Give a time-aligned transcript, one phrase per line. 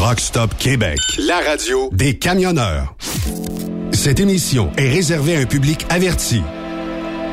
[0.00, 2.94] Truck Stop Québec, la radio des camionneurs.
[3.90, 6.40] Cette émission est réservée à un public averti.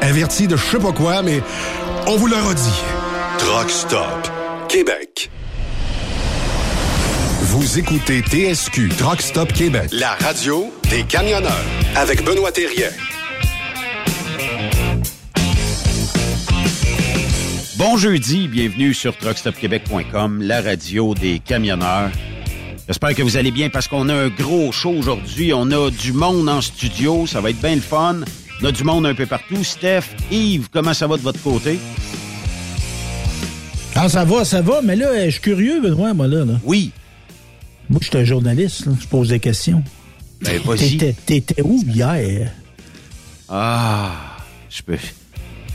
[0.02, 1.44] Averti de je sais pas quoi, mais
[2.08, 2.82] on vous le redit.
[3.38, 4.32] Truck Stop
[4.68, 5.30] Québec.
[7.42, 11.66] Vous écoutez TSQ Truck Stop Québec, la radio des camionneurs
[11.96, 12.90] avec Benoît Thérien.
[17.78, 22.10] Bon jeudi, bienvenue sur truckstopquebec.com, la radio des camionneurs.
[22.88, 25.54] J'espère que vous allez bien parce qu'on a un gros show aujourd'hui.
[25.54, 28.22] On a du monde en studio, ça va être bien le fun.
[28.62, 29.64] On a du monde un peu partout.
[29.64, 31.80] Steph, Yves, comment ça va de votre côté?
[33.96, 36.46] Ah, ça va, ça va, mais là, je suis curieux, Benoît, moi, là.
[36.46, 36.54] là.
[36.64, 36.92] Oui.
[37.90, 38.92] Moi, je suis un journaliste, là.
[39.00, 39.84] je pose des questions.
[40.42, 40.98] Ben, vas-y.
[41.26, 42.52] T'étais- où hier?
[43.50, 44.12] Ah,
[44.70, 44.98] je peux.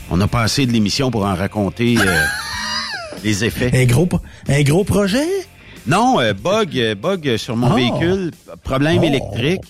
[0.09, 2.23] On a passé de l'émission pour en raconter euh,
[3.23, 3.71] les effets.
[3.73, 4.07] Un gros,
[4.47, 5.27] un gros projet?
[5.87, 7.75] Non, euh, bug, euh, bug sur mon Ah.
[7.75, 8.31] véhicule,
[8.63, 9.05] problème Oh.
[9.05, 9.61] électrique.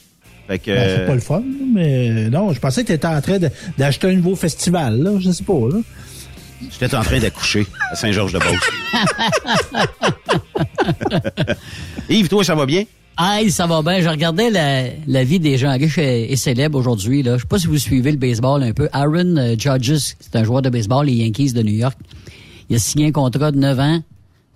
[0.48, 1.44] Fait que, Ben, c'est pas le fun,
[1.74, 5.12] mais non, je pensais que t'étais en train de- d'acheter un nouveau festival, là.
[5.19, 5.80] Je sais pas, là.
[6.69, 8.69] j'étais en train d'accoucher à Saint-Georges-de-Beauce.
[12.10, 12.84] Yves, toi, ça va bien?
[13.18, 14.02] Aïe, ça va bien.
[14.02, 17.24] Je regardais la, la vie des gens riches et, et célèbres aujourd'hui.
[17.24, 17.36] là.
[17.38, 18.90] Je sais pas si vous suivez le baseball un peu.
[18.94, 21.98] Aaron euh, Judges, c'est un joueur de baseball, les Yankees de New York.
[22.69, 24.02] Il a signé un contrat de 9 ans,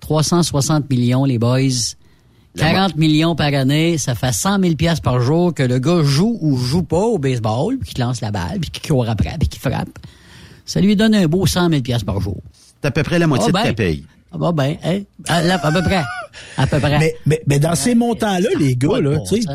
[0.02, 1.96] 360 millions, les boys.
[2.58, 6.38] 40 millions par année, ça fait 100 000 piastres par jour que le gars joue
[6.42, 9.50] ou joue pas au baseball, puis qu'il lance la balle, puis qu'il court après, puis
[9.50, 9.90] qu'il frappe.
[10.66, 12.38] Ça lui donne un beau 100 000 piastres par jour.
[12.82, 13.64] C'est à peu près la moitié de ben.
[13.64, 14.06] ta paye.
[14.32, 15.02] Ah bah ben, hein?
[15.28, 16.04] à, là, à peu près.
[16.58, 17.00] À peu près.
[17.00, 19.48] Mais, mais, mais dans ces montants-là, les gars, de là, bon tu sais.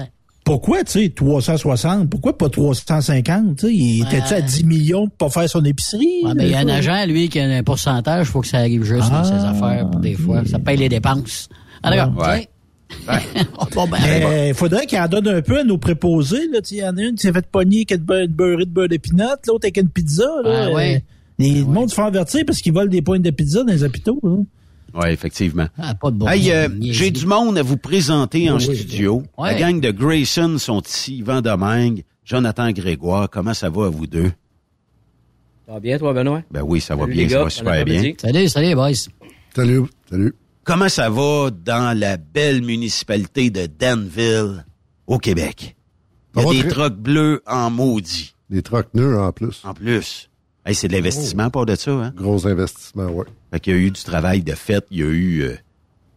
[0.44, 2.08] Pourquoi, tu sais, 360?
[2.10, 3.56] Pourquoi pas 350?
[3.56, 6.06] Tu sais, il était-tu à 10 millions pour pas faire son épicerie?
[6.24, 8.46] Ouais, mais il y a un agent, lui, qui a un pourcentage, il faut que
[8.48, 11.48] ça arrive juste dans ses Ah, affaires, des fois, ça paye les dépenses.
[11.82, 12.16] Ah, d'accord.
[12.26, 12.48] Ouais.
[13.74, 16.48] bon, ben, Mais il faudrait qu'il en donne un peu à nos préposés.
[16.52, 16.60] Là.
[16.60, 18.70] Tu sais, Il y en a une qui s'est fait pogner avec une beurrée de
[18.70, 20.24] beurre d'épinot, l'autre avec une pizza.
[20.42, 20.66] Là.
[20.68, 20.96] Ah, ouais.
[20.96, 20.98] Euh,
[21.38, 23.84] Les, le monde se fait avertir parce qu'ils volent des points de pizza dans les
[23.84, 24.18] hôpitaux.
[24.22, 24.36] là.
[24.94, 25.68] Oui, effectivement.
[25.78, 29.22] ah, pas de bon Hey, euh, j'ai du monde à vous présenter en studio.
[29.38, 29.52] Ouais.
[29.52, 31.18] La gang de Grayson sont ici.
[31.18, 33.28] Yvan Domingue, Jonathan Grégoire.
[33.30, 34.32] Comment ça va à vous deux?
[35.66, 36.42] Ça va bien, toi, Benoît?
[36.50, 37.44] Ben oui, ça va bien, ça gars.
[37.44, 38.12] va super bien.
[38.20, 38.92] Salut, salut, boys.
[39.54, 40.34] Salut, salut.
[40.64, 44.64] Comment ça va dans la belle municipalité de Danville,
[45.06, 45.76] au Québec?
[46.36, 49.62] Il y a des trucks bleus en maudit, Des trocs neufs en plus.
[49.64, 50.29] en plus.
[50.70, 52.12] Hey, c'est de l'investissement, pas de ça, hein?
[52.16, 53.24] Gros investissement, ouais.
[53.52, 54.84] Fait qu'il y a eu du travail de fait.
[54.92, 55.56] Il y a eu euh,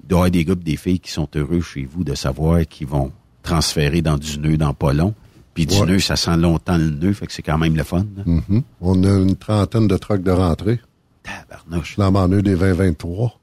[0.03, 2.61] il doit y avoir des pis des filles qui sont heureux chez vous de savoir
[2.67, 5.15] qu'ils vont transférer dans du nœud dans pas long.
[5.55, 5.85] Puis du Ouais.
[5.87, 8.05] nœud, ça sent longtemps le nœud, fait que c'est quand même le fun.
[8.15, 8.23] là.
[8.25, 8.61] Mhm.
[8.81, 10.79] On a une trentaine de trocs de rentrée.
[11.23, 11.95] Tabarnouche.
[11.95, 13.39] Flamand neuf des 2023.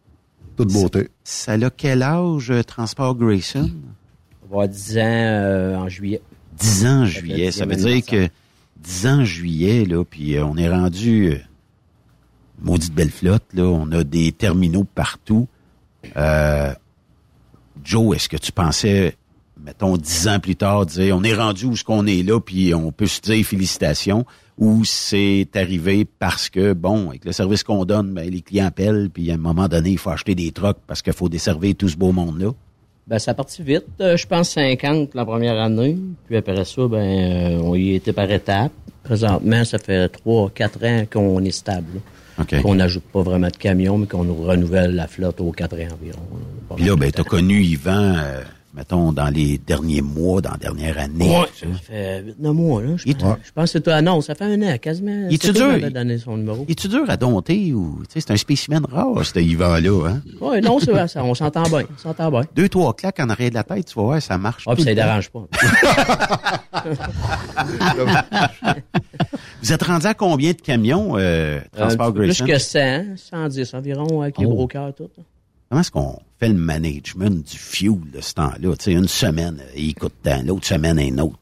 [0.57, 1.09] Toute beauté.
[1.25, 3.71] Ça a quel âge, euh, Transport Grayson?
[4.43, 6.21] On va avoir 10 ans euh, en juillet.
[6.59, 7.47] 10 ans en juillet.
[7.47, 8.29] le Ça veut dire que
[8.83, 11.39] 10 ans juillet, là, puis euh, on est rendu euh,
[12.63, 13.65] maudite belle flotte, là.
[13.65, 15.49] On a des terminaux partout.
[16.17, 16.73] Euh,
[17.85, 19.17] Joe, est-ce que tu pensais,
[19.63, 22.75] mettons, 10 ans plus tard, dire on est rendu où ce qu'on est là, puis
[22.75, 24.25] on peut se dire félicitations,
[24.59, 29.11] ou c'est arrivé parce que, bon, avec le service qu'on donne, ben, les clients appellent,
[29.13, 31.89] puis à un moment donné, il faut acheter des trucks parce qu'il faut desservir tout
[31.89, 32.53] ce beau monde-là?
[33.11, 33.87] Ben, ça a parti vite.
[34.01, 35.99] Euh, je pense 50 la première année.
[36.29, 38.71] Puis après ça, ben, euh, on y était par étapes.
[39.03, 41.89] Présentement, ça fait 3-4 ans qu'on est stable.
[41.95, 42.01] là.
[42.45, 42.63] OK.
[42.63, 45.99] Qu'on n'ajoute pas vraiment de camions, mais qu'on nous renouvelle la flotte aux 4 ans
[46.01, 46.23] environ.
[46.77, 48.43] Puis là, ben, t'as connu Yvan euh,
[48.75, 51.31] mettons, dans les derniers mois, dans la dernière année?
[51.31, 51.79] Ouais, ça ça?
[51.83, 52.97] fait 8 mois, là.
[52.97, 54.01] Je, Il- pense, je pense que c'est toi.
[54.03, 55.29] Non, ça fait un an, quasiment.
[55.31, 55.67] Il qui dur?
[55.67, 56.65] m'avais donné son numéro.
[56.69, 60.23] Es-tu dur à dompter ou, tu sais, c'est un spécimen rare, ce Yvan-là, hein?
[60.41, 61.83] Ouais, non, c'est vrai, ça, on s'entend bien.
[61.95, 62.43] On s'entend bien.
[62.55, 64.65] Deux, trois claques en arrière de la tête, tu vas voir, ça marche.
[64.67, 65.47] Ah, puis ça ne dérange pas.
[69.63, 72.45] Vous êtes rendu à combien de camions, euh, Transport Grayson?
[72.45, 74.51] Plus que 100, 110 environ, avec les Oh.
[74.55, 75.09] brokers, tout.
[75.71, 78.77] Comment est-ce qu'on fait le management du fuel de ce temps-là?
[78.77, 81.39] Tu sais, une semaine, euh, il coûte tant, l'autre semaine, un autre.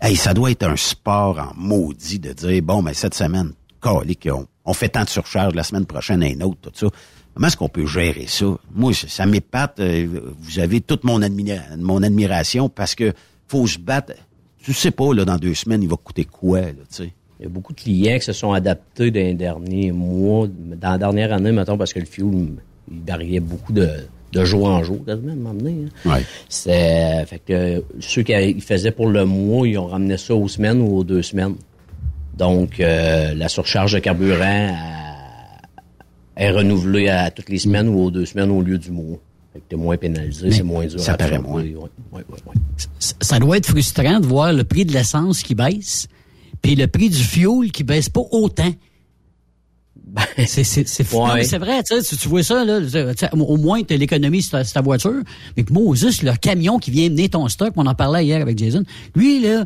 [0.00, 4.26] Hey, ça doit être un sport en maudit de dire, bon, mais cette semaine, calique,
[4.32, 6.86] on, on fait tant de surcharge, la semaine prochaine, un autre, tout ça.
[7.34, 8.46] Comment est-ce qu'on peut gérer ça?
[8.74, 9.80] Moi, ça, ça m'épate.
[9.80, 13.12] euh, Vous avez toute mon, admira- mon admiration parce que
[13.48, 14.14] faut se battre.
[14.62, 17.12] Tu sais pas, là, dans deux semaines, il va coûter quoi, là, tu sais?
[17.38, 20.90] Il y a beaucoup de clients qui se sont adaptés dans les derniers mois, dans
[20.92, 22.48] la dernière année, mettons, parce que le fuel,
[22.92, 23.88] il variait beaucoup de,
[24.32, 25.86] de jour en jour, quasiment, à un moment donné.
[26.06, 26.10] hein.
[26.14, 26.24] Ouais.
[26.48, 30.80] C'est, fait que ceux qui faisaient pour le mois, ils ont ramené ça aux semaines
[30.80, 31.54] ou aux deux semaines.
[32.36, 34.74] Donc, euh, la surcharge de carburant
[36.36, 39.18] est renouvelée à toutes les semaines ou aux deux semaines au lieu du mois.
[39.52, 40.98] Fait que t'es moins pénalisé, c'est moins dur.
[40.98, 41.62] ça à paraît moins.
[41.62, 42.54] Ouais, ouais, ouais, ouais.
[42.98, 46.08] Ça- Ça doit être frustrant de voir le prix de l'essence qui baisse,
[46.62, 48.72] puis le prix du fuel qui baisse pas autant.
[50.46, 51.14] C'est c'est c'est.
[51.14, 51.44] Ouais.
[51.44, 52.80] C'est vrai, tu sais, tu- vois ça là,
[53.32, 55.22] au moins tu l'économie sur ta, voiture,
[55.56, 58.82] mais Moses le camion qui vient mener ton stock, on en parlait hier avec Jason.
[59.14, 59.64] Lui là,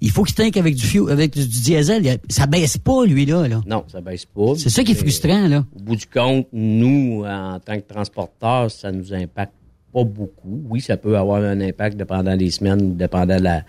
[0.00, 3.24] il faut qu'il tank avec du fuel, avec du, du diesel, ça baisse pas lui
[3.26, 3.62] là là.
[3.66, 4.54] Non, ça baisse pas.
[4.56, 5.64] C'est ça qui est frustrant là.
[5.74, 9.54] Au bout du compte, nous, en tant que transporteurs, ça nous impacte
[9.92, 10.62] pas beaucoup.
[10.68, 13.62] Oui, ça peut avoir un impact dépendant des semaines, dépendant de la,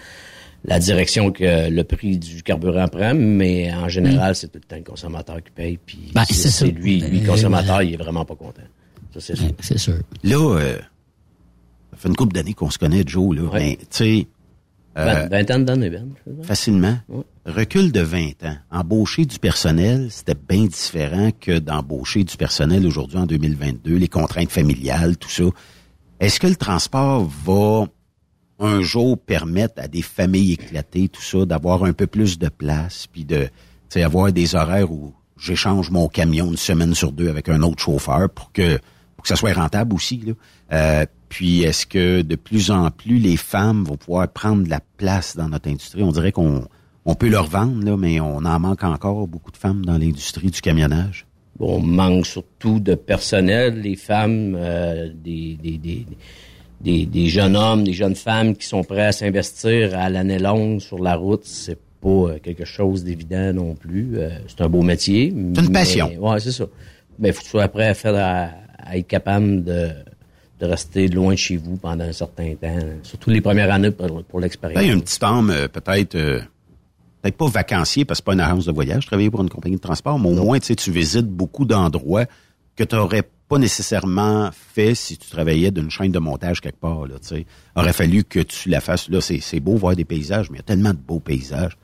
[0.66, 4.76] la direction que le prix du carburant prend, mais en général, c'est tout le temps
[4.76, 5.78] le consommateur qui paye.
[5.86, 6.66] Puis Ben, c'est c'est ça.
[6.66, 8.62] c'est lui, lui, le consommateur, il est vraiment pas content.
[9.14, 9.50] Ça, c'est sûr.
[9.62, 9.98] C'est sûr.
[10.24, 10.78] Là, euh,
[11.92, 13.44] ça fait une couple d'années qu'on se connaît, Joe, là.
[13.44, 13.60] Ouais.
[13.60, 14.28] Mais, tu sais,
[14.98, 16.08] euh, Ben, vingtaine d'années, Ben.
[16.26, 16.46] je veux dire.
[16.46, 17.24] facilement, Ouais.
[17.46, 18.58] recul de 20 ans.
[18.72, 24.52] Embaucher du personnel, c'était bien différent que d'embaucher du personnel aujourd'hui en 2022, les contraintes
[24.52, 25.44] familiales, tout ça.
[26.20, 27.86] Est-ce que le transport va
[28.60, 33.08] un jour permettre à des familles éclatées, tout ça, d'avoir un peu plus de place,
[33.08, 33.50] puis de,
[33.96, 38.30] avoir des horaires où j'échange mon camion une semaine sur deux avec un autre chauffeur
[38.30, 38.78] pour que,
[39.16, 40.36] pour que ça soit rentable aussi.
[40.72, 44.82] Euh, puis est-ce que de plus en plus les femmes vont pouvoir prendre de la
[44.98, 46.04] place dans notre industrie?
[46.04, 46.68] On dirait qu'on
[47.06, 50.62] on peut leur vendre, mais on en manque encore beaucoup de femmes dans l'industrie du
[50.62, 51.26] camionnage.
[51.60, 56.06] On manque surtout de personnel, les femmes, euh, des, des, des,
[56.82, 60.80] des, des jeunes hommes, des jeunes femmes qui sont prêts à s'investir à l'année longue
[60.80, 61.42] sur la route.
[61.46, 64.18] C'est pas euh, quelque chose d'évident non plus.
[64.18, 65.30] Euh, c'est un beau métier.
[65.56, 66.12] C'est une mais- passion.
[66.20, 66.66] Ouais, c'est ça.
[67.20, 69.90] Mais faut que tu sois prêt à faire à, à être capable de,
[70.60, 72.80] de rester loin de chez vous pendant un certain temps.
[73.04, 74.80] Surtout les premières années pour, pour l'expérience.
[74.80, 76.40] Ben, il un petit euh, peut-être, euh,
[77.22, 79.50] peut-être pas vacancier parce que c'est pas une agence de voyage, je travaillais pour une
[79.50, 82.26] compagnie de transport, mais au moins, tu sais, tu visites beaucoup d'endroits
[82.76, 87.06] que tu n'aurais pas nécessairement fait si tu travaillais d'une chaîne de montage quelque part,
[87.08, 87.46] là, tu sais.
[87.76, 89.10] Aurait fallu que tu la fasses.
[89.10, 91.78] Là, c'est, beau voir des paysages, mais il y a tellement de beaux paysages.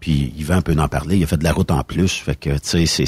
[0.00, 1.16] Puis, il va un peu en parler.
[1.16, 2.12] Il a fait de la route en plus.
[2.12, 3.06] Fait que, tu sais,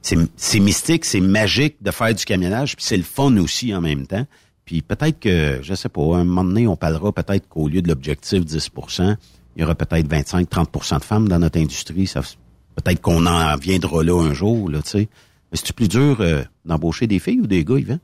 [0.00, 4.06] c'est, mystique, c'est magique de faire du camionnage, puis c'est le fun aussi en même
[4.06, 4.26] temps.
[4.64, 7.82] Puis peut-être que, je sais pas, à un moment donné, on parlera peut-être qu'au lieu
[7.82, 9.16] de l'objectif 10%
[9.56, 12.10] il y aura peut-être 25-30% de femmes dans notre industrie.
[12.74, 15.08] Peut-être qu'on en viendra là un jour, là, tu sais.
[15.52, 17.98] Mais c'est-tu plus dur euh, d'embaucher des filles ou des gars, Yvan?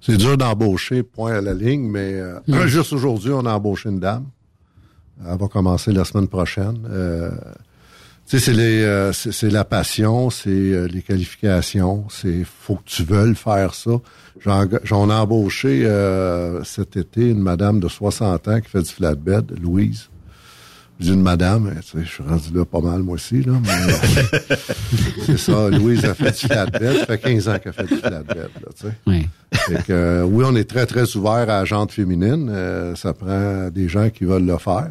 [0.00, 4.00] C'est dur d'embaucher, point à la ligne, mais euh, juste aujourd'hui, on a embauché une
[4.00, 4.26] dame.
[5.28, 6.86] Elle va commencer la semaine prochaine.
[6.90, 7.30] Euh,
[8.26, 12.76] tu sais, c'est les, euh, c'est c'est la passion, c'est euh, les qualifications, c'est faut
[12.76, 13.90] que tu veuilles faire ça.
[14.40, 18.88] J'en j'en ai embauché euh, cet été une madame de 60 ans qui fait du
[18.90, 20.08] flatbed, Louise.
[21.02, 23.42] Je dis une madame, mais, tu sais, je suis rendu là pas mal moi aussi,
[23.42, 23.54] là.
[23.60, 24.38] Mais, euh,
[25.26, 28.36] c'est ça, Louise a fait du flatbed, ça fait 15 ans qu'elle fait du flatbed,
[28.36, 28.92] là, tu sais.
[29.08, 29.26] Oui.
[29.52, 32.48] Fait que, euh, oui, on est très, très ouvert à la jante féminine.
[32.52, 34.90] Euh, ça prend des gens qui veulent le faire.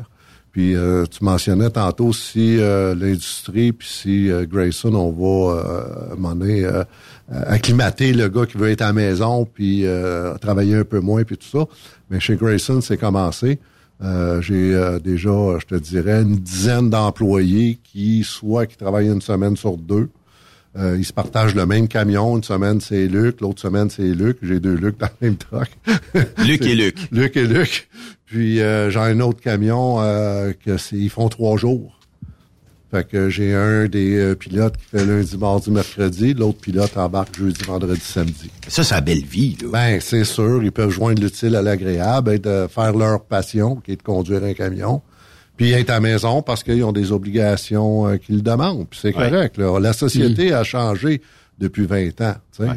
[0.51, 6.83] Puis euh, tu mentionnais tantôt si l'industrie, puis si Grayson, on va euh,
[7.29, 9.85] acclimater le gars qui veut être à la maison, puis
[10.41, 11.65] travailler un peu moins, puis tout ça.
[12.09, 13.59] Mais chez Grayson, c'est commencé.
[14.03, 19.21] Euh, J'ai euh, déjà, je te dirais, une dizaine d'employés qui, soit qui travaillent une
[19.21, 20.09] semaine sur deux,
[20.77, 22.37] euh, ils se partagent le même camion.
[22.37, 23.41] Une semaine, c'est Luc.
[23.41, 24.37] L'autre semaine, c'est Luc.
[24.41, 25.69] J'ai deux Luc dans le même truck.
[26.45, 26.97] Luc et Luc.
[27.11, 27.89] Luc et Luc.
[28.25, 31.99] Puis euh, j'ai un autre camion euh, que c'est ils font trois jours.
[32.91, 37.37] Fait que j'ai un des euh, pilotes qui fait lundi, mardi, mercredi, l'autre pilote embarque
[37.37, 38.51] jeudi, vendredi, samedi.
[38.67, 39.69] Ça, c'est la belle vie, là.
[39.71, 43.93] Ben, c'est sûr, ils peuvent joindre l'utile à l'agréable et de faire leur passion, qui
[43.93, 45.01] est de conduire un camion,
[45.55, 48.87] puis être à la maison parce qu'ils ont des obligations euh, qu'ils demandent.
[48.89, 49.29] Puis c'est Ouais.
[49.29, 49.57] correct.
[49.57, 49.79] Là.
[49.79, 51.21] La société a changé
[51.59, 52.35] depuis 20 ans.
[52.51, 52.69] tu sais.
[52.69, 52.75] Euh,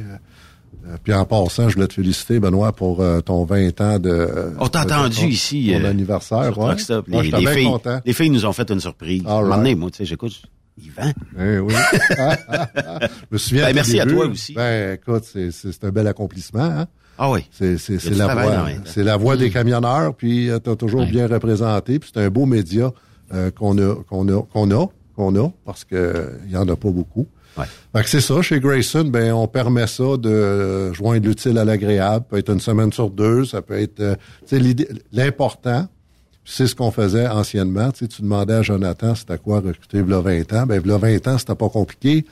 [1.03, 4.53] puis en passant, je voulais te féliciter, Benoît, pour euh, ton 20 ans de...
[4.59, 5.73] On t'a entendu ton- ici.
[5.73, 6.79] Ton euh, anniversaire, ouais.
[6.79, 7.07] Stop.
[7.09, 8.01] Les, filles, content.
[8.05, 9.23] les filles nous ont fait une surprise.
[9.25, 9.49] Right.
[9.49, 10.43] donné, moi, tu sais, j'écoute,
[10.83, 11.13] Yvan.
[11.39, 11.75] Eh oui.
[12.11, 13.65] je me souviens.
[13.67, 14.55] Ben, merci à toi aussi.
[14.55, 16.63] Ben, écoute, c'est, un bel accomplissement.
[16.65, 16.87] Hein?
[17.19, 17.41] Ah oui.
[17.51, 17.77] C'est,
[18.11, 21.11] la travail voix, c'est la voix des camionneurs, puis tu t'as toujours Ouais.
[21.11, 22.93] bien représenté, puis c'est un beau média
[23.33, 24.87] euh, qu'on a, qu'on a, qu'on a,
[25.17, 27.27] qu'on a, parce que il y en a pas beaucoup.
[27.57, 27.65] Ouais.
[27.95, 32.25] Fait que c'est ça, chez Grayson, ben on permet ça de joindre l'utile à l'agréable.
[32.25, 34.17] Ça peut être une semaine sur deux, ça peut être, euh,
[34.53, 35.87] l'idée- l'important,
[36.45, 37.91] c'est ce qu'on faisait anciennement.
[37.93, 40.67] Tu sais, tu demandais à Jonathan c'était quoi recruter v'là 20 ans?
[40.67, 42.25] Ben, v'là 20 ans, c'était pas compliqué.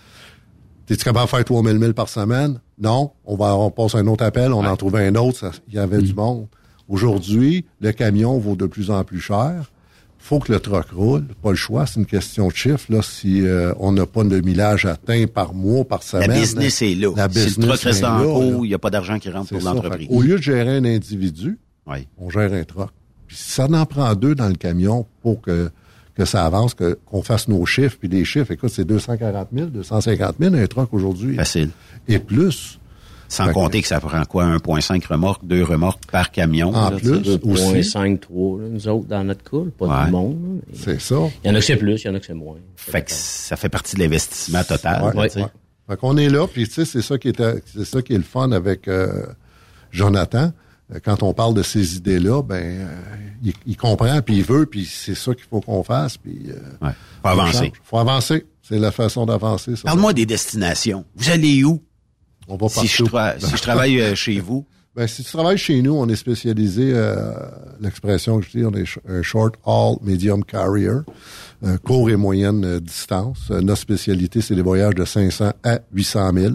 [0.87, 2.59] T'es-tu capable de faire 3000 milles par semaine?
[2.79, 3.13] Non.
[3.25, 5.51] On va, on passe un autre appel, on en trouve un autre.
[5.69, 6.47] Il y avait du monde.
[6.89, 9.71] Aujourd'hui, le camion vaut de plus en plus cher.
[10.23, 11.25] Faut que le truck roule.
[11.43, 11.85] Pas le choix.
[11.87, 12.87] C'est une question de chiffre.
[12.91, 16.41] Là, si euh, on n'a pas de millage atteint par mois, par La semaine.
[16.41, 17.13] business est là.
[17.17, 19.29] La si le business truck reste est en haut, il n'y a pas d'argent qui
[19.31, 20.07] rentre pour l'entreprise.
[20.11, 22.07] Au lieu de gérer un individu, Oui.
[22.19, 22.91] on gère un truck.
[23.27, 25.71] Puis si ça en prend deux dans le camion pour que,
[26.15, 29.67] que ça avance, que, qu'on fasse nos chiffres, puis les chiffres, écoute, c'est 240 000,
[29.69, 31.35] 250 000 un truck aujourd'hui.
[31.37, 31.71] Facile.
[32.09, 32.79] Et plus.
[33.33, 34.45] Sans compter que ça prend quoi?
[34.45, 36.75] 1,5 remorques, deux remorques par camion.
[36.75, 37.23] En là, plus.
[37.23, 37.37] tu sais.
[37.39, 39.99] 2.5, 3, là, nous autres, dans notre coule, pas Ouais.
[40.01, 40.61] tout le monde.
[40.69, 40.73] là.
[40.75, 41.17] C'est ça.
[41.45, 42.57] Il y en a que c'est plus, il y en a que c'est moins.
[42.77, 45.03] Fait que ça fait partie de l'investissement total.
[45.17, 45.51] Ouais, là.
[45.89, 48.19] Fait qu'on est là, puis tu sais, c'est ça qui est, c'est ça qui est
[48.19, 49.25] le fun avec euh,
[49.91, 50.53] Jonathan.
[50.95, 52.87] Euh, Quand on parle de ces idées-là, ben, euh,
[53.43, 56.87] il, il comprend, puis il veut, puis c'est ça qu'il faut qu'on fasse, puis euh,
[56.87, 56.93] Ouais.
[57.23, 57.59] Faut avancer.
[57.59, 57.73] change.
[57.85, 58.47] faut avancer.
[58.63, 59.77] C'est la façon d'avancer.
[59.77, 59.83] ça.
[59.85, 61.05] Parle-moi des destinations.
[61.17, 61.83] Vous allez où?
[62.49, 65.81] On va Si je, si je travaille euh, chez vous, Ben, si tu travailles chez
[65.81, 67.33] nous, on est spécialisé, euh,
[67.81, 70.91] l'expression que je dis, on est un short haul medium carrier,
[71.65, 73.51] euh, court et moyenne euh, distance.
[73.51, 76.55] Euh, notre spécialité, c'est les voyages de 500 à 800 000.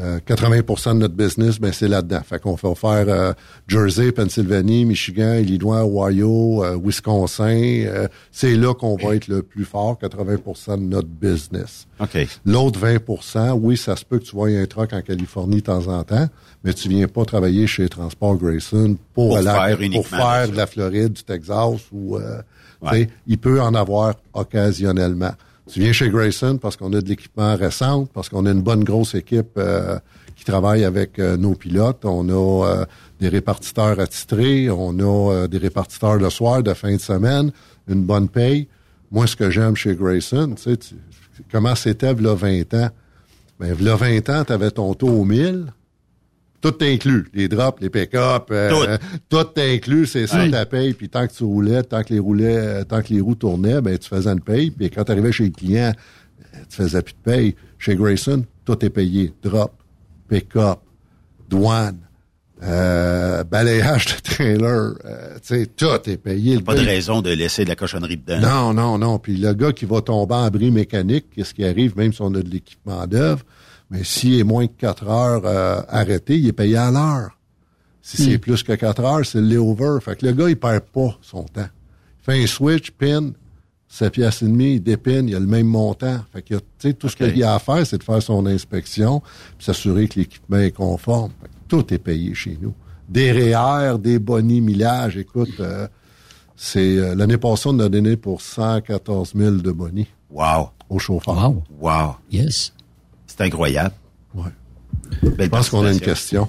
[0.00, 2.20] Euh, 80% de notre business, ben c'est là-dedans.
[2.28, 3.32] Fait qu'on fait faire euh,
[3.68, 7.46] Jersey, Pennsylvanie, Michigan, Illinois, Ohio, euh, Wisconsin.
[7.86, 11.86] Euh, c'est là qu'on va être le plus fort, 80% de notre business.
[12.00, 12.26] OK.
[12.44, 15.86] L'autre 20% oui, ça se peut que tu voyes un truck en Californie de temps
[15.86, 16.26] en temps,
[16.64, 20.56] mais tu viens pas travailler chez Transport Grayson pour, Pour aller- faire pour faire de
[20.56, 22.40] la Floride, du Texas ou euh,
[22.82, 23.08] Ouais.
[23.26, 25.32] il peut en avoir occasionnellement.
[25.72, 28.84] Tu viens chez Grayson parce qu'on a de l'équipement récent, parce qu'on a une bonne
[28.84, 29.98] grosse équipe euh,
[30.36, 32.04] qui travaille avec euh, nos pilotes.
[32.04, 32.84] On a euh,
[33.18, 37.50] des répartiteurs attitrés, on a euh, des répartiteurs le soir, de fin de semaine,
[37.88, 38.68] une bonne paye.
[39.10, 40.94] Moi, ce que j'aime chez Grayson, tu sais, tu-
[41.50, 42.90] comment c'était là 20 ans?
[43.58, 45.66] Ben, là 20 ans, tu ton taux au 1000,
[46.72, 48.96] tout inclus, les drops, les pick-up, euh,
[49.28, 50.50] tout inclus, c'est ça Ouais.
[50.50, 50.94] ta paye.
[50.94, 53.82] Puis tant que tu roulais, tant que les roulais, euh, tant que les roues tournaient,
[53.82, 54.70] ben tu faisais une paye.
[54.70, 57.54] Puis quand tu arrivais chez le client, euh, tu faisais plus de paye.
[57.78, 59.32] Chez Grayson, tout est payé.
[59.42, 59.72] Drop,
[60.28, 60.78] pick-up,
[61.50, 61.98] douane,
[62.62, 66.60] euh, balayage de trailer, euh, tu sais, tout est payé.
[66.60, 68.40] Pas de raison de laisser de la cochonnerie dedans.
[68.40, 69.18] non, non, non.
[69.18, 72.32] Puis le gars qui va tomber en bris mécanique, qu'est-ce qui arrive, même si on
[72.34, 73.44] a de l'équipement d'œuvre,
[73.90, 77.30] mais s'il est moins que 4 heures euh, arrêté, il est payé à l'heure.
[78.02, 79.98] Si c'est plus que 4 heures, c'est le layover.
[80.02, 81.68] Fait que le gars, il perd pas son temps.
[82.20, 83.32] Il fait un switch, pin,
[83.88, 86.18] 7 piastres et demi, il dépine, il a le même montant.
[86.32, 88.44] Fait que, tu sais, tout ce qu'il y a à faire, c'est de faire son
[88.46, 89.20] inspection,
[89.56, 91.30] puis s'assurer que l'équipement est conforme.
[91.40, 92.74] Fait que tout est payé chez nous.
[93.08, 95.86] Des REER, des bonnies, millage, écoute, euh,
[96.56, 100.70] c'est euh, l'année passée, on a donné pour 114 000 de bonnies Wow.
[100.90, 101.36] au chauffeur.
[101.50, 101.62] Wow.
[101.80, 102.16] Wow.
[102.32, 102.72] Yes.
[103.36, 103.94] C'est incroyable.
[104.34, 104.50] Ouais.
[105.22, 106.48] Belle Je pense qu'on a une question.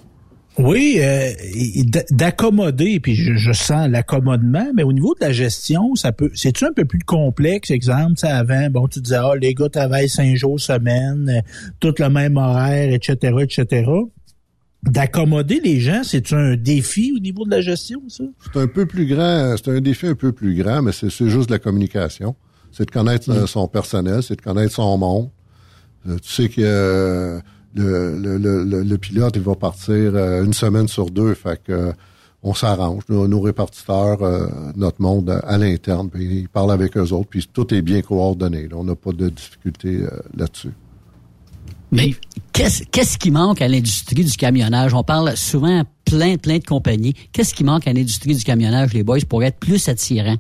[0.58, 1.32] Oui, euh,
[2.12, 6.64] d'accommoder, puis je, je sens l'accommodement, mais au niveau de la gestion, ça peut, c'est-tu
[6.64, 10.08] un peu plus complexe, exemple, tu sais, avant, bon, tu disais, ah, les gars travaillent
[10.08, 11.42] cinq jours semaine, euh,
[11.82, 13.92] tout le même horaire, etc., etc.
[14.84, 18.24] D'accommoder les gens, c'est un défi au niveau de la gestion, ça?
[18.54, 21.30] C'est un peu plus grand, c'est un défi un peu plus grand, mais c'est c'est
[21.30, 22.36] juste de la communication.
[22.72, 25.30] C'est de connaître euh, son personnel, c'est de connaître son monde.
[26.08, 27.42] Euh, tu sais que euh,
[27.76, 31.94] le, pilote, il va partir euh, une semaine sur deux, fait que
[32.44, 33.02] on s'arrange.
[33.10, 34.20] Nos, répartiteurs,
[34.76, 38.70] notre monde à l'interne, puis ils parlent avec eux autres, puis tout est bien coordonné.
[38.72, 40.02] On n'a pas de difficulté
[40.38, 40.70] là-dessus.
[41.92, 42.14] Mais
[42.54, 44.94] qu'est-ce qui manque à l'industrie du camionnage?
[44.94, 47.16] On parle souvent plein, plein de compagnies.
[47.32, 50.38] Qu'est-ce qui manque à l'industrie du camionnage, les boys, pour être plus attirant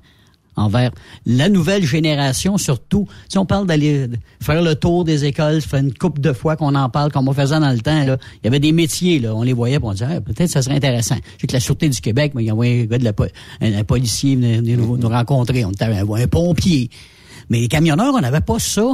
[0.56, 0.92] envers
[1.26, 3.08] la nouvelle génération surtout.
[3.30, 4.08] Si on parle d'aller
[4.42, 7.34] faire le tour des écoles, fait une couple de fois qu'on en parle, comme on
[7.34, 9.88] faisait dans le temps, là, il y avait des métiers, là, on les voyait, puis
[9.88, 11.16] on disait, ah, peut-être ça serait intéressant.
[11.16, 12.88] Je sais que la Sûreté du Québec, mais il y avait
[13.62, 16.90] un un, policier venait nous, nous rencontrer, on un, un pompier.
[17.50, 18.86] Mais les camionneurs, on n'avait pas ça.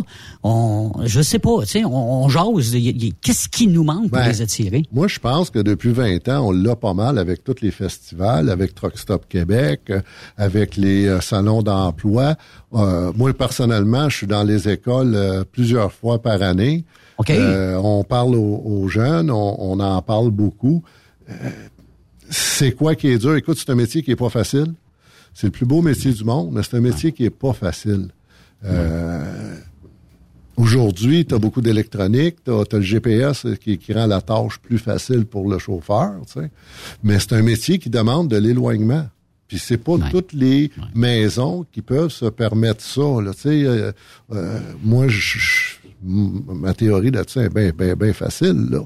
[0.43, 2.75] On, je sais pas, tu sais, on, on jase.
[3.21, 4.83] Qu'est-ce qui nous manque pour Ben, les attirer?
[4.91, 8.49] Moi, je pense que depuis 20 ans, on l'a pas mal avec tous les festivals,
[8.49, 10.01] avec Truck Stop Québec, euh,
[10.37, 12.35] avec les euh, salons d'emploi.
[12.73, 16.85] Euh, moi, personnellement, je suis dans les écoles euh, plusieurs fois par année.
[17.17, 17.29] OK.
[17.29, 20.83] Euh, on parle aux, aux jeunes, on, on en parle beaucoup.
[22.29, 23.35] C'est quoi qui est dur?
[23.35, 24.73] Écoute, c'est un métier qui est pas facile.
[25.33, 28.07] C'est le plus beau métier du monde, mais c'est un métier qui est pas facile.
[28.65, 29.55] Euh,
[30.57, 34.77] Aujourd'hui, tu as beaucoup d'électronique, tu as, le GPS qui, qui rend la tâche plus
[34.77, 36.51] facile pour le chauffeur, tu sais.
[37.03, 39.07] mais c'est un métier qui demande de l'éloignement.
[39.47, 43.01] Puis c'est pas toutes les maisons qui peuvent se permettre ça.
[43.01, 43.91] Là, tu sais, euh,
[44.33, 48.67] euh, moi, je- je- m- ma théorie là-dessus est bien ben, ben facile.
[48.69, 48.81] Là.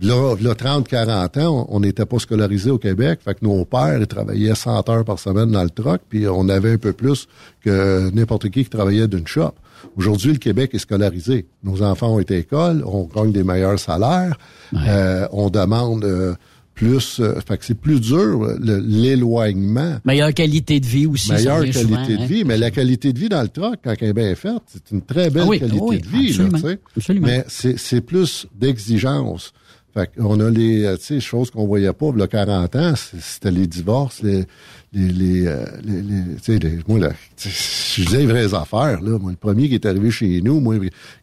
[0.00, 3.20] Là, là 30, 40 ans, on n'était pas scolarisé au Québec.
[3.24, 6.48] Fait que nos pères, ils travaillaient 100 heures par semaine dans le truck, puis on
[6.48, 7.26] avait un peu plus
[7.64, 9.54] que n'importe qui qui travaillait d'une shop.
[9.96, 11.46] Aujourd'hui, le Québec est scolarisé.
[11.64, 14.38] Nos enfants ont été à l'école, on gagne des meilleurs salaires,
[14.74, 16.34] euh, on demande euh,
[16.74, 17.20] plus...
[17.20, 19.98] euh, fait que c'est plus dur, l'éloignement.
[20.04, 21.32] Meilleure qualité de vie aussi.
[21.32, 22.26] Meilleure qualité souvent, de hein.
[22.26, 24.90] vie, mais la qualité de vie dans le truck, quand elle est bien faite, c'est
[24.92, 26.32] une très belle Ah oui, qualité ah oui, de vie.
[26.32, 26.78] Là, absolument, sais.
[26.96, 27.26] absolument.
[27.26, 29.52] Mais c'est c'est plus d'exigence.
[29.94, 32.76] Fait qu'on a les euh, tu sais, choses qu'on voyait pas, il y a 40
[32.76, 34.44] ans, c'était les divorces, les
[34.92, 39.00] les les, euh, les, les- tu sais, les- moi là, je disais les vraies affaires
[39.00, 39.18] là.
[39.18, 40.76] Moi, le premier qui est arrivé chez nous, moi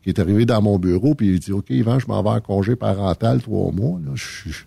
[0.03, 2.41] qui est arrivé dans mon bureau, puis il dit OK, Yvan, je m'en vais en
[2.41, 3.99] congé parental trois mois.
[4.03, 4.65] Là, je suis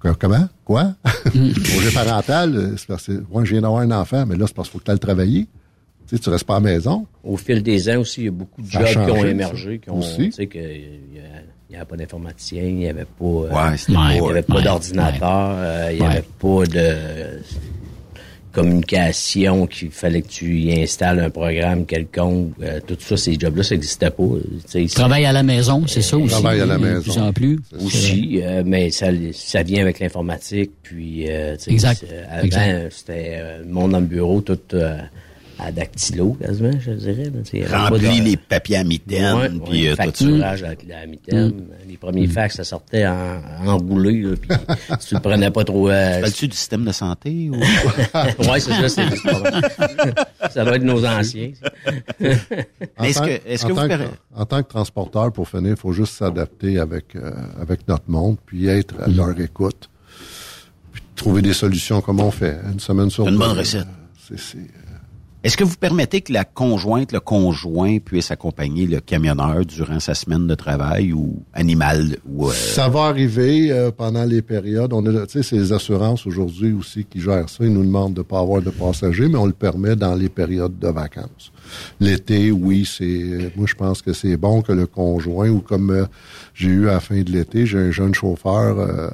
[0.00, 0.48] que- Comment?
[0.64, 0.94] Quoi?
[1.32, 4.54] Congé parental, euh, c'est parce que moi, je viens d'avoir un enfant, mais là, c'est
[4.54, 5.46] parce qu'il faut que tu ailles travailler.
[6.08, 7.06] Tu sais, tu restes pas à la maison.
[7.24, 9.90] Au fil des ans aussi, il y a beaucoup de jobs qui ont émergé, qui
[9.90, 10.16] ont, Aussi.
[10.26, 13.50] tu sais, que y a- il n'y avait pas d'informaticien, il n'y avait pas, euh,
[13.50, 16.06] Ouais, c'était il pas- y avait pas ouais, d'ordinateur, euh, il n'y Ouais.
[16.08, 17.40] avait pas de
[18.52, 22.54] communication qu'il fallait que tu y installes un programme quelconque.
[22.62, 24.24] euh, tout ça, ces jobs-là, ça n'existait pas.
[24.94, 26.28] Travail à la maison, c'est ça aussi.
[26.30, 26.98] Travail à la maison.
[26.98, 27.60] De plus en plus.
[27.84, 30.70] aussi, euh, mais ça, ça vient avec l'informatique.
[30.82, 32.04] Puis, euh, Exact.
[32.30, 32.92] Avant, Exact.
[32.92, 34.98] c'était euh, le monde dans le bureau, tout euh,
[35.60, 37.32] à dactylo, quasiment, je dirais.
[37.44, 40.50] tu de- les papiers à mitaine, Ouais, puis ouais, euh, tout ça.
[40.50, 41.52] à mitaine.
[41.88, 44.50] Les premiers fax, ça sortait en, enroulé, là, puis
[45.00, 45.88] si tu le prenais pas trop...
[45.90, 47.56] Euh, Parles-tu du système de santé ou...
[48.50, 49.06] ouais, c'est ça, c'est
[50.52, 51.50] Ça doit être nos anciens.
[52.96, 55.70] En Est-ce tant- que- est-ce en que vous per- en tant que transporteur, pour finir,
[55.72, 59.90] il faut juste s'adapter avec euh, avec notre monde, puis être à leur écoute,
[60.92, 63.32] puis trouver des solutions comme on fait, une semaine sur deux.
[63.32, 63.86] une bonne recette.
[64.30, 64.58] Euh, c'est-
[65.44, 70.14] Est-ce que vous permettez que la conjointe, le conjoint puisse accompagner le camionneur durant sa
[70.14, 74.92] semaine de travail ou animal ou euh, Ça va arriver euh, pendant les périodes.
[74.92, 77.64] On a, tu sais, les assurances aujourd'hui aussi qui gèrent ça.
[77.64, 80.76] Ils nous demandent de pas avoir de passagers, mais on le permet dans les périodes
[80.76, 81.52] de vacances.
[82.00, 83.52] L'été, oui, c'est.
[83.54, 86.06] Moi, je pense que c'est bon que le conjoint ou comme euh,
[86.52, 88.80] j'ai eu à la fin de l'été, j'ai un jeune chauffeur.
[88.80, 89.08] euh,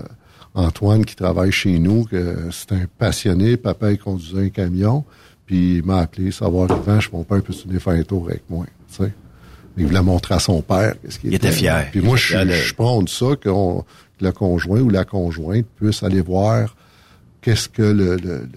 [0.57, 5.05] Antoine qui travaille chez nous, que c'est un passionné, papa il conduisait un camion,
[5.47, 8.43] puis il m'a appelé, savoir Yvan, je mon père peut venir faire un tour avec
[8.49, 9.13] moi, tu sais.
[9.77, 11.89] Il voulait montrer à son père qu'est-ce qu'il Il était fier.
[11.91, 13.49] Puis Il moi, je, de- je prends de ça que
[14.21, 16.77] le conjoint ou la conjointe puisse aller voir
[17.43, 18.49] qu'est-ce que le, le, le-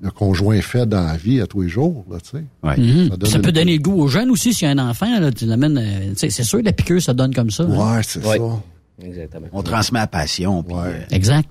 [0.00, 2.44] le conjoint fait dans la vie à tous les jours, là, tu sais.
[2.62, 2.76] ouais.
[2.78, 3.10] Mhm.
[3.26, 5.30] Ça, une- peut donner le goût aux jeunes aussi s'il y a un enfant, là,
[5.32, 5.76] tu l'amènes.
[5.76, 7.64] euh, c'est sûr, la piqûre, ça donne comme ça.
[7.64, 7.96] hein.
[7.96, 8.38] Ouais, c'est Ouais.
[8.38, 8.62] ça.
[9.04, 9.46] Exactement.
[9.52, 10.62] on transmet la passion.
[10.62, 10.80] puis, Ouais.
[10.86, 11.48] euh, Exact.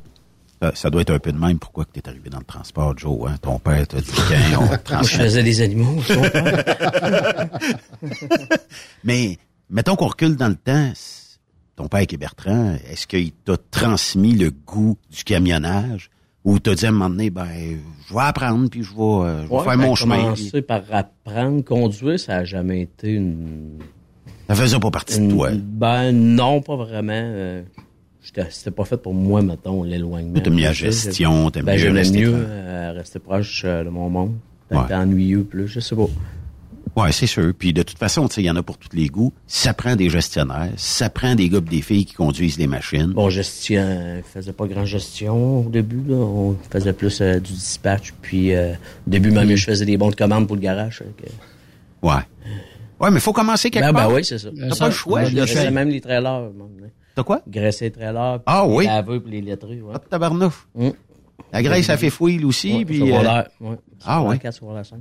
[0.62, 1.60] Ça, ça doit être un peu de même.
[1.60, 3.30] Pourquoi tu es arrivé dans le transport, Joe?
[3.30, 3.36] Hein?
[3.42, 4.66] Ton père t'a dit quand on
[4.96, 6.02] Moi, je faisais des animaux.
[9.04, 9.38] Mais
[9.70, 10.92] mettons qu'on recule dans le temps.
[11.76, 16.10] Ton père qui est Bertrand, est-ce qu'il t'a transmis le goût du camionnage?
[16.44, 17.46] Ou t'as dit à un moment donné, ben,
[18.08, 20.18] je vais apprendre, puis je vais, euh, je vais Ouais, faire ben, mon chemin.
[20.24, 23.78] commencer puis- par apprendre conduire, ça a jamais été une...
[24.50, 25.50] Ça faisait pas partie de toi.
[25.54, 27.62] Ben non, pas vraiment.
[28.38, 30.40] Euh, C'était pas fait pour moi, mettons, l'éloignement.
[30.40, 33.90] T'aimes mieux la gestion, t'aimes ben, mieux j'aimais rester mieux euh, rester proche euh, de
[33.90, 34.36] mon monde.
[34.72, 34.94] Ouais.
[34.94, 36.08] ennuyeux plus, je sais pas.
[36.98, 37.54] Ouais, c'est sûr.
[37.58, 39.32] Puis de toute façon, tu sais, il y en a pour tous les goûts.
[39.46, 43.14] Ça prend des gestionnaires, ça prend des gars des filles qui conduisent les machines.
[43.14, 46.02] Bon, gestion, euh, faisait pas grand gestion au début.
[46.08, 46.16] Là.
[46.16, 48.14] On faisait plus euh, du dispatch.
[48.22, 50.98] Puis euh, au début, même, je faisais des bons de commande pour le garage.
[50.98, 52.24] fait que- Ouais.
[53.00, 54.14] Ouais, mais faut commencer quelque Ben, ben part.
[54.14, 54.50] oui, c'est ça.
[54.70, 55.24] T'as pas le choix.
[55.26, 56.50] Je même les trailers.
[57.18, 57.42] T'as quoi?
[57.48, 58.42] Graisser les trailers.
[58.46, 58.84] Ah oui?
[58.84, 59.82] Les laveux puis les lettrés.
[59.82, 59.94] Ouais.
[59.96, 60.68] Ah, tabarnouf.
[60.78, 60.94] Hum.
[61.52, 62.76] La graisse, ça fait fouille aussi.
[62.76, 63.18] Ouais, puis, euh,
[63.60, 63.76] ouais.
[64.06, 64.36] Ah, Sur ouais.
[64.36, 65.00] la 4, sur la 5.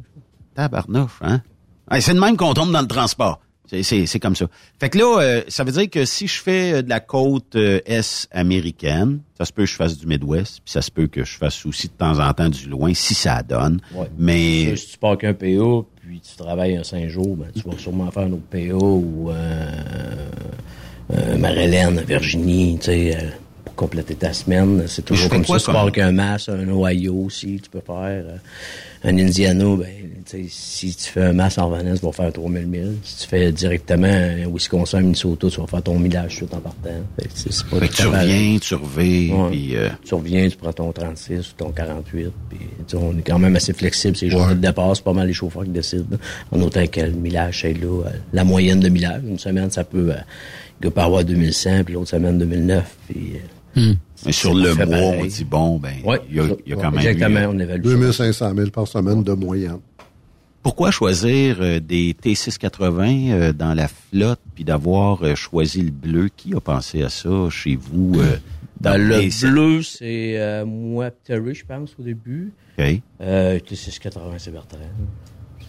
[0.55, 1.43] Tabarnouche, hein?
[1.91, 3.41] Ouais, c'est de même qu'on tombe dans le transport.
[3.67, 4.47] C'est- comme ça.
[4.81, 7.55] Fait que là, euh, ça veut dire que si je fais euh, de la côte
[7.57, 11.09] euh, est américaine, ça se peut que je fasse du Midwest, puis ça se peut
[11.09, 13.81] que je fasse aussi de temps en temps du loin, si ça donne.
[13.93, 14.09] Ouais.
[14.17, 17.77] Mais Si tu pars qu'un PA, puis tu travailles un 5 jours, ben, tu vas
[17.77, 20.31] sûrement faire un autre PA ou euh,
[21.13, 23.21] euh, Maryland, Virginie, tu sais, euh,
[23.65, 24.85] pour compléter ta semaine.
[24.87, 25.67] C'est toujours comme quoi ça.
[25.67, 27.97] Tu comme- pars qu'un Mass, un Ohio aussi, tu peux faire.
[27.99, 28.37] euh,
[29.05, 29.87] un Indiana, ben,
[30.25, 32.97] tu sais, si tu fais un Mass en revenant, tu vas faire 3000 milles.
[33.05, 36.91] Si tu fais directement un Wisconsin, Minnesota, tu vas faire ton millage tout en partant.
[37.21, 39.51] Fait c'est- pas fait tu reviens, tu reviens, Ouais.
[39.51, 42.33] puis euh, Tu reviens, tu prends ton 36 ou ton 48.
[42.49, 44.17] Puis, tu on est quand même assez flexible.
[44.17, 46.17] Ces journées de départ, c'est pas mal les chauffeurs qui décident.
[46.51, 47.87] En autant que le millage, c'est là.
[48.07, 49.21] euh, La moyenne de millage.
[49.25, 50.11] Une semaine, ça peut,
[50.83, 52.97] il peut avoir 2100, puis l'autre semaine 2009.
[53.09, 53.33] Puis,
[53.77, 53.93] euh,
[54.25, 55.21] mais sur le mois, pareil.
[55.23, 57.07] on dit bon, ben, il Ouais, y, a, il y a quand même.
[57.07, 57.91] Exactement, eu, euh, on évalue ça.
[57.91, 59.79] 2500 000 par semaine de moyenne.
[60.63, 66.29] Pourquoi choisir euh, des T680 euh, dans la flotte puis d'avoir choisi le bleu?
[66.35, 68.37] Qui a pensé à ça chez vous euh,
[68.81, 72.53] dans Ben, le les- bleu, c'est euh, moi, Terry, je pense, au début.
[72.79, 72.85] OK.
[73.21, 74.79] Euh, T680, c'est Bertrand.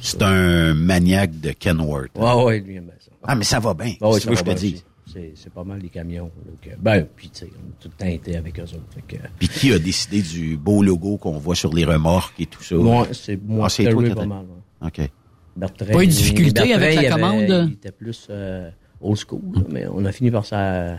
[0.01, 2.11] C'est un maniaque de Kenworth.
[2.15, 3.11] Ouais, ouais, lui, il aime bien ça.
[3.23, 3.93] Ah, mais ça va bien.
[4.01, 4.83] Ah oui, c'est ça ce que va je te dis.
[5.11, 6.29] C'est, c'est pas mal les camions.
[6.61, 8.83] que- ben, puis tu sais, on a tout le temps été avec eux autres.
[8.93, 12.45] Fait que, Puis qui a décidé du beau logo qu'on voit sur les remorques et
[12.45, 12.75] tout ça?
[12.75, 14.45] moi, c'est moi, Ah, c'est toi qui pas as- mal.
[14.81, 14.87] ouais.
[14.87, 15.09] OK.
[15.55, 17.67] Bertrand, Pas eu de difficulté Bertrand, avec la il avait- commande?
[17.69, 18.69] Il était plus euh,
[19.01, 20.97] old school, là, mais on a fini par ça,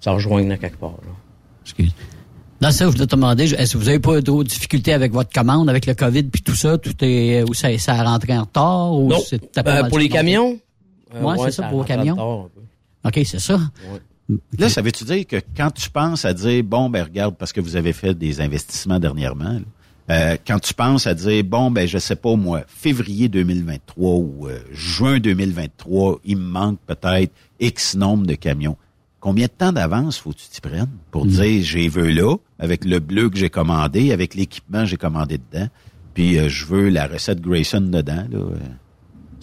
[0.00, 0.92] ça rejoindre à quelque part.
[1.02, 1.12] là.
[1.62, 1.94] Excuse.
[2.60, 5.30] Dans ça, je voulais te demander, est-ce que vous avez pas d'autres difficultés avec votre
[5.32, 8.42] commande, avec le COVID puis tout ça, tout est, ou ça, ça a rentré en
[8.42, 9.18] retard, ou Non,
[9.62, 10.58] pas euh, pour les camions?
[11.14, 12.48] euh, Ouais, c'est ça, pour les camions.
[13.04, 13.58] OK, c'est ça.
[14.58, 17.60] Là, ça veut-tu dire que quand tu penses à dire, bon, ben regarde, parce que
[17.60, 19.60] vous avez fait des investissements dernièrement, là,
[20.10, 24.48] euh, quand tu penses à dire, bon, ben je sais pas moi, février 2023 ou
[24.48, 28.76] euh, juin 2023, il me manque peut-être X nombre de camions.
[29.20, 32.84] Combien de temps d'avance faut que tu t'y prennes pour dire, j'ai veux là, avec
[32.84, 35.68] le bleu que j'ai commandé, avec l'équipement que j'ai commandé dedans,
[36.14, 38.40] puis euh, je veux la recette Grayson dedans, là.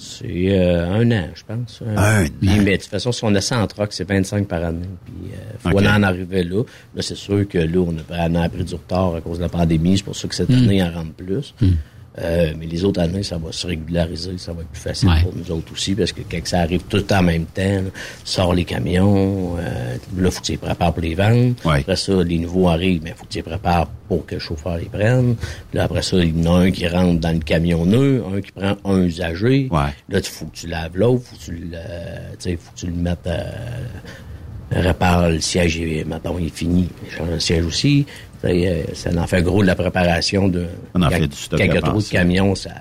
[0.07, 1.81] C'est euh, un an, je pense.
[1.85, 2.27] Un an.
[2.41, 4.87] Mais de toute façon, si on a 100 trucks, c'est 25 par année.
[5.05, 6.63] Puis, euh, faut en arriver là.
[6.95, 9.43] Là, c'est sûr que là, on a, on a pris du retard à cause de
[9.43, 9.97] la pandémie.
[9.97, 11.53] C'est pour ça que cette année, en rentre plus.
[12.19, 14.37] Euh, mais les autres années, ça va se régulariser.
[14.37, 15.21] Ça va être plus facile Ouais.
[15.21, 15.93] pour nous autres aussi.
[15.93, 17.89] Parce que quand ça arrive tout en même temps, là,
[18.23, 19.55] sort les camions.
[19.59, 21.53] Euh, là, faut que tu les prépares pour les vendre.
[21.65, 21.79] Ouais.
[21.81, 24.77] Après ça, les nouveaux arrivent, mais faut que tu les prépares pour que le chauffeur
[24.77, 25.35] les prenne.
[25.35, 28.23] Puis là, après ça, il y en a un qui rentre dans le camion neuf,
[28.33, 29.67] un qui prend un usager.
[29.71, 29.93] Ouais.
[30.09, 32.87] Là, il faut que tu laves l'autre, faut que tu le, euh, faut que tu
[32.87, 33.43] le mettes, euh,
[34.71, 36.89] répare le siège, et, mettons, il est fini.
[37.15, 38.05] Change le siège aussi.
[38.41, 40.67] Sais, euh, Ça en fait gros de la préparation de.
[40.93, 42.71] On en fait du stock a trop de camions, ça,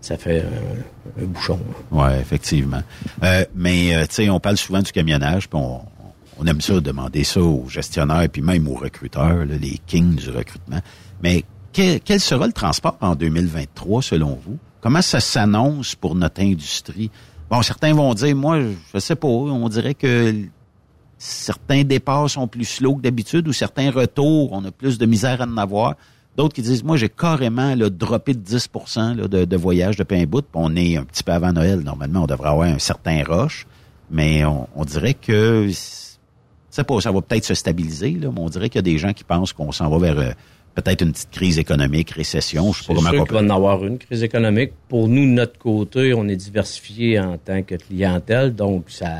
[0.00, 1.58] ça fait un, un bouchon.
[1.92, 2.04] là.
[2.08, 2.82] Ouais, effectivement.
[3.24, 5.80] Euh, mais euh, tu sais, on parle souvent du camionnage, puis on,
[6.38, 10.30] on aime ça demander ça aux gestionnaires, puis même aux recruteurs, là, les kings du
[10.30, 10.80] recrutement.
[11.22, 14.56] Mais quel, quel sera le transport en 2023 selon vous?
[14.80, 17.10] Comment ça s'annonce pour notre industrie?
[17.50, 18.60] Bon, certains vont dire, moi,
[18.94, 20.32] je sais pas, on dirait que
[21.20, 25.42] certains départs sont plus slow que d'habitude ou certains retours, on a plus de misère
[25.42, 25.94] à en avoir.
[26.36, 30.02] D'autres qui disent, moi, j'ai carrément là, droppé de 10% là, de, de voyage de
[30.02, 30.40] pain bout.
[30.40, 31.80] Puis on est un petit peu avant Noël.
[31.80, 33.66] Normalement, on devrait avoir un certain rush.
[34.10, 35.68] Mais on, on dirait que,
[36.70, 38.98] c'est pas, ça va peut-être se stabiliser, là, mais on dirait qu'il y a des
[38.98, 40.32] gens qui pensent qu'on s'en va vers euh,
[40.74, 42.72] peut-être une petite crise économique, récession.
[42.72, 44.72] Je sais pas comment sûr on qu'il va en avoir une crise économique.
[44.88, 49.16] Pour nous, de notre côté, on est diversifié en tant que clientèle, donc ça,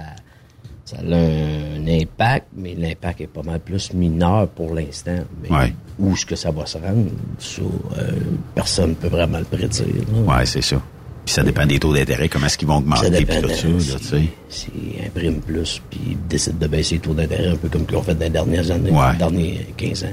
[0.90, 5.18] ça a un impact, mais l'impact est pas mal plus mineur pour l'instant.
[5.42, 5.72] Mais Ouais.
[5.98, 7.62] où est-ce que ça va se rendre, ça,
[7.98, 8.11] euh,
[8.55, 9.87] personne ne peut vraiment le prédire.
[10.26, 10.81] Ouais, c'est ça.
[11.24, 13.40] Puis ça dépend des taux d'intérêt, comment est-ce qu'ils vont augmenter, Ça puis tout ça,
[13.40, 14.22] de- là, si- tu sais.
[14.48, 17.96] S'ils impriment plus, puis ils décident de baisser les taux d'intérêt, un peu comme qu'ils
[17.96, 19.12] ont fait dans les dernières années, Ouais.
[19.12, 20.09] les derniers 15 ans.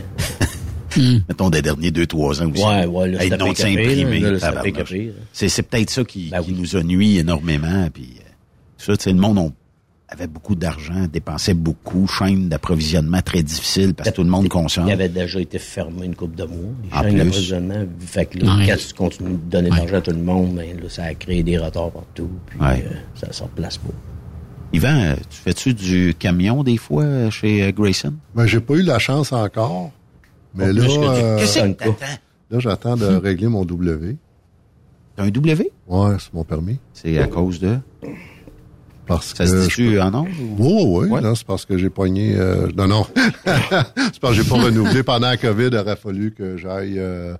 [1.29, 2.63] Mettons des derniers deux, trois ans aussi.
[2.63, 3.53] Ouais, ouais, là, Hey, non là,
[5.49, 6.57] c'est peut-être ça qui, Ben qui oui.
[6.59, 7.87] nous a nuit énormément.
[7.93, 8.29] Puis, euh,
[8.77, 9.53] ça, tu sais, le monde on
[10.09, 14.87] avait beaucoup d'argent, dépensait beaucoup, chaîne d'approvisionnement très difficile parce que tout le monde consomme.
[14.87, 16.57] Il avait déjà été fermé une couple de mois.
[16.83, 17.17] Les En chaînes plus.
[17.17, 17.85] d'approvisionnement.
[17.99, 18.67] Fait que là, Ouais.
[18.67, 21.13] quand tu continues de donner de l'argent à tout le monde, ben, là, ça a
[21.13, 22.29] créé des retards partout.
[22.45, 22.75] Puis euh,
[23.15, 23.89] ça se replace pas.
[24.73, 28.13] Yvan, tu fais-tu du camion des fois euh, chez euh, Grayson?
[28.35, 29.91] Ben, j'ai pas eu la chance encore.
[30.55, 31.95] Mais Pas là, que du- euh, Qu'est-ce que Sonne t'attends?
[32.51, 34.15] là, j'attends de régler mon W.
[35.17, 35.71] T'as un W?
[35.87, 36.79] Ouais, c'est mon permis.
[36.93, 37.77] C'est à cause de...
[39.07, 40.27] Parce Ça que se je dit-tu en ondes?
[40.39, 41.09] ou- Oui, oui.
[41.21, 41.35] Ouais.
[41.35, 42.35] c'est parce que j'ai pogné...
[42.35, 43.05] euh, non, non.
[43.15, 45.03] c'est parce que j'ai pas renouvelé.
[45.03, 47.33] Pendant la COVID, il aurait fallu que j'aille euh,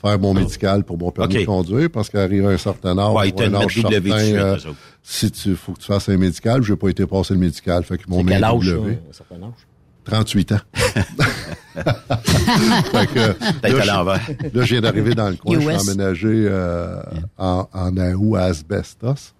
[0.00, 3.54] faire mon médical pour mon permis de conduire parce qu'arrive un certain âge, Ouais, un
[3.54, 4.56] âge certain, euh,
[5.02, 7.98] si tu faut que tu fasses un médical, j'ai pas été passer le médical, fait
[7.98, 8.98] C'est mis quel un âge, W.
[9.08, 9.66] un certain âge?
[10.04, 10.58] 38 ans.
[11.74, 13.34] Fait que, là,
[13.82, 14.20] je- l'envers.
[14.52, 15.58] Là, je viens d'arriver dans le coin.
[15.58, 17.00] Je suis emménagé euh,
[17.38, 19.33] en, en août à Asbestos.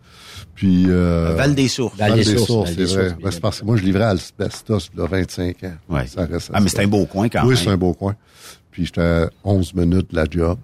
[0.54, 0.84] Puis...
[0.88, 1.96] Euh, Val des Sources.
[1.98, 3.16] Val- des Sources, c'est vrai.
[3.22, 5.72] Ben, c'est parce que moi, je livrais à Asbestos, là, 25 ans.
[5.88, 6.06] Ouais.
[6.06, 7.56] Ça reste Ah, mais c'est un beau coin quand Oui, même.
[7.56, 8.14] c'est un beau coin.
[8.70, 10.58] Puis j'étais à 11 minutes de la job.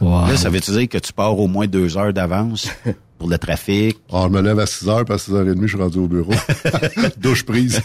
[0.00, 2.68] Là, ça veut-tu dire que tu pars au moins deux heures d'avance
[3.18, 3.98] pour le trafic?
[4.10, 5.98] Alors, je me lève à 6 heures, puis à 6 h 30 je suis rendu
[5.98, 6.32] au bureau.
[7.18, 7.80] Douche prise.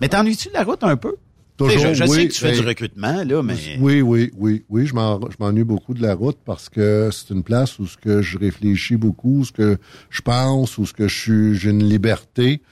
[0.00, 1.16] Mais t'ennuies-tu de la route un peu?
[1.58, 3.56] Toujours, je, sais que tu fais du recrutement, là, mais...
[3.80, 4.86] Oui, oui, oui, oui.
[4.86, 8.38] Je m'ennuie beaucoup de la route parce que c'est une place où ce que je
[8.38, 9.76] réfléchis beaucoup, ce que
[10.08, 12.62] je pense, où ce que je suis, j'ai une liberté.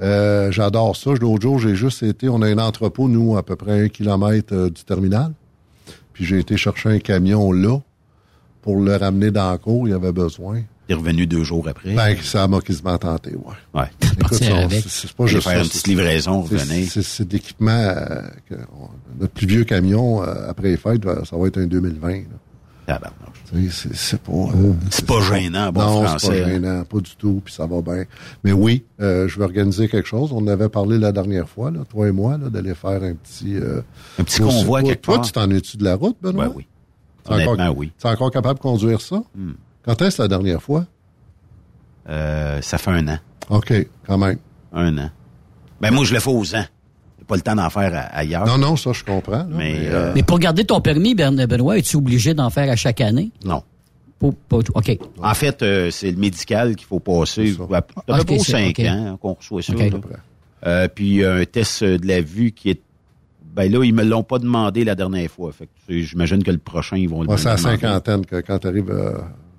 [0.00, 1.10] Euh, J'adore ça.
[1.20, 4.54] L'autre jour, j'ai juste été, on a un entrepôt, nous, à peu près un kilomètre
[4.54, 5.32] euh, du terminal.
[6.12, 7.80] Puis j'ai été chercher un camion là
[8.62, 9.88] pour le ramener dans la cour.
[9.88, 10.62] Il y avait besoin.
[10.88, 11.94] T'es revenu deux jours après.
[11.94, 13.80] Ben, ça m'a quasiment tenté, ouais.
[13.80, 13.86] ouais.
[14.86, 16.88] C'est pas juste faire ça, une petite c'est- livraison, c'est- revenir.
[16.90, 17.70] C'est l'équipement.
[17.72, 18.22] euh,
[19.18, 22.10] notre plus vieux camion, euh, après les fêtes, va- ça va être un 2020.
[22.18, 22.24] là.
[22.86, 23.18] Tabarnouche.
[23.52, 24.30] Tu sais, C'est pas...
[24.32, 26.26] euh, C'est pas gênant, bon non, français.
[26.30, 28.04] c'est pas gênant, pas du tout, puis ça va bien.
[28.44, 30.30] Mais oui, euh, je vais organiser quelque chose.
[30.32, 33.14] On en avait parlé la dernière fois, là, toi et moi, là, d'aller faire un
[33.14, 33.56] petit...
[33.56, 33.80] euh,
[34.20, 35.24] Un petit convoi toi, quelque Toi, part.
[35.26, 36.46] tu t'en es-tu de la route, Benoît?
[36.46, 36.66] Ouais, oui.
[37.24, 37.90] T'es encore- oui.
[38.00, 39.20] Tu es encore capable de conduire ça?
[39.86, 40.84] Quand est-ce la dernière fois?
[42.08, 43.18] Euh, ça fait un an.
[43.50, 43.72] OK,
[44.06, 44.38] quand même.
[44.72, 45.10] Un an.
[45.80, 46.64] Ben, moi, je le fais aux ans.
[47.18, 48.46] J'ai pas le temps d'en faire a- ailleurs.
[48.46, 49.38] Non, non, ça, je comprends.
[49.38, 52.70] là, Mais, mais, euh, Mais pour garder ton permis, Ben- Benoît, es-tu obligé d'en faire
[52.70, 53.30] à chaque année?
[53.44, 53.62] Non.
[54.18, 54.98] Pour- pour- OK.
[55.22, 57.54] En fait, euh, c'est le médical qu'il faut passer.
[57.72, 58.86] À peu Ah, ok, près aux c'est- cinq ok.
[58.86, 59.72] ans qu'on reçoit ça.
[59.72, 59.78] Ok.
[59.80, 59.86] là.
[59.86, 60.16] à peu près.
[60.66, 62.80] Euh, puis un test euh, de la vue qui est...
[63.54, 65.52] Ben là, ils me l'ont pas demandé la dernière fois.
[65.52, 68.24] Fait que tu sais, j'imagine que le prochain, ils vont le Ouais, c'est à cinquantaine
[68.26, 68.90] que quand tu arrives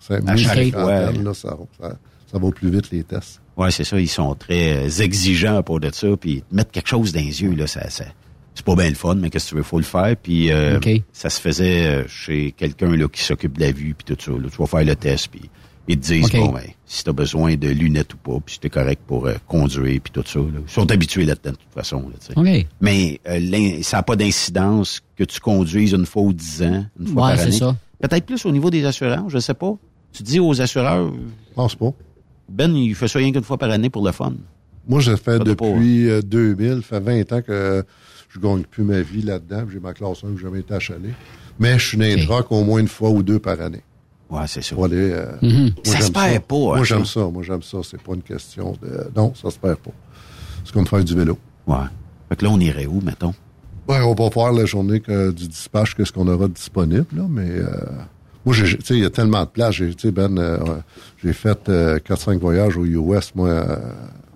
[0.10, 1.12] à chaque fois.
[1.12, 1.96] là, ça, ça,
[2.32, 3.42] ça va plus vite les tests.
[3.56, 4.00] Ouais, c'est ça.
[4.00, 6.08] Ils sont très euh, exigeants pour de ça.
[6.20, 8.06] Puis mettre quelque chose dans les yeux, là, ça, ça-
[8.54, 10.16] c'est pas bien le fun, mais qu'est-ce que tu veux, faut le faire.
[10.22, 10.80] Puis euh,
[11.14, 14.32] ça se faisait euh, chez quelqu'un là qui s'occupe de la vue puis tout ça.
[14.32, 14.48] Là.
[14.52, 15.42] Tu vas faire le test puis
[15.88, 18.70] ils te disent bon ben si t'as besoin de lunettes ou pas, puis si t'es
[18.72, 20.40] correct pour euh, conduire puis tout ça.
[20.40, 20.46] Là.
[20.68, 22.00] Ils sont habitués là-dedans de toute façon.
[22.10, 22.66] Là, tu.
[22.82, 27.08] Mais euh, ça n'a pas d'incidence que tu conduises une fois ou dix ans, une
[27.08, 27.58] fois Ouais, par c'est année.
[27.58, 27.76] ça.
[28.02, 29.74] Peut-être plus au niveau des assurances, je sais pas.
[30.18, 31.92] Tu dis aux assureurs, Je pense pas.
[32.50, 34.34] Ben, il fait ça rien qu'une fois par année pour le fun.
[34.88, 37.84] Moi, j'ai fait Ça doit pas, depuis euh, 2000, ça fait 20 ans que
[38.30, 39.64] je gagne plus ma vie là-dedans.
[39.66, 41.10] puis J'ai ma classe 1 que j'ai jamais été achalé.
[41.60, 42.28] Mais je suis dans les OK.
[42.30, 43.84] trucks au moins une fois ou deux par année.
[44.30, 44.76] Ouais, c'est ça.
[44.84, 45.52] Aller, euh, Mhm.
[45.64, 47.20] moi, Ça se j'aime perd pas, hein, Moi, j'aime ça.
[47.28, 47.78] Moi, j'aime ça.
[47.84, 49.10] C'est pas une question de...
[49.16, 49.92] Non, ça se perd pas.
[50.66, 51.38] C'est comme faire du vélo.
[51.68, 51.76] Ouais.
[52.30, 53.34] Fait que là, on irait où, mettons?
[53.88, 57.50] Ouais, on va voir la journée que- du dispatch, qu'est-ce qu'on aura disponible, là, mais
[57.50, 57.68] euh,
[58.48, 59.76] moi, j'ai- tu sais, il y a tellement de places.
[59.76, 60.58] J'ai, tu sais, Ben, euh,
[61.24, 63.78] j'ai fait euh, 4-5 voyages aux US, moi, euh,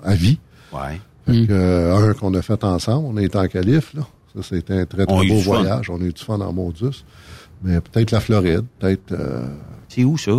[0.03, 0.37] à vie.
[0.73, 0.99] Ouais.
[1.25, 4.01] Fait que, euh, un qu'on a fait ensemble, on a été en calife, là.
[4.35, 5.55] Ça, c'était un très, très On beau fun.
[5.61, 5.89] voyage.
[5.89, 7.03] On a eu du fun en Modus.
[7.63, 9.11] Mais peut-être la Floride, peut-être...
[9.11, 9.45] euh,
[9.87, 10.31] C'est où, ça?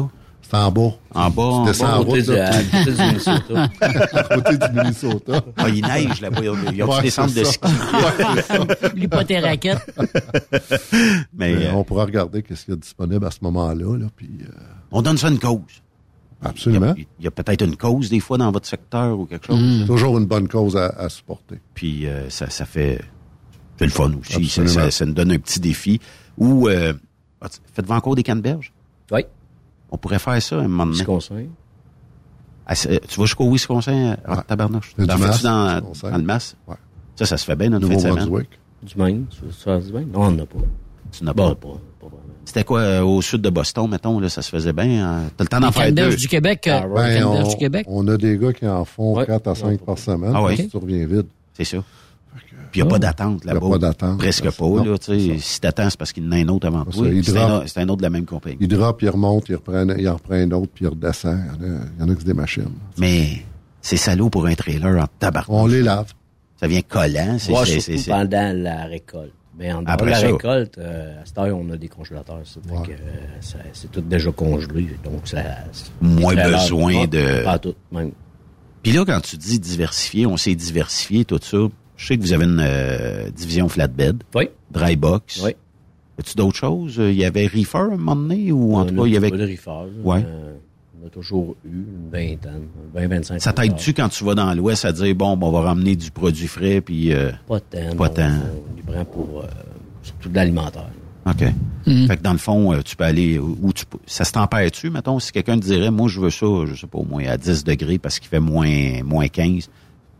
[0.52, 0.90] C'est en bas.
[1.14, 3.70] En bas, en en côté route, de- là, à côté du Minnesota.
[3.80, 5.44] à côté du Minnesota.
[5.56, 6.40] Ah, il neige là-bas.
[6.70, 7.66] Il y a Ouais, des centres de ski.
[7.66, 8.88] Ouais, c'est ça.
[8.92, 9.84] Oublie pas tes raquettes.
[11.32, 14.06] Mais Mais euh, on pourra regarder qu'est-ce qu'il y a disponible à ce moment-là, là,
[14.14, 14.28] puis...
[14.42, 14.52] euh,
[14.90, 15.82] on donne ça une cause.
[16.44, 16.92] Absolument.
[16.96, 19.60] il y a peut-être une cause, des fois, dans votre secteur ou quelque chose.
[19.80, 21.60] C'est toujours une bonne cause à, à supporter.
[21.72, 23.00] Puis euh, ça, ça fait...
[23.78, 24.46] C'est le fun aussi.
[24.48, 26.00] Ça, ça, ça nous donne un petit défi.
[26.36, 26.68] Ou...
[26.68, 28.72] Faites-vous encore des canneberges?
[29.12, 29.22] Oui,
[29.92, 30.96] On pourrait faire ça un moment donné.
[30.98, 31.44] Wisconsin.
[32.66, 34.42] Ah, c'est- tu vas jusqu'au Wisconsin, à Ouais.
[34.46, 34.94] tabarnouche?
[34.96, 36.56] T'en fais-tu dans, dans le Mass?
[36.66, 36.74] Ouais.
[37.16, 38.00] Ça, ça se fait bien fin de semaine.
[38.14, 38.48] Nouveau-Brunswick.
[38.82, 39.26] Du Maine.
[39.30, 40.08] Ça, ça du Maine?
[40.12, 40.58] Non, on n'en a pas.
[41.12, 41.68] Tu n'as Bon, pas.
[41.68, 42.08] pas.
[42.44, 45.06] C'était quoi, euh, au sud de Boston, mettons, là, ça se faisait bien?
[45.06, 45.20] hein?
[45.36, 46.16] T'as le temps d'en faire deux.
[46.16, 46.66] du Québec.
[46.66, 47.86] euh, Ah, les Ben, on, du Québec?
[47.88, 49.26] on a des gars qui en font Ouais.
[49.26, 50.32] 4 à 5 par semaine.
[50.34, 50.56] Ah ouais?
[50.56, 51.26] que Tu reviens vide.
[51.52, 51.78] C'est ça.
[52.72, 53.60] Puis il n'y a pas d'attente là-bas.
[53.60, 54.18] Y a pas d'attente.
[54.18, 55.20] Presque pas, là, tu sais.
[55.20, 55.44] c'est ça.
[55.44, 57.08] Si t'attends, c'est parce qu'il y en a un autre avant C'est toi.
[57.08, 58.56] il C'est un, autre- c'est un autre de la même compagnie.
[58.60, 61.38] Il drop, il remonte, il reprend, il en reprend un autre, puis il redescend.
[61.60, 62.72] Il y en a, il c'est des machines.
[62.98, 63.42] Mais
[63.82, 65.44] c'est salaud pour un trailer en tabac.
[65.48, 66.12] On les lave.
[66.58, 67.36] Ça vient collant.
[67.38, 69.32] C'est, Ouais, c'est, pendant la récolte.
[69.58, 70.26] Mais en Après la ça.
[70.28, 72.38] récolte, euh, à cette heure, on a des congélateurs.
[72.38, 72.78] Ouais.
[72.88, 74.96] euh, c'est tout déjà congelé.
[75.04, 75.42] Donc, ça.
[76.00, 78.12] Moins besoin de- Pas tout, même.
[78.82, 81.58] Puis là, quand tu dis diversifier, on s'est diversifié, tout ça.
[81.96, 84.48] Je sais que vous avez une euh, division flatbed, Oui.
[84.70, 85.40] dry box.
[85.44, 85.50] Oui.
[86.18, 86.96] Y a-tu d'autres choses?
[86.98, 89.12] Il y avait Reefer à un moment donné ou en On tout a cas, il
[89.12, 89.30] y avait...
[89.30, 89.70] pas de reefer.
[90.04, 90.24] Ouais.
[90.26, 90.54] Euh,
[91.02, 92.62] on a toujours eu une vingtaine,
[92.96, 93.38] 20-25.
[93.40, 96.10] Ça t'aide-tu quand tu vas dans l'Ouest à dire, bon, ben, on va ramener du
[96.10, 97.12] produit frais, puis...
[97.12, 97.96] euh, Pas tant.
[97.96, 98.14] Pas non.
[98.14, 98.30] tant.
[98.30, 99.46] On les prend pour euh,
[100.02, 100.88] surtout de l'alimentaire.
[101.26, 101.44] OK.
[101.86, 102.06] Mm.
[102.08, 103.98] Fait que dans le fond, euh, tu peux aller où tu peux.
[104.06, 106.98] Ça se tempère-tu, mettons, si quelqu'un te dirait, moi, je veux ça, je sais pas,
[106.98, 109.70] au moins à 10 degrés parce qu'il fait moins, moins 15.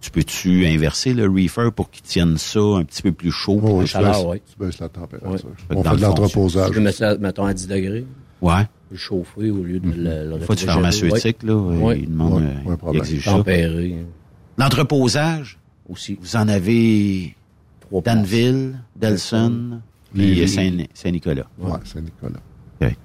[0.03, 3.55] Tu peux-tu inverser le reefer pour qu'il tienne ça un petit peu plus chaud?
[3.63, 4.31] Oh, pour oui, tu, chaleur?
[4.33, 5.49] baisses, tu baisses la température.
[5.71, 6.69] On fait de l'entreposage.
[6.69, 8.05] Je peux mettre ça, mettons, à 10 degrés.
[8.41, 8.69] Ouais.
[8.91, 11.55] Le chauffer au lieu de le, le Faut du pharmaceutique, là.
[11.55, 12.01] Ouais.
[12.01, 13.31] Il demande, Ouais, euh, ouais, il exige ça.
[13.31, 13.95] Tempéré
[14.59, 16.19] L'entreposage, aussi.
[16.21, 17.35] vous en avez.
[18.05, 19.81] Danville, Delson.
[20.17, 21.47] Saint- Saint-Nicolas.
[21.59, 22.41] Ouais, Saint-Nicolas.
[22.83, 22.97] OK.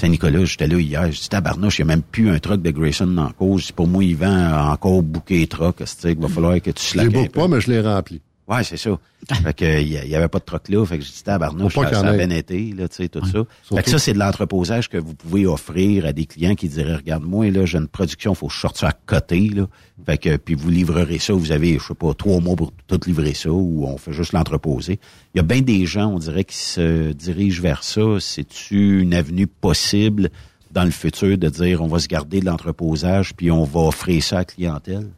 [0.00, 2.70] Saint-Nicolas, j'étais là hier, j'ai dit tabarnouche, il n'y a même plus un truck de
[2.70, 3.70] Grayson la cause.
[3.70, 7.12] Pour moi, il vend encore bouquet truck, c'est il va falloir que tu Je slackes
[7.12, 7.40] book peu.
[7.40, 8.22] pas, mais je les remplis.
[8.50, 8.98] Ouais, c'est ça.
[9.36, 10.84] fait que, il y, a- il y avait pas de truck là.
[10.84, 13.38] Fait que j'ai dit, tabarnouche, ça, ça a bien été, là, tu sais, tout ça.
[13.76, 16.96] Fait que ça, c'est de l'entreposage que vous pouvez offrir à des clients qui diraient,
[16.96, 19.68] regarde, moi, là, j'ai une production, faut que je sorte ça à côté, là.
[20.04, 22.98] Fait que, puis vous livrerez ça, vous avez, je sais pas, trois mois pour tout
[23.06, 24.98] livrer ça, ou on fait juste l'entreposer.
[25.34, 28.02] Il y a bien des gens, on dirait, qui se dirigent vers ça.
[28.18, 30.30] C'est-tu une avenue possible
[30.72, 34.22] dans le futur de dire, on va se garder de l'entreposage, puis on va offrir
[34.24, 35.08] ça à la clientèle?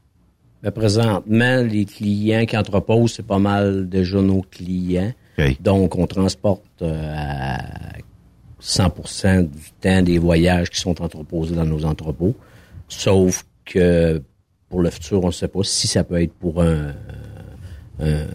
[0.63, 5.13] Ben, présentement, les clients qui entreposent, c'est pas mal déjà nos clients.
[5.61, 7.59] Donc, on transporte euh, à
[8.63, 12.37] 100% du temps des voyages qui sont entreposés dans nos entrepôts.
[12.87, 14.23] Sauf que
[14.69, 16.95] pour le futur, on ne sait pas si ça peut être pour un,
[17.99, 18.27] un,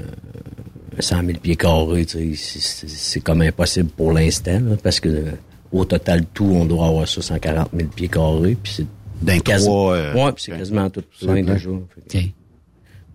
[0.98, 2.06] un 100 000 pieds carrés.
[2.36, 5.26] C'est comme impossible pour l'instant, parce que
[5.72, 8.58] au total, tout, on doit avoir ça 140 000 pieds carrés.
[8.62, 8.88] Puis c'est
[9.22, 11.53] D'un trois, euh, ouais, puis c'est quasiment tout C'est plein plein.
[11.53, 11.70] déjà.
[12.09, 12.34] Fait que- OK.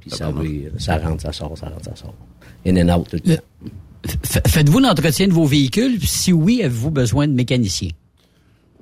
[0.00, 0.42] puis ça, va,
[0.78, 2.14] ça rentre, ça sort, ça rentre, ça sort.
[2.66, 3.42] In and out tout le Le- temps.
[4.48, 5.98] Faites-vous l'entretien de vos véhicules?
[5.98, 7.90] Puis Si oui, avez-vous besoin de mécaniciens?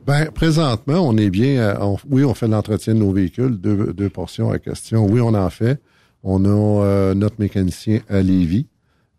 [0.07, 1.59] Ben, présentement, on est bien.
[1.61, 5.07] euh, on- oui, on fait de l'entretien de nos véhicules, deux, deux portions à question.
[5.07, 5.79] Oui, on en fait.
[6.25, 6.49] On a
[6.85, 8.67] euh, notre mécanicien à Lévis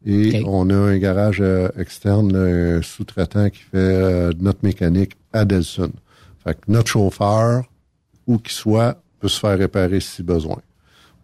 [0.05, 5.45] et on a un garage euh, externe, un sous-traitant qui fait euh, notre mécanique à
[5.45, 5.91] Delson.
[6.43, 7.63] Fait que notre chauffeur,
[8.31, 10.57] où qu'il soit, peut se faire réparer si besoin.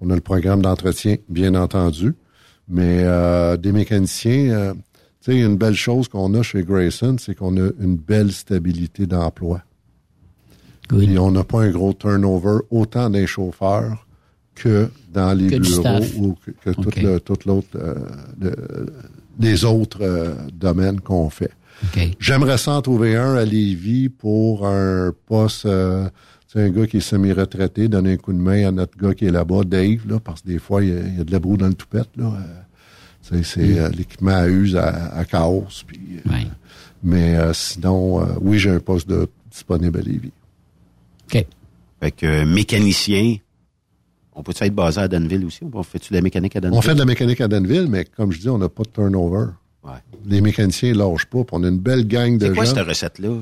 [0.02, 2.14] On a le programme d'entretien, bien entendu,
[2.68, 4.74] mais euh, des mécaniciens, euh,
[5.22, 9.06] tu sais, une belle chose qu'on a chez Grayson, c'est qu'on a une belle stabilité
[9.08, 9.62] d'emploi.
[11.02, 14.06] Et on n'a pas un gros turnover autant des chauffeurs
[14.56, 17.02] que dans les Que bureaux ou que, que tout OK.
[17.02, 17.96] le- tout l'autre, euh,
[18.40, 18.86] le-
[19.40, 21.52] les autres euh, domaines qu'on fait.
[22.20, 26.10] J'aimerais ça en trouver un à Lévis pour un poste, euh,
[26.60, 29.32] un gars qui est semi-retraité, donner un coup de main à notre gars qui est
[29.32, 31.40] là-bas, Dave, là, parce que des fois, il y a, il y a de la
[31.40, 32.26] broue dans le toupette, là.
[32.26, 35.66] Euh, c'est euh, l'équipement à use à, à chaos.
[35.86, 36.48] Puis, euh, Ouais.
[37.04, 40.32] Mais euh, sinon, euh, oui, j'ai un poste de, disponible à Lévis.
[41.34, 41.46] OK.
[42.00, 43.36] Fait que euh, mécanicien,
[44.34, 45.60] on peut être basé à Danville aussi?
[45.74, 46.78] On fait-tu de la mécanique à Danville?
[46.78, 48.90] On fait de la mécanique à Danville, mais comme je dis, on n'a pas de
[48.90, 49.48] turnover.
[49.84, 49.92] Ouais.
[50.26, 51.40] Les mécaniciens ne lâchent pas.
[51.44, 52.76] puis On a une belle gang de C'est quoi gens.
[52.76, 53.30] cette recette-là?
[53.30, 53.36] là?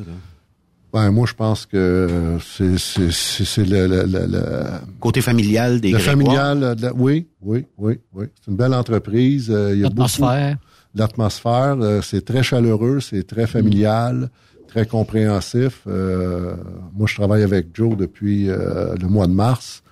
[0.96, 4.64] Ben, moi, je pense que euh, c'est c'est- c'est- c'est le, le, le, le-
[5.02, 6.16] Côté familial des le Grégoire?
[6.38, 6.64] familial.
[6.64, 8.26] euh, la- oui, oui, oui, oui.
[8.40, 9.52] C'est une belle entreprise.
[9.52, 10.58] euh, il y a beaucoup- L'atmosphère.
[10.96, 14.30] L'atmosphère, c'est très chaleureux, c'est très familial,
[14.70, 15.82] très compréhensif.
[15.86, 16.56] Euh,
[16.96, 19.84] moi, je travaille avec Joe depuis euh, le mois de mars.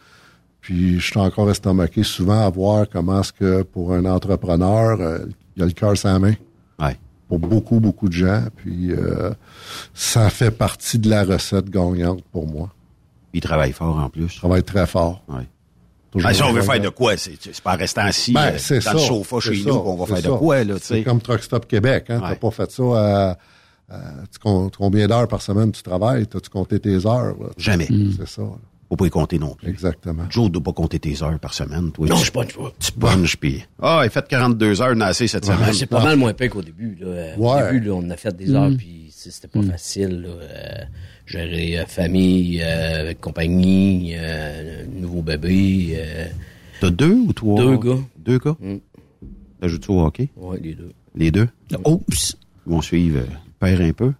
[0.61, 5.19] Puis, je suis encore estomaqué souvent à voir comment est-ce que pour un entrepreneur, euh,
[5.57, 6.35] il a le cœur sa main.
[7.33, 8.43] Pour beaucoup, beaucoup de gens.
[8.57, 9.31] Puis, euh,
[9.95, 12.71] ça fait partie de la recette gagnante pour moi.
[13.33, 14.27] Il travaille fort en plus.
[14.29, 15.23] Je travaille très fort.
[15.27, 15.47] Ouais.
[16.11, 18.53] Toujours Ah, si on veut faire de quoi, c'est c'est pas en restant assis Ben,
[18.53, 18.93] euh, c'est dans ça.
[18.93, 20.37] le sofa chez ça, nous qu'on va faire de ça.
[20.37, 22.19] quoi, C'est comme Truck Stop Québec, hein.
[22.21, 22.35] T'as Ouais.
[22.35, 23.37] pas fait ça à,
[23.89, 23.97] à-
[24.31, 26.27] tu comptes combien d'heures par semaine tu travailles?
[26.27, 27.47] T'as-tu compté tes heures, là?
[27.57, 27.87] Jamais.
[28.15, 28.49] C'est ça, là.
[28.93, 29.69] Faut pas y compter non plus.
[29.71, 30.25] Exactement.
[30.29, 31.91] Joe doit pas compter tes heures par semaine.
[31.91, 32.71] Toi, Non, tu, je punch pas.
[32.77, 33.63] tu punches, puis...
[33.81, 35.73] Ah, il fait 42 heures, assez cette Ouais, semaine.
[35.73, 36.95] c'est pas mal moins pire qu'au début.
[37.01, 37.07] Là.
[37.07, 37.71] Euh, Au Ouais.
[37.73, 40.21] début, là, on a fait des heures, puis c'est- c'était pas facile.
[40.21, 40.29] Là.
[40.29, 40.83] Euh,
[41.25, 45.95] gérer euh, famille, euh, compagnie, euh, nouveau bébé.
[45.97, 46.27] Euh,
[46.79, 47.59] T'as deux ou trois?
[47.59, 47.99] Deux gars.
[48.19, 48.55] Deux gars?
[48.59, 48.75] Mm.
[49.59, 50.29] T'ajoutes-tu au hockey?
[50.37, 50.91] ouais, les deux.
[51.15, 51.47] Les deux?
[51.83, 52.37] Oups.
[52.67, 53.21] Ils vont suivre
[53.59, 54.13] père un peu.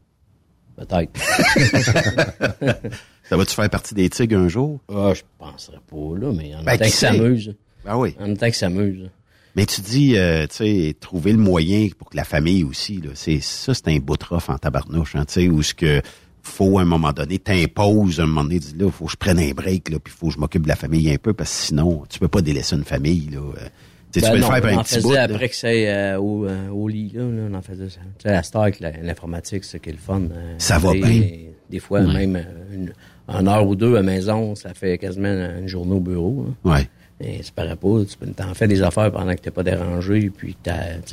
[0.78, 1.12] Peut-être.
[3.24, 4.80] Ça va-tu faire partie des tigres un jour?
[4.90, 7.56] ah, je penserais pas, là, mais en Ben, même temps que ça s'amuse.
[7.86, 8.16] Ah oui.
[8.20, 9.10] En même temps que ça s'amuse.
[9.56, 13.12] Mais tu dis, euh, tu sais, trouver le moyen pour que la famille aussi, là,
[13.14, 16.02] c'est ça, c'est un bout de en tabarnouche, hein, tu sais, où ce que
[16.42, 19.40] faut à un moment donné t'imposes un moment donné, dis là, faut que je prenne
[19.40, 21.56] un break, là, puis faut que je m'occupe de la famille un peu, parce que
[21.68, 23.40] sinon, tu peux pas délaisser une famille, là.
[23.40, 23.68] euh.
[24.12, 25.14] Tu Ben tu peux non, le faire par on un en faisait bout.
[25.14, 25.24] là.
[25.24, 28.00] après que c'est euh, au, euh, au lit, là, là, on en faisait ça.
[28.20, 30.22] Tu sais, à Star, avec la- l'informatique, c'est qui est le fun.
[30.60, 31.22] Ça va bien.
[31.70, 32.14] Des fois, Ouais.
[32.28, 32.94] même une,
[33.28, 36.46] une heure ou deux à maison, ça fait quasiment une journée au bureau.
[36.66, 36.72] là.
[36.72, 36.90] Ouais.
[37.22, 38.00] Mais c'est paraît pas.
[38.06, 40.58] Tu t'en fais des affaires pendant que t'es pas dérangé, puis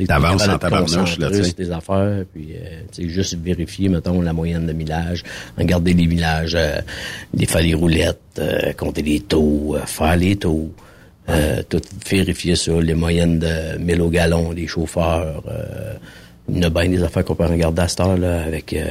[0.07, 4.73] T'avances en tabarnouche, là, tu tes affaires, puis euh, juste vérifier, mettons, la moyenne de
[4.73, 5.23] millage,
[5.59, 6.81] regarder les millages, euh,
[7.35, 10.73] les faire les roulettes, euh, compter les taux, euh, faire les taux,
[11.29, 15.45] euh, tout vérifier ça, les moyennes de mille au gallon, les chauffeurs.
[16.49, 18.89] Il y en a bien des affaires qu'on peut regarder à cette heure-là avec euh,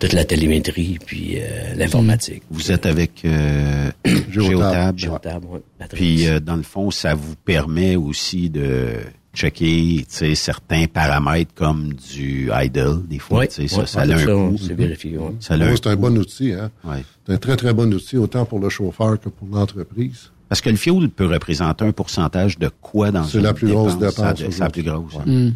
[0.00, 2.42] toute la télémétrie puis euh, l'informatique.
[2.50, 3.90] Vous êtes avec euh,
[4.30, 4.98] Géotab.
[4.98, 5.60] Géotab, ouais.
[5.92, 8.94] Puis, euh, dans le fond, ça vous permet aussi de
[9.34, 13.40] checker certains paramètres comme du idle, des fois.
[13.40, 14.56] Oui, sais, ça, ouais, ça a un ça, coût.
[14.58, 15.34] c'est vérifié, ouais.
[15.38, 16.52] Ça a Ouais, un c'est un bon outil.
[16.52, 16.70] Hein?
[16.84, 17.04] Ouais.
[17.26, 20.30] C'est un très, très bon outil, autant pour le chauffeur que pour l'entreprise.
[20.48, 23.98] Parce que le fuel peut représenter un pourcentage de quoi dans C'est la plus grosse
[23.98, 24.38] dépense?
[24.38, 25.04] C'est la plus grosse.
[25.14, 25.54] aujourd'hui.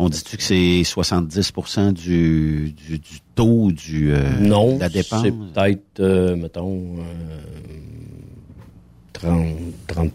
[0.00, 1.52] On dit-tu que c'est 70
[1.92, 5.22] du, du, du taux du, euh, non, de la dépense?
[5.24, 7.02] c'est peut-être, euh, mettons, euh,
[9.12, 9.56] 30,
[9.88, 10.12] 30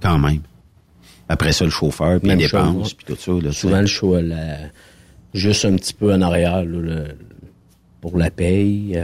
[0.00, 0.40] Quand même.
[1.28, 3.32] Après ça, le chauffeur, puis les dépenses, puis tout ça.
[3.46, 4.20] Là, Souvent, le choix,
[5.34, 7.14] juste un petit peu en arrière, là, le-
[8.00, 8.98] pour la paye.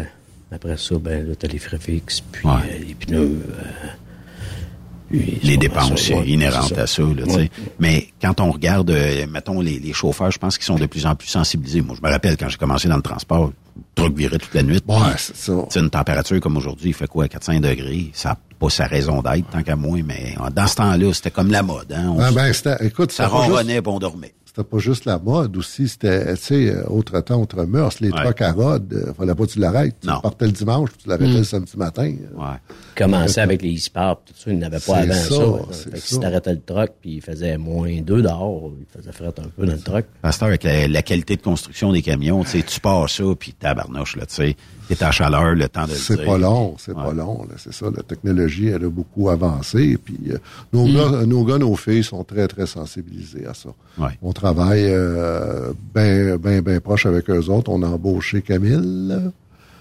[0.50, 2.78] Après ça, ben, là, t'as les frais fixes, puis Ouais.
[2.86, 3.40] les pneus.
[5.12, 7.02] Les dépenses ouais, inhérentes à ça.
[7.02, 7.36] Là, tu sais.
[7.36, 7.50] Ouais.
[7.78, 11.06] Mais quand on regarde, euh, mettons, les, les chauffeurs, je pense qu'ils sont de plus
[11.06, 11.82] en plus sensibilisés.
[11.82, 14.62] Moi, je me rappelle quand j'ai commencé dans le transport, le truc virait toute la
[14.62, 14.80] nuit.
[14.88, 18.10] Ouais, c'est une température comme aujourd'hui, il fait quoi, 400 degrés?
[18.12, 21.30] Ça n'a pas sa raison d'être, tant qu'à moi, mais euh, dans ce temps-là, c'était
[21.30, 21.92] comme la mode.
[21.92, 22.12] Hein?
[22.16, 24.34] On Ah ben, écoute, ça juste- ronronnait, puis on dormait.
[24.54, 28.00] C'était pas juste la mode aussi, c'était, tu sais, euh, autre temps, autre mœurs.
[28.00, 28.22] Les Ouais.
[28.22, 29.96] trucks à rod, euh, fallait pas que tu l'arrêtes.
[30.02, 32.14] Tu partais le dimanche, puis tu l'arrêtais le samedi matin.
[32.34, 32.44] Ouais.
[32.94, 35.90] Commencer avec les e-sports, tout ça, il n'avait pas avant ça, ça.
[35.90, 39.28] Fait que si t'arrêtais le truck, puis il faisait moins 2 dehors, il faisait fret
[39.28, 40.04] un peu dans le truck.
[40.20, 43.54] Pasteur, avec la, la qualité de construction des camions, tu sais, tu pars ça, puis
[43.54, 44.56] tabarnouche, là, tu sais,
[45.00, 47.02] à chaleur, le temps de le C'est pas long, c'est Ouais.
[47.02, 47.86] pas long, c'est ça.
[47.96, 49.96] La technologie, elle a beaucoup avancé.
[50.02, 50.38] Puis euh,
[50.72, 50.94] nos, Mm.
[50.94, 53.70] gars, nos gars, nos filles sont très, très sensibilisés à ça.
[53.98, 54.10] Ouais.
[54.22, 57.70] On travaille euh, ben, ben, ben proche avec eux autres.
[57.70, 59.12] On a embauché Camille.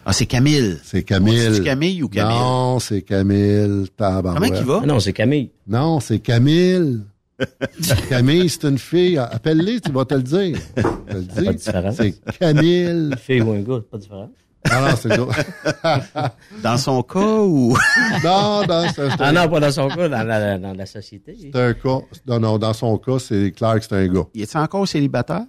[0.06, 0.78] Ah, c'est Camille.
[0.84, 1.40] C'est Camille.
[1.40, 2.34] C'est-tu Camille ou Camille?
[2.36, 3.86] Non, c'est Camille.
[3.96, 4.42] Tabarouette.
[4.42, 4.80] Comment qu'il va?
[4.84, 5.50] Ah non, c'est Camille.
[5.68, 7.02] Non, c'est Camille.
[8.10, 9.18] Camille, c'est une fille.
[9.18, 10.58] Appelle-les, tu vas te le dire.
[11.98, 13.12] C'est Camille.
[13.18, 14.30] Fille ou un gars, c'est pas différent.
[14.70, 15.18] Ah non, c'est.
[16.64, 17.76] Dans son cas ou...
[18.24, 21.36] Non, non, c'est Ah un, non, pas dans son cas, dans la, dans la société.
[21.40, 22.00] c'est un cas.
[22.28, 24.26] Non, non, dans son cas, c'est clair que c'est un gars.
[24.34, 25.44] Il est encore célibataire?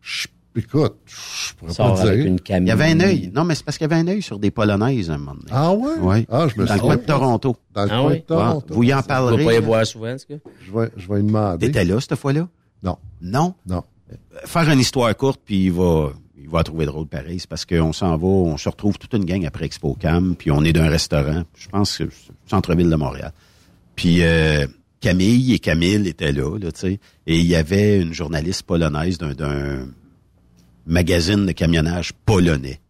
[0.00, 2.26] Je- écoute, je pourrais pas avec dire.
[2.26, 2.38] une.
[2.64, 3.30] Il y avait un œil.
[3.34, 5.34] Non, mais c'est parce qu'il y avait un œil sur des polonaises à un moment
[5.34, 5.46] donné.
[5.50, 5.92] Ah ouais?
[6.00, 6.26] Oui.
[6.30, 7.56] Ah, je me Dans le coin de Toronto.
[7.74, 8.16] Dans le Ah coin oui?
[8.16, 8.74] de Toronto.
[8.74, 9.44] Vous y en On va parlerez.
[9.44, 10.40] pas y boire souvent, ce gars.
[10.66, 11.66] Je vais, je vais lui demander.
[11.66, 12.48] T'étais là cette fois-là?
[12.82, 13.54] Non, Non?
[13.66, 13.82] non.
[14.10, 16.10] Euh, Faire une histoire courte, puis il va,
[16.48, 17.38] il va trouver drôle pareil.
[17.38, 20.50] C'est parce qu'on s'en va, on se retrouve toute une gang après Expo Cam, puis
[20.50, 22.04] on est d'un restaurant, je pense que
[22.46, 23.32] centre-ville de Montréal.
[23.94, 24.66] Puis euh,
[25.00, 29.18] Camille et Camille étaient là, là, tu sais, et il y avait une journaliste polonaise
[29.18, 29.88] d'un,
[30.86, 32.80] magazine de camionnage polonais.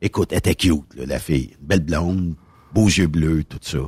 [0.00, 1.56] Écoute, elle était cute, là, la fille.
[1.60, 2.34] Belle blonde,
[2.72, 3.78] beaux yeux bleus, tout ça.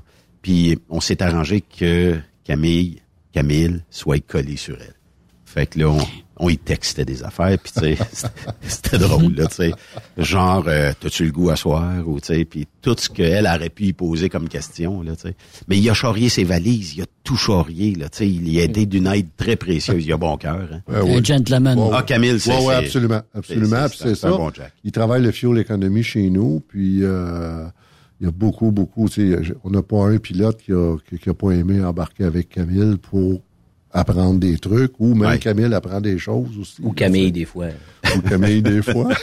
[0.43, 3.03] Puis on s'est arrangé que Camille,
[3.33, 4.95] Camille soit collée sur elle.
[5.45, 6.07] Fait que là, on,
[6.39, 7.99] on y textait des affaires, puis tu sais,
[8.63, 9.73] c'était- drôle, là, tu sais.
[10.19, 13.71] Genre, euh, t'as-tu le goût à soir, ou tu sais, puis tout ce qu'elle aurait
[13.71, 15.35] pu y poser comme question, là, tu sais.
[15.69, 18.61] Mais il a charrié ses valises, il a tout charrié, là, tu sais, il y
[18.61, 20.81] a aidé d'une aide très précieuse, il a bon cœur, hein.
[20.91, 21.17] Euh, oui.
[21.19, 21.79] Un gentleman.
[21.79, 22.57] Ouais, Ah, Camille, c'est...
[22.57, 23.21] Oui, ouais, absolument.
[23.35, 23.87] Absolument.
[23.89, 24.31] c'est- ça.
[24.31, 24.73] bon Jack.
[24.85, 26.61] Il travaille le fuel economy chez nous.
[26.69, 27.65] Puis euh,
[28.21, 29.09] il y a beaucoup, beaucoup.
[29.09, 32.25] tu sais, On n'a pas un pilote qui a, qui, qui a pas aimé embarquer
[32.25, 33.41] avec Camille pour
[33.93, 34.93] apprendre des trucs.
[34.99, 35.39] Ou même Ouais.
[35.39, 36.77] Camille apprend des choses aussi.
[36.83, 37.67] Ou Camille, des fois.
[38.17, 39.09] Ou Camille, des fois.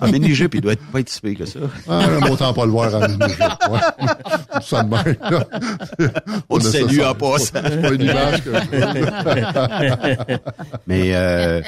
[0.00, 1.60] Ah, mais Nigel, puis il doit être pas être si que ça.
[1.88, 3.32] Ah, mais autant pas le voir en mini
[3.70, 3.80] Ouais.
[4.62, 5.46] Ça de même, là.
[6.48, 7.60] On le a ça, salue en passant.
[7.62, 8.50] C'est pas une image que
[10.86, 11.60] Mais euh,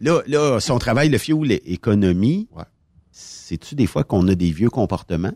[0.00, 2.64] là, là, son travail, le fuel économie, Ouais.
[3.12, 5.32] c'est-tu des fois qu'on a des vieux comportements?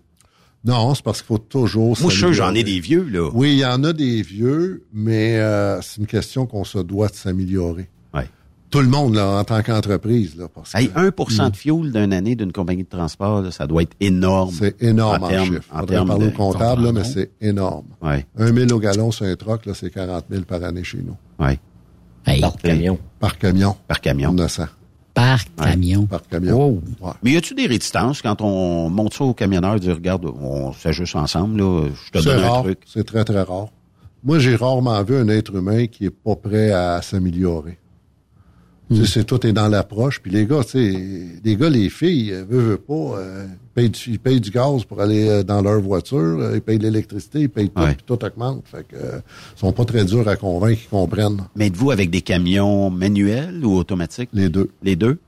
[0.64, 3.30] Non, c'est parce qu'il faut toujours Moi, je j'en ai des vieux, là.
[3.32, 7.08] Oui, il y en a des vieux, mais euh, c'est une question qu'on se doit
[7.08, 7.88] de s'améliorer.
[8.12, 8.28] Ouais.
[8.68, 12.12] Tout le monde, là, en tant qu'entreprise, là, parce que Hey, 1 de fuel d'une
[12.12, 14.54] année d'une compagnie de transport, là, ça doit être énorme.
[14.56, 15.68] c'est énorme en, termes- chiffre.
[15.72, 17.86] en parler au comptable, là, mais c'est énorme.
[18.02, 20.98] Ouais, Un mille au gallon sur un troc, là, c'est 40 000 par année chez
[20.98, 21.16] nous.
[21.44, 21.58] ouais,
[22.26, 22.98] Hey, Par camion.
[23.18, 23.76] Par camion.
[23.88, 24.32] par camion.
[24.34, 24.64] 900.
[25.56, 26.06] Par camion.
[26.06, 26.80] Par camion.
[27.00, 27.10] Ouais.
[27.22, 31.16] Mais y a-tu des réticences quand on monte ça au camionneur, dit regarde, on s'ajuste
[31.16, 32.62] ensemble, là, je te C'est donne un rare.
[32.62, 32.78] truc.
[32.86, 33.68] C'est très, très rare.
[34.22, 37.78] Moi, j'ai rarement vu un être humain qui est pas prêt à s'améliorer.
[38.92, 40.20] Tu sais, c'est tout est dans l'approche.
[40.20, 43.68] Puis les gars, tu sais, les gars, les filles, euh, veulent, veulent pas, euh, ils,
[43.74, 46.78] payent du, ils payent du gaz pour aller euh, dans leur voiture, euh, ils payent
[46.78, 47.94] de l'électricité, ils payent tout, Ouais.
[47.94, 48.64] puis tout augmente.
[48.66, 49.20] Fait que, euh,
[49.56, 51.42] ils sont pas très durs à convaincre qu'ils comprennent.
[51.54, 54.30] Mais êtes-vous avec des camions manuels ou automatiques?
[54.32, 54.70] Les deux.
[54.82, 55.18] Les deux?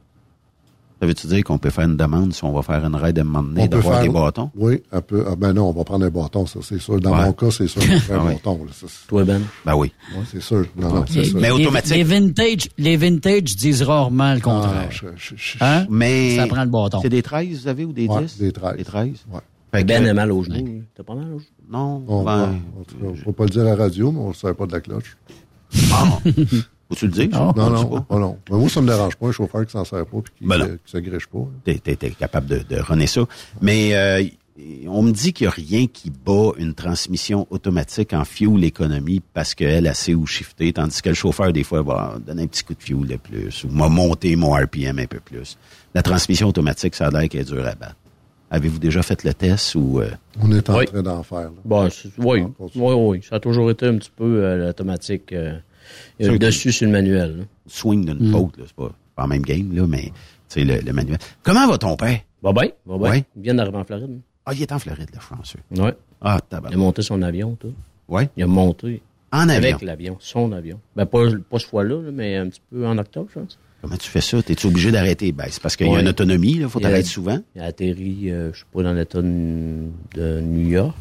[1.03, 3.23] Ça veut-tu dire qu'on peut faire une demande si on va faire une raid à
[3.23, 4.51] un moment donné, On peut d'avoir faire- des bâtons?
[4.55, 5.25] Oui, un peu.
[5.29, 7.01] Ah, ben non, on va prendre un bâton, ça, c'est sûr.
[7.01, 7.25] Dans Ouais.
[7.25, 8.35] mon cas, c'est sûr, on prend Ah un ouais.
[8.35, 8.65] bâton.
[8.65, 9.43] là, ça, Toi, Ben?
[9.67, 9.93] Ben oui.
[10.15, 10.65] ouais, c'est sûr.
[10.77, 11.41] Non, non, c'est sûr.
[11.41, 11.97] Mais automatique.
[11.97, 14.89] Les, vintage, les vintage disent rarement le Ah, contraire.
[14.93, 15.87] je- je- je- Hein?
[15.91, 16.37] Mais.
[16.37, 17.01] Ça prend le bâton.
[17.03, 18.39] C'est des 13, vous avez, ou des Ouais, 10?
[18.39, 18.77] des 13.
[18.77, 19.09] Des 13?
[19.33, 19.41] Ouais.
[19.73, 20.65] Fait que- Ben a mal aux genoux.
[20.65, 20.83] lui.
[20.97, 21.49] T'as pas mal aux genoux?
[21.69, 22.61] Non, On, ben,
[23.03, 24.81] on, faut pas le dire à la radio, mais on ne sert pas de la
[24.81, 25.17] cloche.
[25.93, 26.21] ah.
[26.95, 27.28] Faut-tu le dire?
[27.32, 27.53] Ah.
[27.57, 28.07] Non, non, pas.
[28.09, 28.38] oh non.
[28.51, 30.59] Mais moi, ça me dérange pas, un chauffeur qui s'en sert pas puis qui, Ben
[30.59, 30.64] non.
[30.66, 31.38] euh, qui se pas.
[31.64, 33.22] T'es, t'es- t'es capable de, de runner ça.
[33.61, 34.22] Mais euh,
[34.88, 39.20] on me dit qu'il n'y a rien qui bat une transmission automatique en fuel économie
[39.32, 42.47] parce qu'elle a sait où shifter, tandis que le chauffeur, des fois, va donner un
[42.47, 45.57] petit coup de fuel de plus ou m'a monté mon RPM un peu plus.
[45.95, 47.97] La transmission automatique, ça a l'air qu'elle est dure à battre.
[48.51, 50.01] Avez-vous déjà fait le test ou...
[50.01, 50.11] euh,
[50.43, 50.84] On est en Oui.
[50.84, 51.38] train d'en faire.
[51.40, 51.51] là.
[51.64, 53.20] Bon, c'est- oui, oui, oui.
[53.26, 55.32] Ça a toujours été un petit peu euh, l'automatique.
[55.32, 55.57] euh,
[56.18, 57.38] il y a le dessus sur le manuel.
[57.38, 57.45] là.
[57.66, 60.80] swing d'une faute, là, c'est pas, pas la même game, là, mais tu sais, le,
[60.80, 61.18] le manuel.
[61.43, 62.20] Comment va ton père?
[62.43, 63.11] Va bien, va bien.
[63.11, 63.24] Ouais.
[63.36, 64.20] Il vient d'arriver en Floride.
[64.45, 65.59] Ah, il est en Floride, le Français.
[65.76, 65.95] Ouais.
[66.20, 66.76] Ah, Il a tabac.
[66.76, 67.74] monté son avion, tout.
[68.09, 68.28] Ouais.
[68.36, 69.01] Il a monté.
[69.30, 69.70] En avion.
[69.70, 70.78] Avec l'avion, son avion.
[70.97, 73.59] Ben, pas, pas ce fois-là, là, mais un petit peu en octobre, je pense.
[73.80, 74.43] Comment tu fais ça?
[74.43, 75.32] T'es-tu obligé d'arrêter?
[75.32, 76.68] Ben, c'est parce qu'il y a une autonomie, là.
[76.68, 77.40] Faut t'arrêter souvent.
[77.57, 80.97] Il a atterri, euh, je sais pas, dans l'État de, New York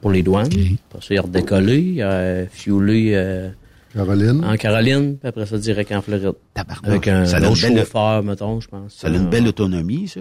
[0.00, 0.48] pour les douanes.
[0.90, 3.50] Après ça, il a redécollé, il a fuelé euh,
[3.94, 6.32] Caroline, en Caroline, puis après ça, direct en Floride.
[6.54, 6.88] Tabarnak.
[6.88, 8.94] Avec un Ça a une autre belle- chauffeur, mettons, je pense.
[8.94, 10.20] Ça a une belle autonomie, ça.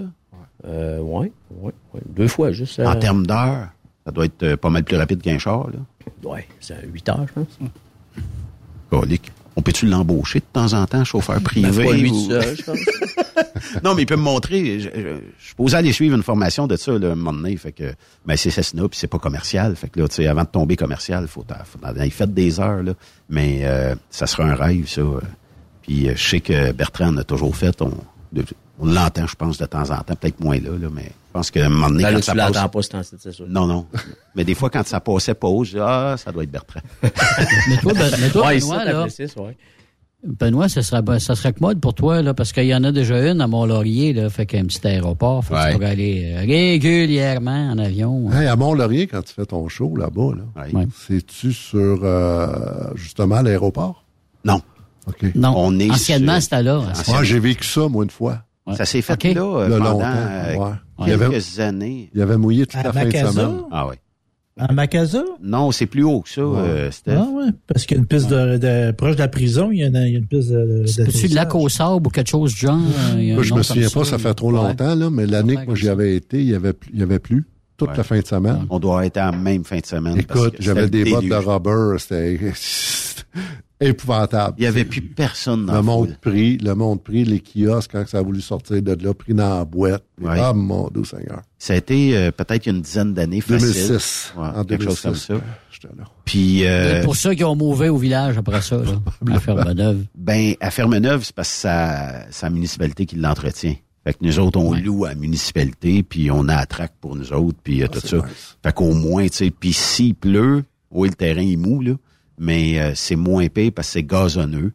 [0.67, 2.01] Euh, ouais, ouais, ouais.
[2.09, 2.79] Deux fois, juste.
[2.79, 3.69] euh, En termes d'heures,
[4.05, 6.29] ça doit être euh, pas mal plus rapide qu'un char, là.
[6.29, 7.59] Ouais, c'est à 8 heures, je pense.
[8.89, 9.31] Colique.
[9.57, 11.69] On peut-tu l'embaucher de temps en temps, chauffeur privé?
[11.85, 12.79] Ben, lui ou- je pense.
[13.83, 14.79] non, mais il peut me montrer.
[14.79, 14.99] Je, je,
[15.39, 17.57] je suis posé aller suivre une formation de ça, là, un moment donné.
[17.57, 17.93] Fait que,
[18.25, 19.75] ben, c'est Cessna, puis c'est pas commercial.
[19.75, 22.81] Fait que là, tu sais, avant de tomber commercial, faut, faut il fait des heures,
[22.81, 22.93] là.
[23.29, 25.01] Mais, euh, ça sera un rêve, ça.
[25.01, 25.19] euh.
[25.81, 27.81] Puis, euh, je sais que Bertrand en a toujours fait.
[27.81, 27.91] On,
[28.79, 30.15] on l'entend, je pense, de temps en temps.
[30.15, 32.31] Peut-être moins là, là, mais je pense qu'à un moment donné, Ben, quand là, ça
[32.33, 32.71] tu l'entends passe...
[32.71, 33.45] pas, c'est temps c'est sûr.
[33.47, 33.85] Non, non.
[34.35, 36.81] mais des fois, quand ça passait pas haut, je dis, ah, ça doit être Bertrand.
[37.03, 39.05] Mais toi, Ben- mais toi Ouais, Benoît, ça, là,
[39.45, 39.57] ouais.
[40.23, 42.91] Benoît, ça serait, ben, ça serait commode pour toi, là, parce qu'il y en a
[42.91, 45.67] déjà une à Mont-Laurier, là, fait qu'un petit aéroport, fait que Ouais.
[45.69, 48.29] tu pourrais aller euh, régulièrement en avion.
[48.31, 52.47] hey, à Mont-Laurier, quand tu fais ton show là-bas, là, c'est-tu sur euh,
[52.95, 54.03] justement l'aéroport?
[54.45, 54.61] Non.
[55.07, 55.33] OK.
[55.33, 56.81] Non, On est anciennement, sur- c'était là.
[57.07, 58.43] Moi, j'ai vécu ça, moi, une fois.
[58.67, 58.75] Ouais.
[58.75, 60.55] Ça s'est fait là, Là, pendant longtemps, euh,
[61.05, 62.09] Il y avait- années.
[62.13, 63.61] Il avait mouillé toute À la fin de semaine.
[63.71, 63.95] Ah ouais.
[64.59, 65.23] À Macasa?
[65.41, 67.15] Non, c'est plus haut que ça, euh, Steph.
[67.17, 69.79] Ah ouais, parce qu'il y a une piste de, de- proche de la prison, il
[69.79, 72.05] y a une, il y a une piste de, de Peux-tu de lac au sable
[72.07, 72.77] ou quelque chose de genre?
[73.15, 74.57] euh, Moi, je me souviens pas, ça fait trop Ouais.
[74.61, 77.17] longtemps, là, mais l'année que moi j'y avais été, il y avait, il y avait
[77.19, 77.45] plus
[77.77, 77.97] toute Ouais.
[77.97, 78.65] la fin de semaine.
[78.69, 80.19] On doit être en même fin de semaine.
[80.19, 82.37] Écoute, j'avais des bottes de rubber, c'était
[83.79, 84.55] épouvantable.
[84.59, 86.17] Il y avait plus personne dans le monde foule.
[86.21, 89.59] pris, le monde pris, les kiosques, quand ça a voulu sortir de là, pris dans
[89.59, 90.03] la boîte.
[90.21, 90.37] Ouais.
[90.39, 91.41] Ah, mon doux Seigneur.
[91.57, 93.73] Ça a été euh, peut-être il y a une dizaine d'années facile.
[93.73, 94.33] 2006.
[94.37, 94.85] Ouais, en quelque 2006.
[94.85, 95.33] chose comme ça.
[95.97, 96.03] Là.
[96.25, 100.05] Puis, euh, C'est pour ceux qui ont mouvé au village après ça, là, à Ferme-Neuve.
[100.15, 103.73] ben, à Fermeneuve, c'est parce que ça- c'est la municipalité qui l'entretient.
[104.03, 107.15] Fait que nous autres, on loue à la municipalité, puis on a la traque pour
[107.15, 108.17] nous autres, puis euh, tout c'est ça.
[108.17, 108.57] nice.
[108.63, 111.93] Fait qu'au moins, tu sais, puis s'il pleut, oui, le terrain est mou, là,
[112.41, 114.73] mais euh, c'est moins épais parce que c'est gazonneux.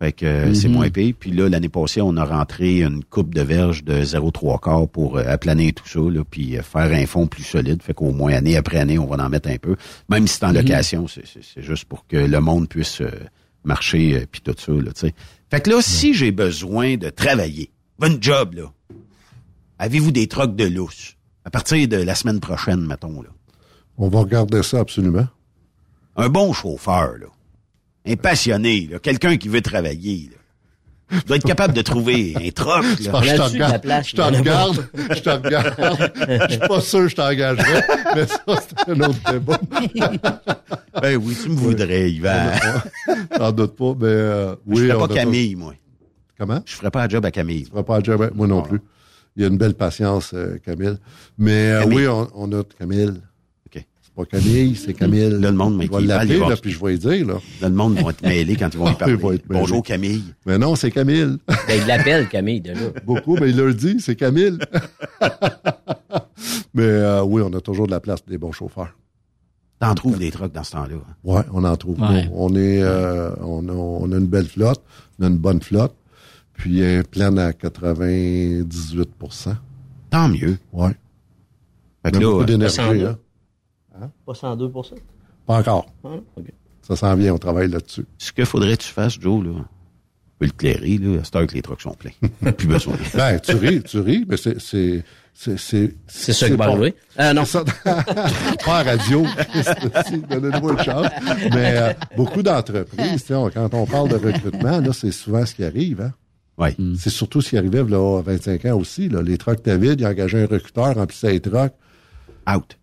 [0.00, 1.12] Fait que euh, c'est moins épais.
[1.12, 5.18] Puis là, l'année passée, on a rentré une coupe de verge de 0,3 quart pour
[5.18, 7.82] euh, aplaner tout ça, là, puis euh, faire un fond plus solide.
[7.82, 9.74] Fait qu'au moins, année après année, on va en mettre un peu.
[10.08, 13.10] Même si c'est en location, c'est- c'est c'est juste pour que le monde puisse euh,
[13.64, 15.14] marcher, euh, puis tout ça, là, tu sais.
[15.50, 18.72] Fait que là, si j'ai besoin de travailler, une job, là,
[19.80, 21.14] avez-vous des trocs de lousse?
[21.44, 23.30] À partir de la semaine prochaine, mettons, là.
[23.96, 25.26] On va regarder ça absolument.
[26.18, 27.26] Un bon chauffeur, là.
[28.06, 28.98] Un passionné, là.
[28.98, 31.18] Quelqu'un qui veut travailler, là.
[31.26, 33.10] doit être capable de trouver un troc, là.
[33.14, 36.12] Ah, je te regarde, je te regarde, je te regarde.
[36.48, 39.58] Je suis pas sûr que je t'engagerais, mais ça, c'est un autre débat.
[41.00, 42.50] Ben oui, tu me voudrais, Yvan.
[43.36, 44.88] T'en doute pas, mais euh, Je oui.
[44.88, 45.74] ferais on pas Camille, moi.
[46.36, 46.60] Comment?
[46.66, 47.64] Je ferais pas un job à Camille.
[47.64, 48.80] Tu feras pas le job avec moi non plus.
[49.36, 50.96] Il y a une belle patience, euh, Camille.
[51.38, 51.98] Mais euh, Camille.
[51.98, 53.12] oui, on, on a Camille.
[54.18, 55.30] Pas Camille, c'est Camille.
[55.30, 57.34] Là, le monde Je vais l'appeler, là, puis je vais lui dire, là.
[57.60, 59.40] Là, le monde va être mêlé quand ils vont lui Ah, il parler.
[59.48, 60.24] Bonjour, Camille.
[60.44, 61.36] Mais non, c'est Camille.
[61.46, 62.80] Ben, il l'appelle Camille, déjà.
[63.06, 64.58] Beaucoup, mais il leur dit, c'est Camille.
[66.74, 68.92] mais euh, oui, on a toujours de la place pour des bons chauffeurs.
[69.78, 70.96] T'en trouves des trucs dans ce temps-là.
[70.96, 71.14] hein?
[71.22, 72.00] Ouais, on en trouve.
[72.00, 72.28] Ouais.
[72.34, 74.82] On est, euh, on, a, on a une belle flotte,
[75.20, 75.94] on a une bonne flotte.
[76.54, 79.54] puis est pleine à 98%
[80.10, 80.58] Tant mieux.
[80.72, 80.90] Ouais.
[82.04, 82.74] Fait que On a là, beaucoup euh, d'énergie.
[82.74, 83.14] 102.
[84.00, 84.10] Hein?
[84.26, 84.70] Pas 102
[85.46, 85.86] Pas encore.
[86.04, 86.46] Ah, OK.
[86.82, 88.06] Ça s'en vient, on travaille là-dessus.
[88.18, 91.36] ce que faudrait que tu fasses, Joe, là, tu peux le clairer, là, à cette
[91.36, 92.12] heure que les trucks sont pleins.
[92.52, 92.94] Plus besoin.
[93.14, 94.58] Ben, tu ris, tu ris, mais c'est...
[94.60, 95.04] C'est
[95.40, 96.96] c'est c'est C'est ça qui va arriver.
[97.16, 97.44] Ah non.
[97.44, 97.62] Ça.
[97.84, 99.24] pas à radio.
[100.28, 101.06] Donnez-moi une chance.
[101.54, 105.46] Mais euh, beaucoup d'entreprises, tu sais, on- quand on parle de recrutement, là, c'est souvent
[105.46, 106.00] ce qui arrive.
[106.00, 106.12] Hein?
[106.56, 106.74] Ouais.
[106.98, 109.08] C'est surtout ce qui arrivait là, à 25 ans aussi.
[109.08, 109.22] Là.
[109.22, 111.72] Les trucks David, ils engageaient un recruteur, remplissait les trucks,
[112.52, 112.76] Out.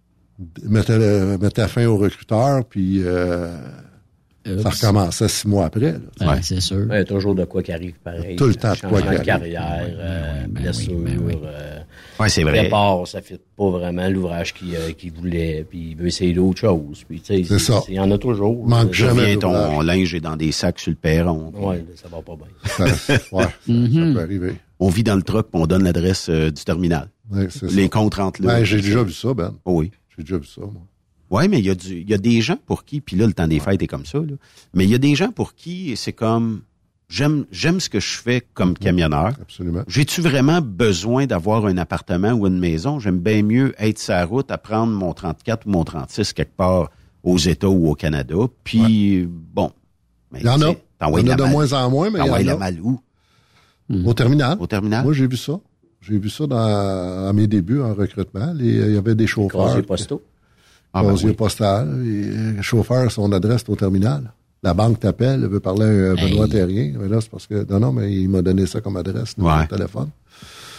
[0.64, 3.50] Mettait, le- mettait fin au recruteur, puis euh,
[4.62, 5.94] ça recommençait six mois après.
[6.20, 6.28] là.
[6.34, 6.86] Ouais, c'est sûr.
[6.90, 8.36] Il y a toujours de quoi qui arrive pareil.
[8.36, 9.22] Tout le temps de quoi qui arrive.
[9.24, 10.94] carrière, euh, blessure.
[10.94, 11.80] euh,
[12.20, 12.64] Ouais, c'est vrai.
[12.64, 16.60] Départ, ça fait pas vraiment l'ouvrage qu'il euh, qu'il voulait, puis il veut essayer d'autres
[16.60, 17.04] choses.
[17.08, 17.82] Puis, tu sais, C'est ça.
[17.90, 18.66] Il y en a toujours.
[18.68, 21.52] Manque Euh, jamais ton linge est dans des sacs sur le perron.
[21.56, 22.48] Ouais, ça va pas bien.
[22.66, 24.54] Ça, ouais, ça- ça peut arriver.
[24.80, 27.10] On vit dans le truck, puis on donne l'adresse euh, du terminal.
[27.32, 27.90] Ouais, c'est Les ça.
[27.90, 28.58] comptes rentrent là.
[28.60, 29.54] Ben, j'ai déjà vu ça, Ben.
[29.66, 29.92] Oh oui.
[30.18, 30.82] J'ai déjà vu ça, moi.
[31.32, 33.26] Ouais, mais il y a du, il y a des gens pour qui, puis là,
[33.26, 34.34] le temps des fêtes est comme ça, là.
[34.74, 36.62] Mais il y a des gens pour qui c'est comme,
[37.10, 39.34] j'aime, j'aime ce que je fais comme camionneur.
[39.42, 39.82] Absolument.
[39.88, 43.00] J'ai-tu vraiment besoin d'avoir un appartement ou une maison?
[43.00, 46.56] J'aime bien mieux être sur la route à prendre mon 34 ou mon 36 quelque
[46.56, 46.92] part
[47.24, 48.36] aux États ou au Canada.
[48.64, 49.72] Puis, bon.
[50.32, 50.70] mais Il y en a.
[50.70, 52.54] Il y en a la de malle- moins en moins, mais il y en la
[52.54, 52.58] a.
[52.58, 53.02] malle où?
[54.06, 54.58] Au terminal.
[54.60, 55.04] Au terminal?
[55.04, 55.60] Moi, j'ai vu ça.
[56.08, 58.54] J'ai vu ça dans, à mes débuts en recrutement.
[58.54, 59.68] Les- Il y avait des chauffeurs.
[59.68, 60.22] Casier postaux.
[60.94, 61.34] Ah, ben oui.
[61.34, 61.88] postal.
[62.06, 64.32] Et, euh, chauffeur, son adresse est au terminal.
[64.64, 66.52] La banque t'appelle, elle veut parler à un Benoît Hey.
[66.52, 66.94] Terrien.
[67.00, 69.58] Mais là, c'est parce que, non, non, mais il m'a donné ça comme adresse, numéro
[69.58, 69.64] Ouais.
[69.66, 70.10] de téléphone.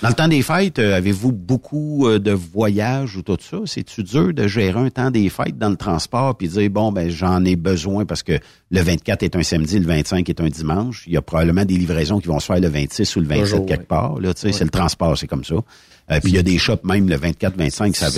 [0.02, 3.58] Dans le temps des fêtes, euh, avez-vous beaucoup euh, de voyages ou tout ça?
[3.64, 7.08] C'est-tu dur de gérer un temps des fêtes dans le transport puis dire, bon, ben
[7.08, 8.38] j'en ai besoin parce que
[8.70, 11.04] le 24 est un samedi, le 25 est un dimanche.
[11.06, 13.44] Il y a probablement des livraisons qui vont se faire le 26 ou le 27
[13.44, 13.86] Toujours, quelque ouais.
[13.86, 14.20] part.
[14.20, 15.54] Là, tu sais, C'est le transport, c'est comme ça.
[15.54, 18.12] Euh, puis il y a des shops même le 24, 25, ça va.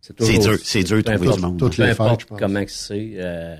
[0.00, 1.58] C'est- dur, c'est dur de trouver du monde.
[1.58, 2.38] Toutes les fêtes, je pense.
[2.38, 3.54] comment que c'est, euh,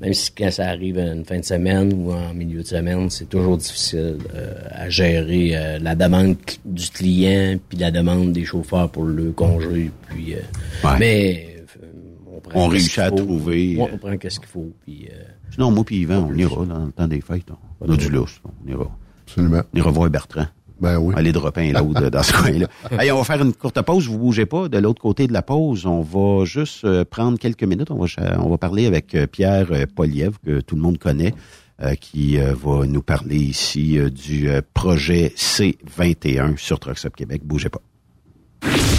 [0.00, 3.10] même si quand ça arrive à une fin de semaine ou en milieu de semaine,
[3.10, 8.44] c'est toujours difficile euh, à gérer euh, la demande du client puis la demande des
[8.44, 9.90] chauffeurs pour le congé.
[10.08, 10.38] Puis, euh,
[10.84, 10.98] Ouais.
[11.00, 11.86] Mais euh,
[12.32, 13.16] on, prend On réussit à faut.
[13.16, 14.72] trouver, Ouais, euh, on prend qu'est-ce qu'il faut.
[14.84, 15.22] Puis, euh,
[15.52, 17.48] Sinon, moi puis Yvan, on ira dans le temps des fêtes.
[17.80, 18.40] On a du lousse.
[18.44, 18.88] On ira.
[19.26, 19.62] Absolument.
[19.74, 20.46] On ira voir Bertrand.
[20.80, 21.14] Ben oui.
[21.16, 22.66] aller dropper un l'autre dans ce coin-là.
[22.98, 24.68] Hey, on va faire une courte pause, vous bougez pas.
[24.68, 27.90] De l'autre côté de la pause, on va juste euh, prendre quelques minutes.
[27.90, 28.06] On va,
[28.38, 31.34] on va parler avec euh, Pierre euh, Poliev, que tout le monde connaît,
[31.82, 37.14] euh, qui euh, va nous parler ici euh, du euh, projet C21 sur Trucks Up
[37.16, 37.42] Québec.
[37.44, 37.80] Bougez pas.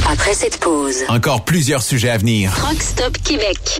[0.09, 2.51] Après cette pause, Encore plusieurs sujets à venir.
[2.55, 3.79] Truck Stop Québec.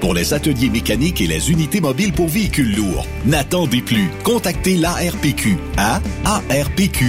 [0.00, 3.06] pour les ateliers mécaniques et les unités mobiles pour véhicules lourds.
[3.26, 4.10] N'attendez plus.
[4.24, 7.08] Contactez l'ARPQ à arpq.org.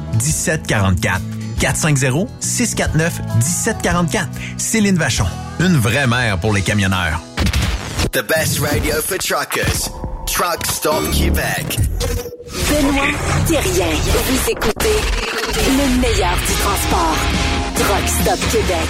[0.13, 1.21] 1744.
[1.59, 4.27] 450-649-1744.
[4.57, 5.25] Céline Vachon.
[5.59, 7.19] Une vraie mère pour les camionneurs.
[8.11, 9.89] The best radio for truckers.
[10.25, 11.77] Truck Stop Québec.
[12.69, 13.07] Benoît
[13.47, 13.87] Thérien.
[14.27, 14.97] Vous écoutez
[15.67, 17.17] le meilleur du transport.
[17.75, 18.89] Truck Stop Québec.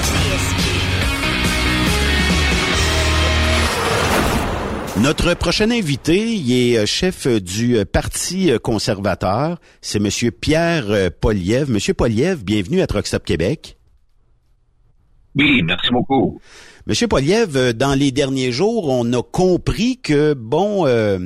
[5.00, 9.58] Notre prochain invité, il est euh, chef du euh, Parti conservateur.
[9.80, 11.72] C'est Monsieur Pierre euh, Poliev.
[11.72, 13.78] Monsieur Poliev, bienvenue à Truckstop Québec.
[15.36, 16.42] Oui, merci beaucoup.
[16.88, 21.20] Monsieur Poliev, euh, dans les derniers jours, on a compris que, bon, euh,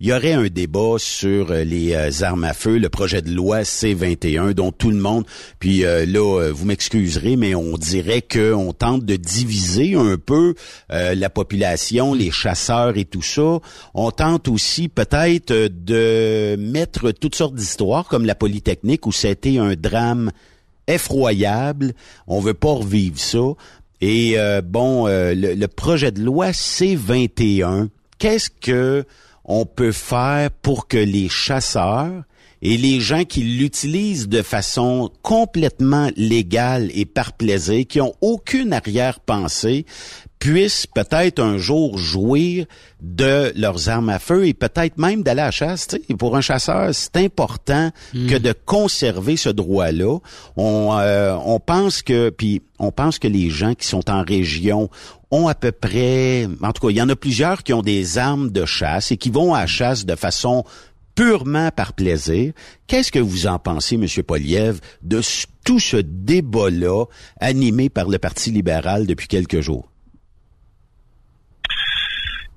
[0.00, 3.62] il y aurait un débat sur euh, les armes à feu, le projet de loi
[3.62, 5.24] C-21, dont tout le monde,
[5.58, 10.54] puis là, vous m'excuserez, mais on dirait qu'on tente de diviser un peu
[10.88, 13.58] la population, les chasseurs et tout ça.
[13.94, 19.74] On tente aussi peut-être de mettre toutes sortes d'histoires, comme la Polytechnique, où c'était un
[19.74, 20.30] drame
[20.86, 21.92] effroyable.
[22.26, 23.54] On veut pas revivre ça.
[24.02, 27.88] Et euh, bon, euh, le, projet de loi C21,
[28.18, 29.04] qu'est-ce que
[29.44, 32.24] on peut faire pour que les chasseurs
[32.62, 38.72] et les gens qui l'utilisent de façon complètement légale et par plaisir, qui ont aucune
[38.72, 39.86] arrière-pensée,
[40.42, 42.66] puissent peut-être un jour jouir
[43.00, 45.86] de leurs armes à feu et peut-être même d'aller à la chasse.
[46.18, 48.26] Pour un chasseur, c'est important hmm.
[48.26, 50.18] que de conserver ce droit-là.
[50.56, 54.90] On, euh, on pense que, puis on pense que les gens qui sont en région
[55.30, 58.18] ont à peu près, en tout cas, il y en a plusieurs qui ont des
[58.18, 60.64] armes de chasse et qui vont à la chasse de façon
[61.14, 62.52] purement par plaisir.
[62.88, 64.08] Qu'est-ce que vous en pensez, M.
[64.26, 65.20] Poliev, de
[65.64, 67.04] tout ce débat-là
[67.38, 69.91] animé par le Parti libéral depuis quelques jours?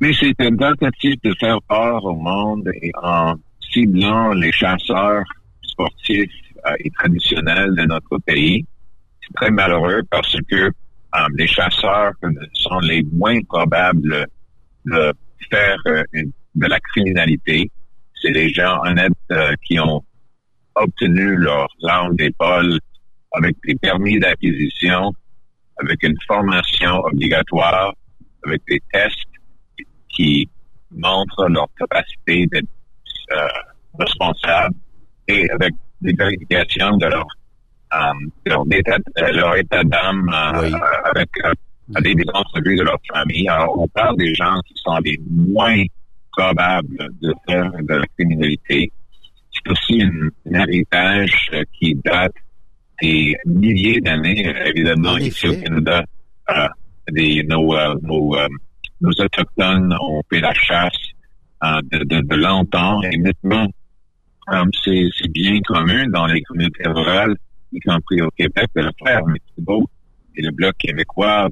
[0.01, 3.35] Mais c'est une tentative de faire peur au monde et en
[3.71, 5.23] ciblant les chasseurs
[5.63, 6.31] sportifs
[6.65, 8.65] euh, et traditionnels de notre pays.
[9.21, 12.13] C'est très malheureux parce que euh, les chasseurs
[12.53, 14.27] sont les moins probables
[14.85, 15.13] de
[15.49, 17.71] faire euh, de la criminalité.
[18.21, 19.13] C'est les gens honnêtes
[19.63, 20.03] qui ont
[20.75, 22.79] obtenu leurs armes d'épaule
[23.33, 25.13] avec des permis d'acquisition,
[25.77, 27.93] avec une formation obligatoire,
[28.45, 29.34] avec des tests
[30.15, 30.49] qui
[30.91, 32.67] montrent leur capacité d'être
[33.31, 33.47] euh,
[33.99, 34.75] responsables
[35.27, 37.27] et avec des vérifications de leur
[38.45, 38.97] leur état,
[39.31, 40.29] leur état d'âme
[41.05, 41.29] avec
[42.01, 43.47] des, des entrevues de leur famille.
[43.47, 45.81] Alors, on parle des gens qui sont les moins
[46.31, 48.91] probables de faire de la criminalité.
[49.51, 51.49] C'est aussi un héritage
[51.79, 52.33] qui date
[53.01, 56.03] des milliers d'années, évidemment, ici au Canada.
[56.49, 56.67] Euh,
[57.11, 58.47] des, nos, euh, nos, euh,
[59.05, 60.97] nos, autochtones ont fait la chasse
[61.63, 63.67] euh, de, de, de, longtemps et maintenant,
[64.83, 67.35] c'est bien commun dans les communautés rurales,
[67.71, 69.25] y compris au Québec, de le faire.
[69.25, 69.89] Mais beau
[70.35, 71.47] et le Bloc québécois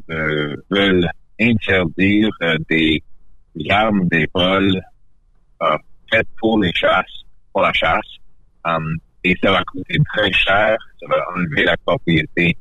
[0.70, 2.30] veulent interdire
[2.70, 3.02] des
[3.70, 4.82] armes d'épaule
[6.12, 8.18] faites pour les chasses, pour la chasse.
[9.24, 12.58] et ça va coûter très cher, ça va enlever la propriété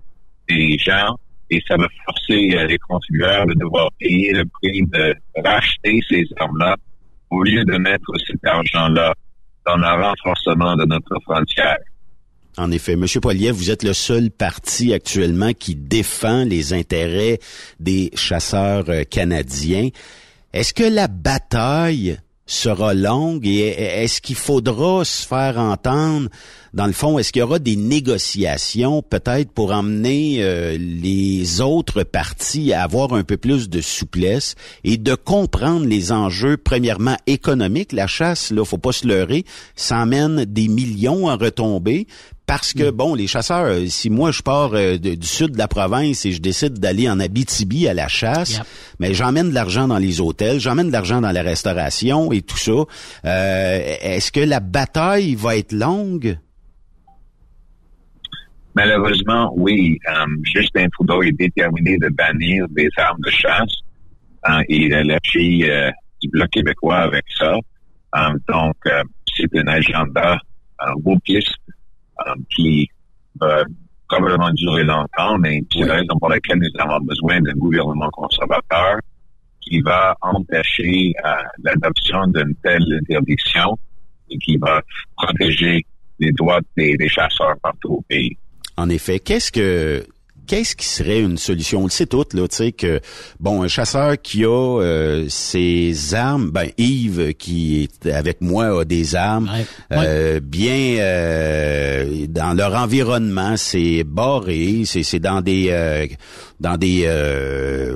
[0.49, 1.17] des gens
[1.53, 6.25] et ça va forcer euh, les contribuables de devoir payer le prix de racheter ces
[6.41, 6.77] armes-là
[7.31, 9.15] au lieu de mettre cet argent-là
[9.67, 11.77] dans le renforcement de notre frontière.
[12.57, 17.39] En effet, Monsieur Poilier, vous êtes le seul parti actuellement qui défend les intérêts
[17.81, 19.89] des chasseurs euh, canadiens.
[20.53, 26.29] Est-ce que la bataille sera longue et est-ce qu'il faudra se faire entendre?
[26.75, 32.03] Dans le fond, est-ce qu'il y aura des négociations peut-être pour emmener euh, les autres
[32.03, 37.93] partis à avoir un peu plus de souplesse et de comprendre les enjeux premièrement économiques,
[37.93, 39.45] la chasse là, faut pas se leurrer,
[39.77, 42.07] ça emmène des millions à retomber
[42.47, 42.93] parce que, mm.
[42.93, 46.33] bon, les chasseurs, euh, si moi je pars euh, du sud de la province et
[46.33, 48.61] je décide d'aller en Abitibi à la chasse,
[48.99, 52.59] mais j'emmène de l'argent dans les hôtels, j'emmène de l'argent dans la restauration et tout
[52.59, 52.73] ça.
[53.25, 56.39] Est-ce que la bataille va être longue?
[58.75, 59.99] Malheureusement, oui.
[60.09, 63.75] Um, Justin Trudeau est déterminé de bannir des armes de chasse.
[64.47, 65.91] Uh, il a lâché euh,
[66.21, 67.55] du Bloc québécois avec ça.
[68.15, 69.03] Um, donc, euh,
[69.37, 70.39] c'est un agenda
[70.81, 71.19] um,
[72.51, 72.89] qui
[73.41, 73.65] va
[74.09, 78.99] probablement durer longtemps, mais c'est la raison pour laquelle nous avons besoin d'un gouvernement conservateur
[79.61, 81.31] qui va empêcher euh,
[81.63, 83.79] l'adoption d'une telle interdiction
[84.29, 84.83] et qui va
[85.17, 85.87] protéger
[86.19, 88.37] les droits des chasseurs partout au pays.
[88.77, 90.05] En effet, qu'est-ce que
[90.47, 91.81] qu'est-ce qui serait une solution?
[91.81, 93.01] On le sait toutes, là, tu sais, que,
[93.41, 98.85] bon, un chasseur qui a euh, ses armes, ben, Yves, qui est avec moi, a
[98.85, 99.51] des armes,
[99.93, 106.09] euh, bien euh, dans leur environnement, c'est barré, c'est dans des
[106.63, 107.07] dans des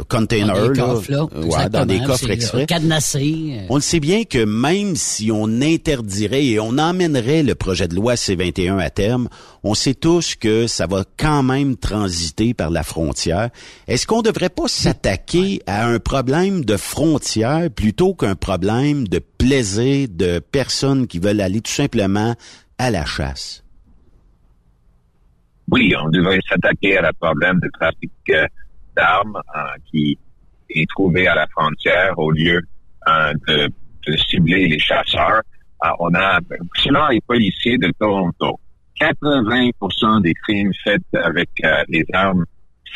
[0.08, 2.66] containers, dans des coffres, là, dans des coffres exprès.
[3.70, 7.94] On le sait bien que même si on interdirait et on emmènerait le projet de
[7.94, 9.28] loi C21 à terme,
[9.62, 13.50] on sait tous que ça va quand même transiter par la frontière.
[13.86, 19.18] Est-ce qu'on ne devrait pas s'attaquer à un problème de frontière plutôt qu'un problème de
[19.18, 22.34] plaisir de personnes qui veulent aller tout simplement
[22.78, 23.62] à la chasse?
[25.70, 28.46] Oui, on devrait s'attaquer à un problème de trafic euh,
[28.96, 29.60] d'armes euh,
[29.90, 30.18] qui
[30.70, 32.60] est trouvé à la frontière au lieu
[33.08, 33.70] euh, de,
[34.28, 35.42] cibler les chasseurs.
[35.98, 36.38] on a,
[36.76, 38.60] selon les policiers de Toronto,
[39.00, 41.50] 80% des crimes faits avec
[41.88, 42.44] les armes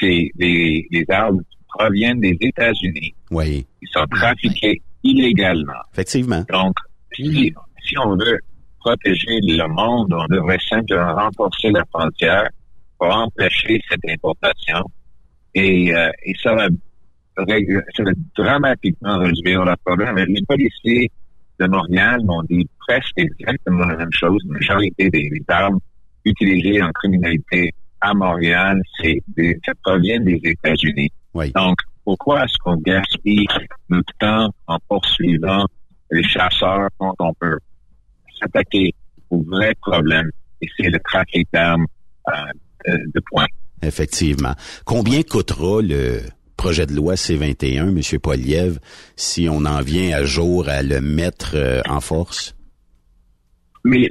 [0.01, 3.15] c'est les, les armes proviennent des États-Unis.
[3.31, 3.67] Oui.
[3.83, 5.73] Ils sont trafiqués illégalement.
[5.93, 6.45] Effectivement.
[6.51, 6.75] Donc,
[7.15, 7.53] si,
[7.83, 8.39] si on veut
[8.81, 12.49] protéger le monde, on devrait simplement renforcer la frontière
[13.01, 14.85] pour empêcher cette importation.
[15.55, 16.69] Et, euh, et ça, va,
[17.37, 20.17] ça va dramatiquement réduire le problème.
[20.17, 21.11] Les policiers
[21.59, 24.41] de Montréal m'ont dit presque exactement la même chose.
[24.49, 25.81] La majorité des armes
[26.27, 27.73] utilisées en criminalité
[28.03, 29.23] à Montréal, c'est
[29.65, 31.11] ça provient des États-Unis.
[31.55, 33.47] Donc, pourquoi est-ce qu'on gaspille
[33.89, 35.65] notre temps en poursuivant
[36.11, 37.59] les chasseurs quand on peut
[38.39, 38.95] s'attaquer
[39.31, 40.31] au vrai problème?
[40.61, 41.87] Et c'est le trafic d'armes
[42.29, 42.33] euh,
[42.87, 43.47] de points.
[43.83, 44.55] Effectivement.
[44.85, 46.21] Combien coûtera le
[46.57, 48.21] projet de loi C21, M.
[48.21, 48.79] Poliev,
[49.17, 52.55] si on en vient à jour à le mettre euh, en force?
[53.83, 54.09] Mais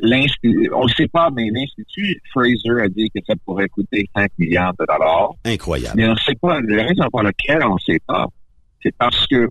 [0.73, 4.73] on ne sait pas, mais l'Institut Fraser a dit que ça pourrait coûter 5 milliards
[4.79, 5.33] de dollars.
[5.45, 5.95] Incroyable.
[5.95, 6.59] Mais on ne sait pas.
[6.61, 8.25] La raison pour laquelle on ne sait pas,
[8.81, 9.47] c'est parce que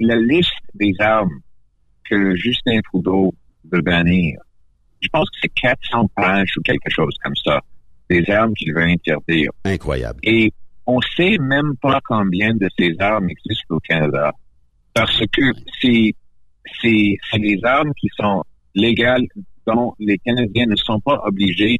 [0.00, 1.40] la liste des armes
[2.10, 3.34] que Justin Trudeau
[3.70, 4.40] veut bannir,
[5.00, 7.60] je pense que c'est 400 pages ou quelque chose comme ça,
[8.08, 9.50] des armes qu'il veut interdire.
[9.64, 10.20] Incroyable.
[10.22, 10.52] Et
[10.86, 14.32] on sait même pas combien de ces armes existent au Canada.
[14.94, 16.14] Parce que c'est,
[16.80, 18.42] c'est, des armes qui sont
[18.74, 19.26] légales
[19.66, 21.78] dont les Canadiens ne sont pas obligés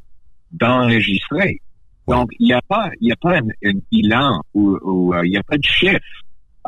[0.51, 1.61] d'enregistrer.
[2.07, 5.43] Donc, il n'y a pas, il a pas un, bilan ou euh, il n'y a
[5.43, 5.99] pas de chiffre.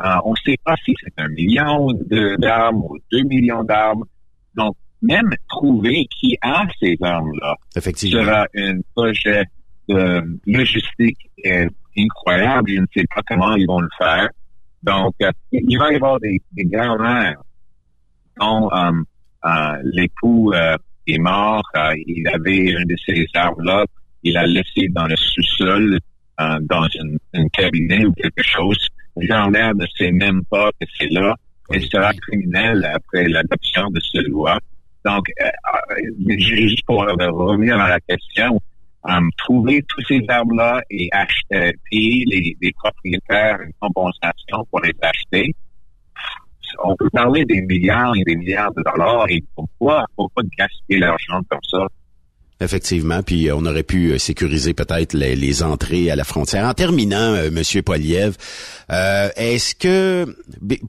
[0.04, 1.88] Euh, on ne sait pas si c'est un million
[2.38, 4.06] d'armes ou deux millions d'armes.
[4.56, 8.22] Donc, même trouver qui a ces armes-là Effectivement.
[8.22, 9.44] sera un projet
[9.88, 12.70] de logistique euh, incroyable.
[12.70, 14.30] Je ne sais pas comment ils vont le faire.
[14.84, 17.42] Donc, euh, il va y avoir des, des grands-mères
[18.40, 18.92] dont euh,
[19.46, 20.78] euh, l'époux euh,
[21.08, 21.64] est mort.
[22.08, 23.86] il avait une de ces armes-là.
[24.24, 25.98] Il l'a laissé dans le sous-sol,
[26.38, 28.78] dans une, une cabinet ou quelque chose.
[29.18, 31.36] Le grand-mère ne sait même pas que c'est là.
[31.72, 34.58] Elle sera criminelle après l'adoption de ce loi.
[35.06, 38.60] Donc, euh, euh, juste pour revenir à la question,
[39.08, 44.94] euh, trouver tous ces arbres-là et acheter, payer les, les propriétaires une compensation pour les
[45.02, 45.54] acheter,
[46.84, 51.42] on peut parler des milliards et des milliards de dollars et pourquoi, pourquoi gaspiller l'argent
[51.50, 51.88] comme ça?
[52.62, 56.66] Effectivement, puis euh, on aurait pu euh, sécuriser peut-être les, les entrées à la frontière.
[56.66, 58.36] En terminant, euh, Monsieur Poliev,
[58.92, 60.36] euh, est-ce que,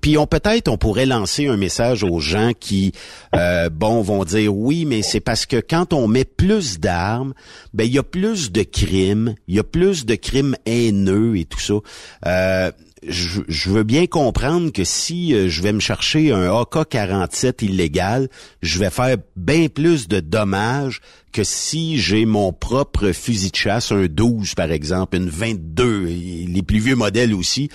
[0.03, 2.91] puis on peut-être on pourrait lancer un message aux gens qui,
[3.37, 7.35] euh, bon, vont dire oui, mais c'est parce que quand on met plus d'armes,
[7.73, 11.45] ben il y a plus de crimes, il y a plus de crimes haineux et
[11.45, 11.75] tout ça.
[12.27, 12.73] Euh,
[13.07, 18.29] je, je veux bien comprendre que si je vais me chercher un AK-47 illégal,
[18.61, 21.01] je vais faire bien plus de dommages
[21.33, 26.47] que si j'ai mon propre fusil de chasse, un 12 par exemple, une 22, et
[26.49, 27.69] les plus vieux modèles aussi,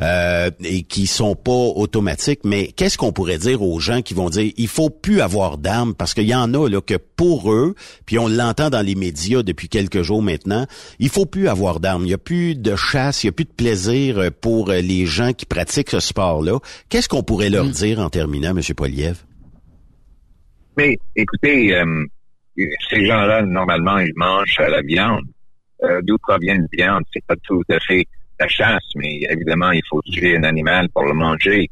[0.00, 2.40] euh, et qui sont pas automatiques.
[2.44, 5.94] Mais qu'est-ce qu'on pourrait dire aux gens qui vont dire il faut plus avoir d'armes
[5.94, 9.42] parce qu'il y en a là que pour eux, puis on l'entend dans les médias
[9.42, 10.66] depuis quelques jours maintenant,
[10.98, 12.04] il faut plus avoir d'armes.
[12.04, 14.80] Il y a plus de chasse, il y a plus de plaisir euh, pour euh,
[14.80, 16.58] les gens qui pratiquent ce sport-là.
[16.88, 19.24] Qu'est-ce qu'on pourrait leur dire en terminant, Monsieur Poliev?
[20.76, 22.04] Mais écoutez, euh,
[22.90, 25.24] ces gens-là, normalement, ils mangent euh, la viande.
[25.82, 27.04] Euh, D'où provient la viande?
[27.12, 28.06] C'est pas tout à fait
[28.40, 31.68] la chasse, mais évidemment, il faut tuer un animal pour le manger.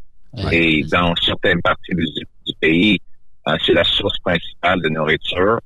[0.52, 2.98] Et dans certaines parties du, du pays,
[3.48, 5.60] euh, c'est la source principale de nourriture.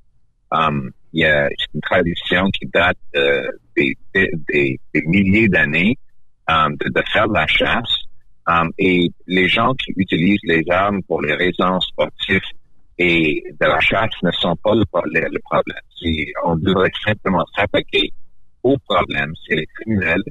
[0.50, 3.46] Um, il y a une tradition qui date euh,
[3.76, 5.96] des, des, des- des milliers d'années
[6.48, 7.94] um, de, de faire de la chasse.
[8.46, 12.40] Um, et les gens qui utilisent les armes pour les raisons sportives
[12.98, 15.82] et de la chasse ne sont pas le, pro- le- le problème.
[16.44, 18.10] On devrait simplement s'attaquer
[18.62, 19.32] au problème.
[19.46, 20.22] C'est les criminels,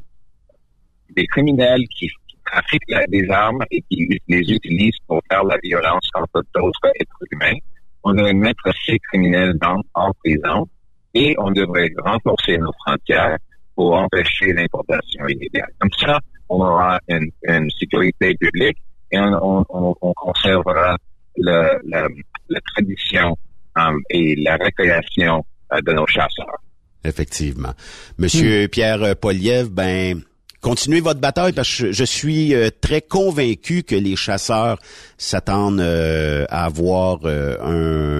[1.15, 2.09] des criminels qui,
[2.45, 7.57] trafiquent des armes et qui les utilisent pour faire la violence contre d'autres êtres humains.
[8.03, 10.65] On devrait mettre ces criminels dans, en prison
[11.13, 13.38] et on devrait renforcer nos frontières
[13.76, 15.70] pour empêcher l'importation illégale.
[15.80, 18.78] Comme ça, on aura une, sécurité publique
[19.11, 20.95] et on conservera
[21.38, 22.07] le- la,
[22.49, 23.38] la tradition
[23.75, 26.61] um, et la récréation euh, de nos chasseurs.
[27.03, 27.73] Effectivement.
[28.17, 30.21] Monsieur Pierre euh, Poliev, ben
[30.61, 34.79] continuez votre bataille parce que je, je suis euh, très convaincu que les chasseurs
[35.17, 37.55] s'attendent euh, à avoir euh,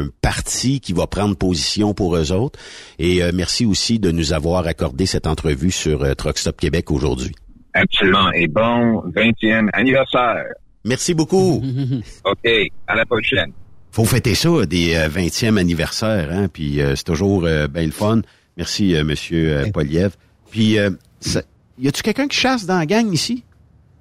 [0.06, 2.60] un parti qui va prendre position pour eux autres.
[3.00, 6.92] Et euh, merci aussi de nous avoir accordé cette entrevue sur euh, Truck Stop Québec
[6.92, 7.34] aujourd'hui.
[7.74, 8.32] Absolument.
[8.34, 10.46] Et bon 20e anniversaire.
[10.88, 11.64] Merci beaucoup.
[12.26, 12.50] OK.
[12.88, 13.52] À la prochaine.
[13.92, 17.92] Faut fêter ça, des euh, 20e anniversaires, hein, puis euh, c'est toujours euh, bien le
[17.92, 18.22] fun.
[18.58, 20.12] Merci, euh, Monsieur euh, Poliev.
[20.52, 21.42] Puis, euh, ça-
[21.80, 23.44] y a-tu quelqu'un qui chasse dans la gang ici?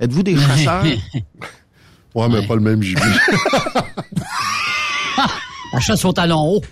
[0.01, 0.85] Êtes-vous des chasseurs?
[2.15, 3.03] ouais, mais pas le même gibier.
[5.73, 6.63] La chasse au talon haut.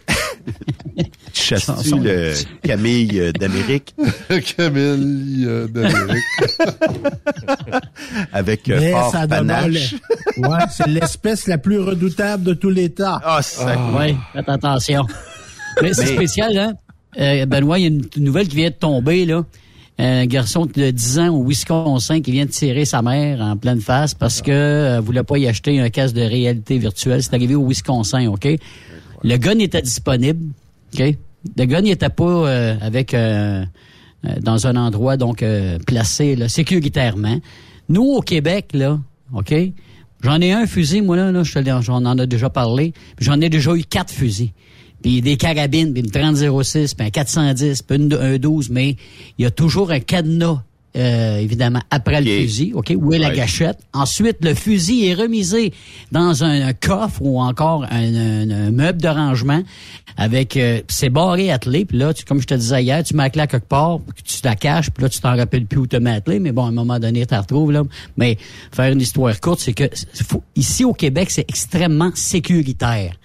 [1.32, 2.32] Chasses-tu le
[2.62, 3.94] Camille euh, d'Amérique?
[4.56, 6.22] Camille euh, d'Amérique.
[8.32, 9.94] Avec euh, Mais fort ça demeure panache.
[10.36, 13.18] le- ouais, c'est l'espèce la plus redoutable de tous les temps.
[13.24, 13.76] Ah, ça.
[13.98, 15.06] Oui, faites attention.
[15.82, 16.72] Mais c'est Mais- spécial, hein?
[17.18, 19.44] Euh, Benoît, il y a une nouvelle qui vient de tomber, là.
[19.96, 23.80] Un garçon de 10 ans au Wisconsin qui vient de tirer sa mère en pleine
[23.80, 27.22] face parce que euh, voulait pas y acheter un casque de réalité virtuelle.
[27.22, 28.48] C'est arrivé au Wisconsin, OK?
[29.22, 30.46] Le gun était disponible,
[30.94, 31.16] OK?
[31.58, 33.64] Le gun n'était pas euh, avec euh,
[34.24, 37.38] euh, dans un endroit donc euh, placé là, sécuritairement.
[37.88, 38.98] Nous au Québec là,
[39.34, 39.54] OK?
[40.22, 42.94] J'en ai un fusil moi là, je te j'en en ai déjà parlé.
[43.20, 44.52] J'en ai déjà eu quatre fusils.
[45.02, 48.96] Puis des carabines, puis une 3006, puis un 410, puis un 12, mais
[49.36, 50.62] il y a toujours un cadenas
[50.96, 53.36] euh, évidemment après le fusil, OK, où est la Ouais.
[53.36, 53.78] gâchette?
[53.92, 55.72] Ensuite, le fusil est remisé
[56.12, 59.62] dans un, un coffre ou encore un, un- un meuble de rangement
[60.16, 63.24] avec euh, c'est barré attelé, puis là, tu, comme je te disais hier, tu mets
[63.24, 65.78] la clé à quelque part, puis tu la caches, puis là, tu t'en rappelles plus
[65.80, 67.82] où te mettre mais bon, à un moment donné, tu la retrouves, là.
[68.16, 68.38] Mais
[68.70, 69.84] faire une histoire courte, c'est que
[70.28, 73.16] faut- ici au Québec, c'est extrêmement sécuritaire.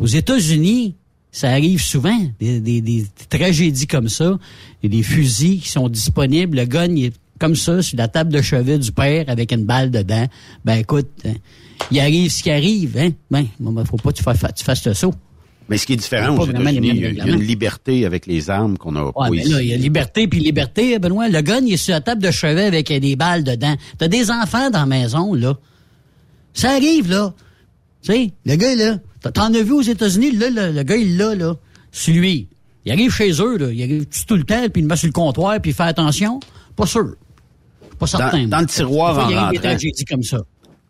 [0.00, 0.94] Aux États-Unis,
[1.36, 4.38] ça arrive souvent, des, des- des tragédies comme ça,
[4.84, 8.32] et des fusils qui sont disponibles, le gun il est comme ça, sur la table
[8.32, 10.26] de chevet du père avec une balle dedans,
[10.64, 11.32] ben écoute, hein,
[11.90, 13.10] il arrive ce qui arrive, hein.
[13.30, 15.12] Ben, bon, faut pas que tu fasses, tu fasses le saut.
[15.68, 18.04] Mais ce qui est différent aux États-Unis, il y a- il y a une liberté
[18.06, 19.50] avec les armes qu'on a pas ici.
[19.50, 21.28] là, il y a liberté puis liberté, Benoît.
[21.28, 23.74] Le gun, il est sur la table de chevet avec des balles dedans.
[23.98, 25.56] T'as des enfants dans la maison, là.
[26.52, 27.34] Ça arrive, là.
[28.04, 28.98] Tu sais, le gars, là,
[29.32, 31.56] t'en- as vu aux États-Unis, là, le, le gars, il l'a, là.
[31.90, 32.48] C'est lui.
[32.84, 33.70] Il arrive chez eux, là.
[33.72, 35.84] Il arrive tout le temps, puis il le met sur le comptoir, puis il fait
[35.84, 36.38] attention.
[36.76, 37.14] Pas sûr.
[37.98, 38.42] Pas certain.
[38.42, 39.70] Dans- dans le tiroir fois, en il arrive des rentrant.
[39.70, 40.38] tragédies comme ça.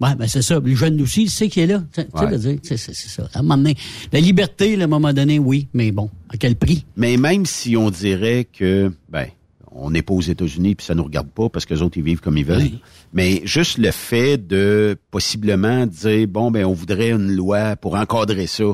[0.01, 0.59] Ouais, ben c'est ça.
[0.59, 1.85] Le jeune aussi, il sait qu'il est là.
[1.93, 2.37] Tu sais, sais, Ouais.
[2.39, 3.29] dire, c'est c'est- c'est ça.
[3.33, 3.77] À un moment donné,
[4.13, 6.85] la liberté, là, à un moment donné, oui, mais bon, à quel prix?
[6.97, 9.29] Mais même si on dirait que, ben,
[9.75, 12.05] on n'est pas aux États-Unis puis ça nous regarde pas parce que les autres ils
[12.05, 12.71] vivent comme ils veulent.
[13.13, 18.47] Mais juste le fait de possiblement dire bon ben on voudrait une loi pour encadrer
[18.47, 18.65] ça.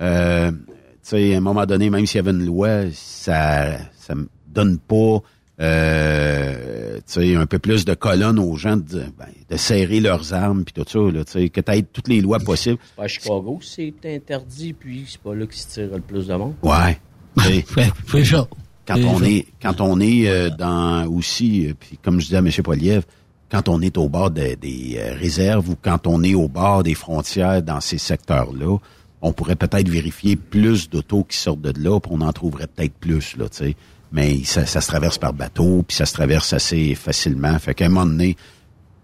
[0.00, 0.56] Euh, tu
[1.02, 4.78] sais à un moment donné même s'il y avait une loi ça ça me donne
[4.78, 5.18] pas
[5.58, 10.34] euh, tu sais un peu plus de colonnes aux gens de, ben, de serrer leurs
[10.34, 12.78] armes puis tout ça là tu sais que tu toutes les lois possibles.
[12.96, 16.34] Pas à Chicago, c'est interdit, puis c'est pas là qu'il se tire le plus de
[16.34, 16.54] monde.
[16.62, 16.98] Ouais.
[18.08, 18.48] C'est ça.
[18.86, 22.40] Quand on est quand on est euh, dans aussi, euh, puis comme je disais à
[22.40, 22.50] M.
[22.62, 23.02] Poliev,
[23.50, 26.82] quand on est au bord de- des euh, réserves ou quand on est au bord
[26.82, 28.76] des frontières dans ces secteurs-là,
[29.22, 32.94] on pourrait peut-être vérifier plus d'autos qui sortent de là, puis on en trouverait peut-être
[32.94, 33.76] plus, là, tu sais.
[34.12, 37.58] Mais ça, ça se traverse par bateau, puis ça se traverse assez facilement.
[37.58, 38.36] Fait qu'à un moment donné,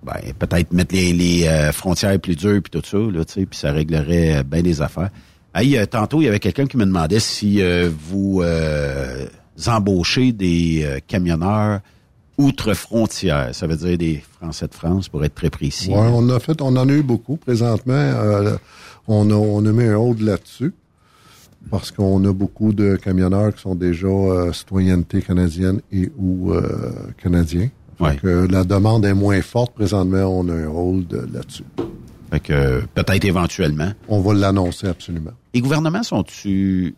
[0.04, 3.46] ben, peut-être mettre les, les euh, frontières plus dures puis tout ça, là, tu sais,
[3.46, 5.10] puis ça réglerait euh, bien des affaires.
[5.54, 8.42] Hey, euh, tantôt, il y avait quelqu'un qui me demandait si euh, vous
[9.66, 11.80] embauchez des euh, camionneurs
[12.38, 13.54] outre-frontières.
[13.54, 15.90] Ça veut dire des Français de France, pour être très précis.
[15.90, 17.36] Ouais, on a fait, on en a eu beaucoup.
[17.36, 18.56] Présentement, euh,
[19.08, 20.72] on, a, on a mis un hold là-dessus
[21.70, 26.90] parce qu'on a beaucoup de camionneurs qui sont déjà euh, citoyenneté canadienne et ou euh,
[27.22, 27.68] canadiens.
[28.00, 28.16] Ouais.
[28.16, 29.74] que la demande est moins forte.
[29.74, 31.62] Présentement, on a un hold euh, là-dessus.
[32.30, 33.92] Fait que peut-être éventuellement.
[34.08, 35.30] On va l'annoncer absolument.
[35.54, 36.96] Les gouvernements sont-tu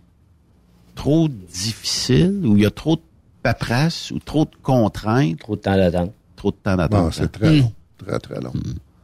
[0.95, 3.03] trop difficiles ou il y a trop de
[3.43, 5.39] paperasse ou trop de contraintes?
[5.39, 6.13] Trop de temps d'attente.
[6.37, 7.05] Trop de temps d'attente.
[7.05, 7.29] Non, c'est hein?
[7.33, 7.73] très long.
[7.99, 8.53] Très, très long.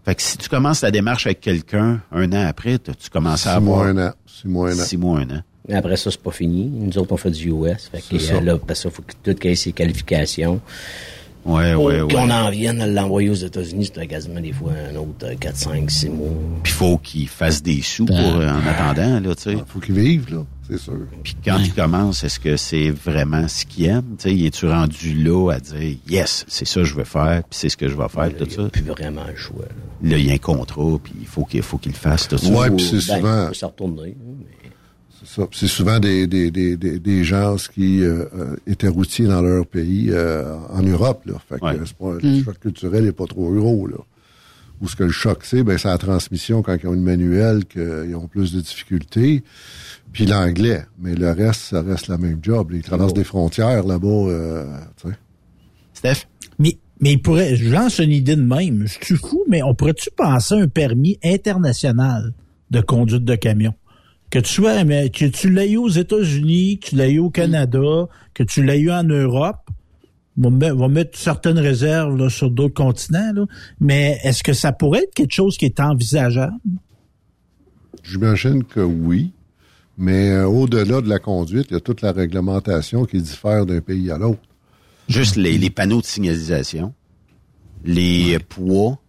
[0.05, 3.51] Fait que si tu commences la démarche avec quelqu'un un an après, tu commences à
[3.51, 3.79] Six avoir...
[3.79, 4.13] mois, un an.
[4.27, 4.83] Six mois, un an.
[4.83, 5.43] Six mois, un an.
[5.69, 6.67] Mais après ça, c'est pas fini.
[6.67, 7.89] Nous autres, on fait du US.
[7.93, 8.41] Fait que ça.
[8.41, 10.61] là, parce qu'il faut que tout ait ses qualifications.
[11.45, 12.13] Ouais, Pour ouais, ouais.
[12.15, 15.57] qu'on en vienne à l'envoyer aux États-Unis, c'est quasiment des fois un autre euh, 4,
[15.57, 16.29] 5, 6 mois.
[16.63, 19.57] Puis faut qu'ils fassent des sous pour, euh, en attendant, là, tu sais.
[19.67, 20.99] faut qu'ils vivent, là, c'est sûr.
[21.23, 24.17] Puis quand ils commencent, est-ce que c'est vraiment ce qu'ils aiment?
[24.19, 27.59] Tu sais, es-tu rendu là à dire, yes, c'est ça que je veux faire, puis
[27.59, 28.69] c'est ce que je vais faire, tout ça?
[28.69, 29.65] plus vraiment le choix.
[30.03, 32.37] Là, il y a un contrat, puis il faut qu'il faut qu'il le fasse, tout
[32.37, 32.51] ça.
[32.51, 33.47] Ouais, puis c'est Ben, souvent...
[33.51, 34.17] peut retourner.
[34.39, 34.60] mais-
[35.31, 35.47] C'est ça.
[35.47, 39.43] Puis C'est souvent des, des, des, des, des gens qui euh, euh, étaient routiers dans
[39.43, 41.23] leur pays euh, en Europe.
[41.27, 41.35] Là.
[41.49, 41.77] Fait que Ouais.
[41.85, 43.87] c'est pas, le choc culturel n'est pas trop gros.
[43.87, 43.99] Là.
[44.81, 47.65] Ou ce que le choc, c'est, ben, c'est la transmission quand ils ont une manuel
[47.67, 49.45] qu'ils ont plus de difficultés.
[50.13, 50.85] Puis l'anglais.
[50.99, 52.73] Mais le reste, ça reste la même job.
[52.73, 54.09] Ils traversent des frontières là-bas.
[54.09, 54.65] Euh,
[55.01, 55.15] tu sais.
[55.93, 56.27] Steph?
[56.59, 58.87] Mais, mais il pourrait, je lance une idée de même.
[58.87, 62.33] Je suis fou, mais on pourrait-tu penser à un permis international
[62.71, 63.75] de conduite de camion?
[64.31, 67.31] Que tu sois, mais que tu l'aies eu aux États-Unis, que tu l'aies eu au
[67.31, 69.69] Canada, que tu l'aies eu en Europe.
[70.43, 73.45] On va mettre, certaines réserves là, sur d'autres continents, là.
[73.81, 76.55] mais est-ce que ça pourrait être quelque chose qui est envisageable?
[78.03, 79.33] J'imagine que oui.
[79.99, 83.83] Mais euh, au-delà de la conduite, il y a toute la réglementation qui diffère d'un
[83.83, 84.41] pays à l'autre.
[85.09, 86.95] Juste les, les panneaux de signalisation,
[87.85, 89.00] les poids,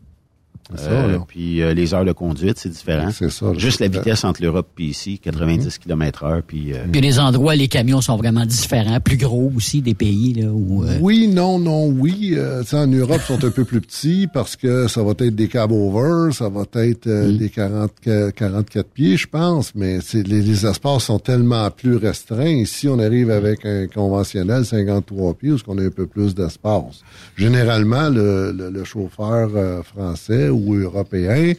[0.78, 1.24] ça, euh, là.
[1.28, 3.10] puis euh, les heures de conduite, c'est différent.
[3.12, 3.48] C'est ça.
[3.48, 3.54] là.
[3.58, 6.74] Juste la vitesse entre l'Europe et ici, 90 km heure, puis...
[6.74, 10.50] euh, Puis des endroits, les camions sont vraiment différents, plus gros aussi des pays là
[10.52, 10.84] où.
[10.84, 12.34] euh, Oui, non, non, oui.
[12.36, 15.12] Euh, tu sais, en Europe, ils sont un peu plus petits parce que ça va
[15.12, 19.74] être des cab over, ça va être euh, des 40, que- 44 pieds, je pense,
[19.76, 22.46] mais c'est, les, les espaces sont tellement plus restreints.
[22.46, 27.02] Ici, on arrive avec un conventionnel 53 pieds où on a un peu plus d'espace.
[27.38, 31.54] Généralement, le, le- le chauffeur euh, français ou européen,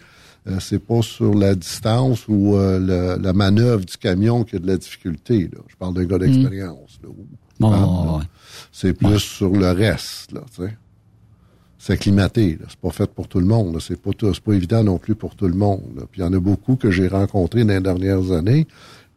[0.49, 4.65] euh, c'est pas sur la distance ou euh, la manœuvre du camion qu'il y a
[4.65, 5.49] de la difficulté.
[5.53, 5.61] Là.
[5.69, 6.99] Je parle d'un gars d'expérience.
[7.61, 8.25] bon, Ah, ouais.
[8.73, 10.41] c'est plus sur le reste, là.
[11.79, 12.67] C'est climaté, là.
[12.69, 13.81] C'est pas fait pour tout le monde, là.
[13.81, 16.03] C'est pas, tout- c'est pas évident non plus pour tout le monde, là.
[16.11, 18.67] Puis il y en a beaucoup que j'ai rencontrés dans les dernières années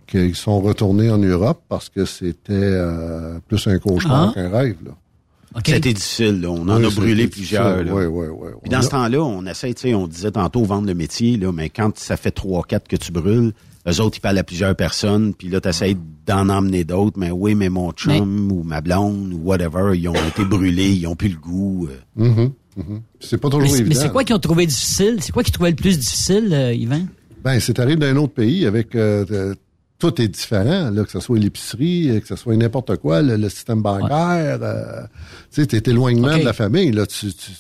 [0.08, 4.34] qui sont retournés en Europe parce que c'était euh, plus un cauchemar Ah.
[4.34, 4.92] qu'un rêve, là.
[5.56, 5.62] OK.
[5.68, 6.50] C'était difficile, là.
[6.52, 7.84] on en Oui, a brûlé plusieurs.
[7.84, 7.94] là.
[7.94, 8.50] Oui, oui, oui.
[8.62, 11.52] Puis dans ce temps-là, on essaie, tu sais, on disait tantôt vendre le métier, là,
[11.54, 13.54] mais quand ça fait trois, quatre que tu brûles,
[13.88, 15.96] eux autres, ils parlent à plusieurs personnes, puis là, t'essayes
[16.26, 20.16] d'en emmener d'autres, mais oui, mais mon chum ou ma blonde ou whatever, ils ont
[20.16, 21.88] été brûlés, ils ont plus le goût.
[21.90, 22.26] euh.
[22.28, 23.02] Mhm, mhm.
[23.22, 23.90] C'est pas toujours Mais, évident.
[23.90, 25.18] mais c'est quoi qu'ils ont trouvé difficile?
[25.22, 27.02] C'est quoi qu'ils trouvaient le plus difficile, euh, Yvan?
[27.44, 29.54] Ben, c'est arrivé d'un autre pays avec euh, euh,
[30.12, 33.38] tout est différent, là, que ce soit l'épicerie, euh, que ce soit n'importe quoi, le,
[33.38, 34.60] le système bancaire.
[34.62, 35.02] euh,
[35.54, 36.92] tu sais, t'es éloignement de la famille.
[36.92, 37.52] Là, tu, tu, tu,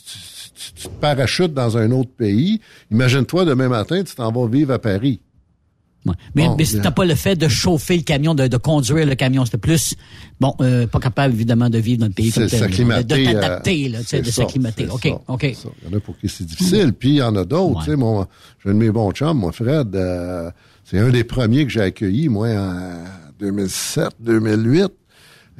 [0.56, 2.60] tu- tu te parachutes dans un autre pays.
[2.92, 5.20] Imagine-toi demain matin, tu t'en vas vivre à Paris.
[6.36, 9.16] Mais, Bon, mais c'était pas le fait de chauffer le camion, de, de conduire le
[9.16, 9.44] camion.
[9.44, 9.96] C'était plus,
[10.40, 12.60] bon, euh, pas capable évidemment de vivre dans le pays comme tel.
[12.60, 13.26] s'acclimater.
[13.26, 14.88] De t'adapter, là, de s'acclimater.
[14.88, 15.52] OK, ça, OK.
[15.56, 15.70] ça.
[15.82, 16.94] Il y en a pour qui c'est difficile.
[16.94, 17.80] Puis il y en a d'autres.
[17.86, 18.26] Tu sais, mon,
[18.64, 20.52] j'ai un de mes bons chums, moi, Fred, euh,
[20.86, 23.04] c'est un des premiers que j'ai accueilli, moi, en
[23.40, 24.86] 2007, 2008.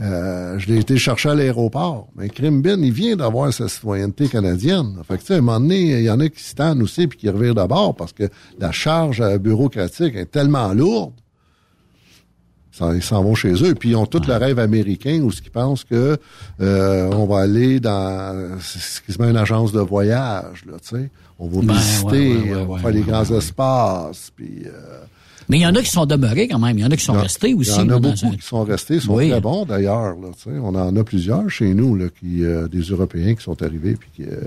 [0.02, 2.10] Euh, je l'ai été chercher à l'aéroport.
[2.16, 4.98] Mais Crimbin, il vient d'avoir sa citoyenneté canadienne.
[5.08, 6.82] Fait que, tu sais, à un moment donné, il y en a qui se tannent
[6.82, 8.26] aussi puis qui revirent d'abord parce que
[8.60, 11.14] la charge euh, bureaucratique est tellement lourde.
[12.94, 13.74] Ils s'en vont chez eux.
[13.74, 16.18] Puis ils ont tout le rêve américain où ce qu'ils pensent que
[16.60, 21.10] euh, on va aller dans c'est quasiment une agence de voyage, là, tu sais.
[21.40, 24.30] On va Ben, visiter, ouais, ouais, ouais, on va faire les grands espaces.
[24.36, 25.06] Puis euh,
[25.50, 26.78] Mais il y en a qui sont demeurés quand même.
[26.78, 27.72] Il y en a qui sont restés aussi.
[27.72, 29.30] Il y en a beaucoup un- qui sont restés, sont Oui.
[29.30, 30.16] très bons d'ailleurs.
[30.48, 34.10] On en a plusieurs chez nous, là, qui, euh, des Européens qui sont arrivés puis
[34.16, 34.42] qui euh,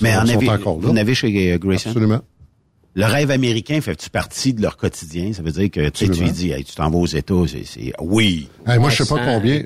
[0.00, 0.80] Mais sont, en sont avez, encore là.
[0.82, 1.90] vous en avez chez euh, Grayson?
[1.90, 2.20] Absolument.
[2.96, 5.32] Le rêve américain fait-tu partie de leur quotidien?
[5.32, 7.34] Ça veut dire que tu sais, tu lui dis, hey, tu t'en vas aux États,
[7.48, 8.48] c'est, c'est- oui.
[8.66, 9.56] Hey, moi, je sais pas combien.
[9.56, 9.62] euh,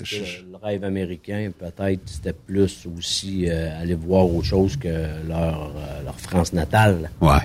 [0.51, 4.89] Le rêve américain, peut-être, c'était plus aussi euh, aller voir autre chose que
[5.29, 7.11] leur, euh, leur France natale.
[7.21, 7.37] Ouais.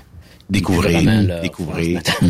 [0.49, 2.01] Découvrir, découvrir.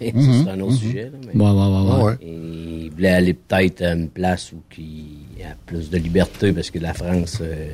[0.00, 0.44] Mais Mhm.
[0.44, 0.76] c'est un autre Mhm.
[0.78, 1.04] sujet.
[1.04, 2.16] Là, mais Ouais, ouais, ouais, ouais.
[2.22, 6.70] Ils voulaient aller peut-être à une place où il y a plus de liberté parce
[6.70, 7.70] que la France, euh,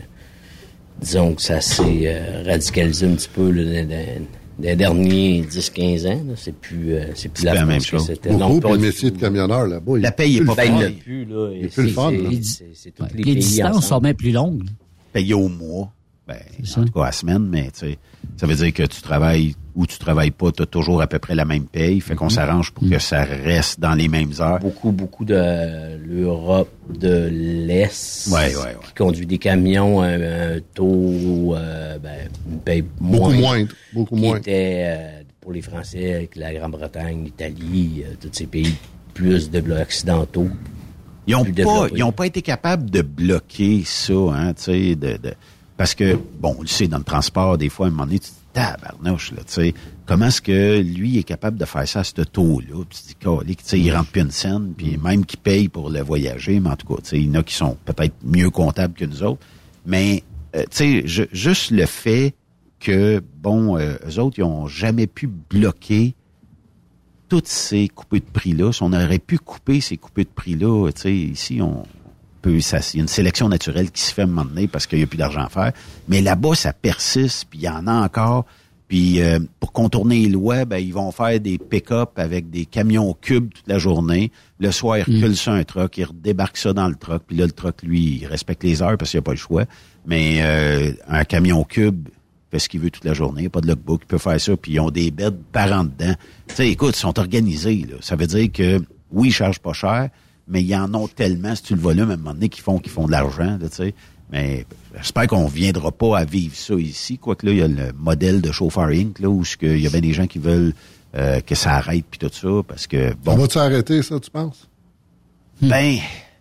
[1.00, 4.24] disons que ça s'est euh, radicalisé un petit peu là, dans-
[4.60, 6.22] les derniers 10-15 ans.
[6.26, 6.34] là.
[6.36, 8.06] C'est plus, euh, c'est plus C'est la, pas la France même chose.
[8.06, 8.30] c'était.
[8.30, 9.92] Beaucoup, Non, le métier de camionneur là-bas.
[9.96, 10.72] il La paye est plus pas Ben, fun.
[10.72, 11.50] il n'y en a plus, là.
[11.54, 14.64] Il est plus le fun, les Les distances sont bien plus longues.
[15.12, 15.92] Payé au mois.
[16.26, 16.36] Ben,
[16.76, 17.98] en tout cas, à la semaine, mais tu sais,
[18.36, 21.18] ça veut dire que tu travailles ou tu travailles pas, tu as toujours à peu
[21.20, 22.00] près la même paye.
[22.00, 22.18] Fait Mhm.
[22.18, 24.58] qu'on s'arrange pour que ça reste dans les mêmes heures.
[24.58, 26.68] Beaucoup, beaucoup de l'Europe
[26.98, 28.76] de l'Est Ouais, ouais, ouais.
[28.86, 34.16] qui conduit des camions à un taux, euh, ben, une paye Beaucoup moindre, moindre, beaucoup
[34.16, 34.36] qui moins.
[34.38, 38.74] était euh, pour les Français avec la Grande-Bretagne, l'Italie, euh, tous ces pays
[39.14, 40.48] plus de occidentaux.
[41.28, 44.94] Ils ont plus pas, ils ont pas été capables de bloquer ça, hein, tu sais,
[44.96, 45.34] de, de-
[45.76, 48.18] parce que, bon, on le sait, dans le transport, des fois, à un moment donné,
[48.18, 49.74] tu te dis, tabarnouche, là, tu sais,
[50.06, 52.84] comment est-ce que lui est capable de faire ça à ce taux-là?
[52.88, 53.14] Puis tu
[53.44, 56.60] dis, tu sais, il rentre plus une scène, puis même qu'il paye pour le voyager,
[56.60, 58.94] mais en tout cas, tu sais, il y en a qui sont peut-être mieux comptables
[58.94, 59.40] que nous autres,
[59.86, 60.22] mais,
[60.56, 62.34] euh, tu sais, juste le fait
[62.80, 66.14] que, bon, euh, eux autres, ils ont jamais pu bloquer
[67.28, 71.02] toutes ces coupées de prix-là, si on aurait pu couper ces coupées de prix-là, tu
[71.02, 71.84] sais, ici, on
[72.40, 74.68] peut, ça, il y a une sélection naturelle qui se fait à un moment donné
[74.68, 75.72] parce qu'il n'y a plus d'argent à faire.
[76.08, 78.46] Mais là-bas, ça persiste, puis il y en a encore.
[78.88, 83.14] Puis euh, pour contourner les lois, ben, ils vont faire des pick-up avec des camions
[83.20, 84.32] cubes toute la journée.
[84.58, 87.22] Le soir, ils reculent sur un truck, ils redébarquent ça dans le truck.
[87.26, 89.36] Puis là, le truck, lui, il respecte les heures parce qu'il n'y a pas le
[89.36, 89.64] choix.
[90.06, 92.08] Mais euh, un camion cube
[92.50, 94.18] fait ce qu'il veut toute la journée, il n'y a pas de logbook, il peut
[94.18, 96.14] faire ça, puis ils ont des beds par en dedans.
[96.48, 97.86] Tu sais, écoute, ils sont organisés.
[97.88, 97.96] Là.
[98.00, 98.80] Ça veut dire que,
[99.12, 100.08] oui, ils chargent pas cher,
[100.48, 102.78] mais ils en ont tellement, si tu le volume, à un moment donné, qu'ils font,
[102.78, 103.94] qu'ils font de l'argent, tu sais.
[104.30, 104.66] Mais
[104.96, 107.16] j'espère qu'on viendra pas à vivre ça ici.
[107.18, 109.80] Quoique là, il y a le modèle de Chauffeur Inc., là, où ce que il
[109.80, 110.74] y a bien des gens qui veulent
[111.16, 114.30] euh, que ça arrête, puis tout ça, parce que, Ça bon, va-tu arrêter, ça, tu
[114.30, 114.68] penses?
[115.62, 115.96] ben,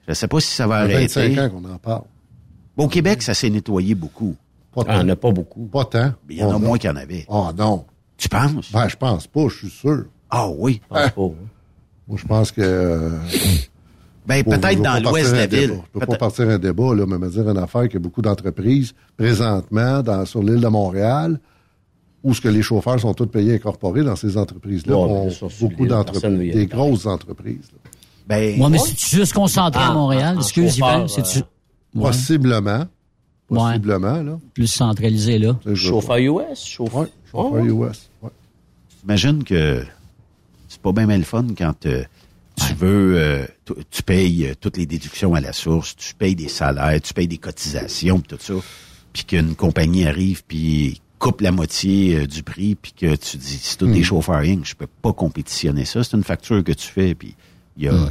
[0.08, 1.28] je sais pas si ça va Ça fait arrêter.
[1.30, 2.04] 25 ans qu'on en parle.
[2.76, 4.36] Au Québec, ça s'est nettoyé beaucoup.
[4.76, 5.12] Pas Ah, il n'y en tant.
[5.14, 5.66] a pas beaucoup.
[5.66, 6.14] Pas tant.
[6.28, 7.26] Mais il y en a Oh, moins qu'il y en avait.
[7.30, 7.86] Ah, non.
[8.18, 8.72] Tu penses?
[8.72, 10.06] Ben, je pense pas, je suis sûr.
[10.30, 10.82] Ah oui.
[10.84, 11.10] Je pense Ah.
[11.10, 11.48] pas, hein.
[12.08, 13.12] Moi, je pense que...
[14.28, 15.70] Ben, peut-être dans l'ouest de la ville.
[15.70, 15.82] débat.
[15.95, 17.99] Je peux pas partir un débat, là, mais me dire une affaire qu'il y a
[17.99, 21.40] beaucoup d'entreprises présentement dans, sur l'île de Montréal
[22.24, 24.95] où ce que les chauffeurs sont tous payés incorporés dans ces entreprises-là.
[24.98, 25.30] Ouais, ont
[25.62, 27.70] beaucoup d'entreprises, des grosses entreprises.
[27.72, 27.91] là.
[28.28, 30.36] Ben, Ouais, mais c'est juste concentré à Ah, Montréal?
[30.38, 31.06] en Excuse, Yvan.
[31.06, 31.41] Euh.
[31.98, 32.86] Possiblement.
[33.49, 33.58] Ouais.
[33.60, 34.40] Possiblement, là.
[34.54, 35.58] plus centralisé, là?
[35.74, 37.02] Chauffeur US, chauffeur.
[37.04, 38.10] Ouais, chauffeur US.
[38.22, 38.30] Ouais.
[39.02, 39.84] J'imagine que
[40.68, 42.04] c'est pas bien mal le fun quand euh,
[42.58, 46.36] tu veux, euh, tu, tu payes euh, toutes les déductions à la source, tu payes
[46.36, 48.54] des salaires, tu payes des cotisations, pis tout ça,
[49.14, 53.60] puis qu'une compagnie arrive puis coupe la moitié euh, du prix, puis que tu dis
[53.62, 56.88] c'est tout des chauffeurs Inc., je peux pas compétitionner ça, c'est une facture que tu
[56.88, 57.36] fais, puis
[57.78, 58.10] il y a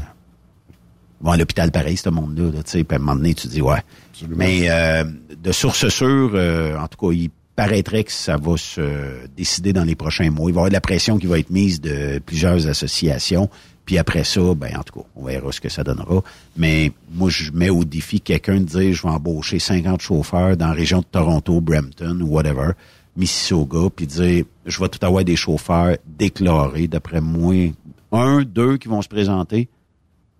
[1.20, 3.48] bon, à l'hôpital pareil, ce monde-là, là, tu sais, puis à un moment donné, tu
[3.48, 3.82] dis ouais.
[4.28, 5.04] Mais euh,
[5.42, 9.84] de source sûre, euh, en tout cas, ils paraîtrait que ça va se décider dans
[9.84, 10.50] les prochains mois.
[10.50, 13.48] Il va y avoir de la pression qui va être mise de plusieurs associations.
[13.86, 16.22] Puis après ça, ben en tout cas, on verra ce que ça donnera.
[16.56, 20.66] Mais moi, je mets au défi quelqu'un de dire je vais embaucher 50 chauffeurs dans
[20.66, 22.72] la région de Toronto, Brampton ou whatever,
[23.16, 27.72] Mississauga, puis dire je vais tout avoir des chauffeurs déclarés, d'après moi,
[28.10, 29.68] un, deux qui vont se présenter,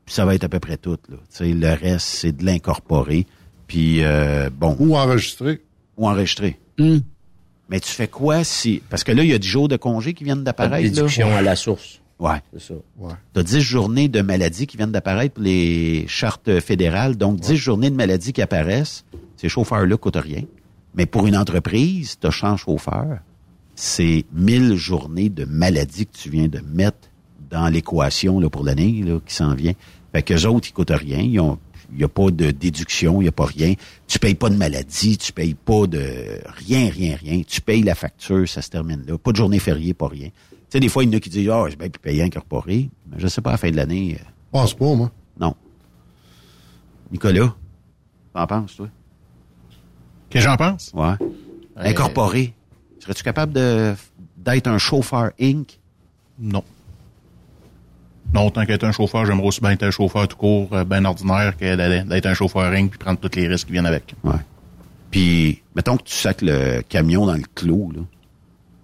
[0.05, 0.98] puis ça va être à peu près tout.
[1.09, 1.16] Là.
[1.31, 3.27] Tu sais, le reste, c'est de l'incorporer.
[3.68, 4.77] Puis euh, bon.
[4.81, 5.62] Ou enregistrer.
[5.97, 6.59] Ou enregistrer.
[6.78, 8.82] Mais tu fais quoi si.
[8.90, 10.85] Parce que là, il y a 10 jours de congé qui viennent d'apparaître.
[10.85, 10.90] là.
[10.90, 12.01] Déduction à la source.
[12.18, 12.40] Ouais.
[12.52, 12.74] C'est ça.
[13.34, 17.16] Tu as 10 journées de maladie qui viennent d'apparaître pour les chartes fédérales.
[17.16, 19.05] Donc, 10 journées de maladie qui apparaissent.
[19.36, 20.43] Ces chauffeurs-là ne coûtent rien.
[20.94, 23.18] Mais pour une entreprise, tu as chauffeur.
[23.74, 27.10] C'est 1000 journées de maladie que tu viens de mettre
[27.51, 29.74] dans l'équation là, pour l'année là, qui s'en vient.
[30.12, 31.18] Fait qu'eux autres, ils coûtent rien.
[31.18, 31.59] Ils ont
[31.93, 33.74] il n'y a pas de déduction, il n'y a pas rien.
[34.06, 37.43] Tu payes pas de maladie, tu payes pas de rien, rien, rien.
[37.47, 39.16] Tu payes la facture, ça se termine là.
[39.18, 40.30] Pas de journée fériée, pas rien.
[40.77, 42.23] Sais, des fois, il y en a qui disent, ah, oh, j'ai bien pu payer
[42.23, 42.90] incorporé.
[43.11, 44.19] Mais je sais pas, à la fin de l'année.
[44.20, 45.11] euh, pense pas, moi.
[45.40, 45.55] Non.
[47.11, 47.55] Nicolas,
[48.35, 48.89] t'en penses, toi?
[50.28, 50.93] Que j'en pense?
[50.93, 51.15] Ouais.
[51.77, 52.53] Incorporé.
[52.98, 53.94] Serais-tu capable de
[54.36, 55.78] d'être un chauffeur Inc?
[56.39, 56.62] Non.
[58.35, 61.07] Non, tant qu'être un chauffeur, j'aimerais aussi bien être un chauffeur tout court, euh, bien
[61.07, 64.15] ordinaire, que d'aller- d'être un chauffeur ring puis prendre tous les risques qui viennent avec.
[64.24, 64.35] Ouais.
[65.11, 68.03] Puis, mettons que tu sacs le camion dans le clos, là.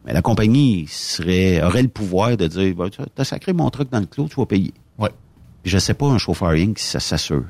[0.05, 3.91] Mais la compagnie serait, aurait le pouvoir de dire, bah, tu as sacré mon truck
[3.91, 4.75] dans le clos, tu vas payer.
[4.99, 5.11] Ouais.
[5.63, 7.45] Puis je sais pas, un chauffeur Inc., si ça s'assure.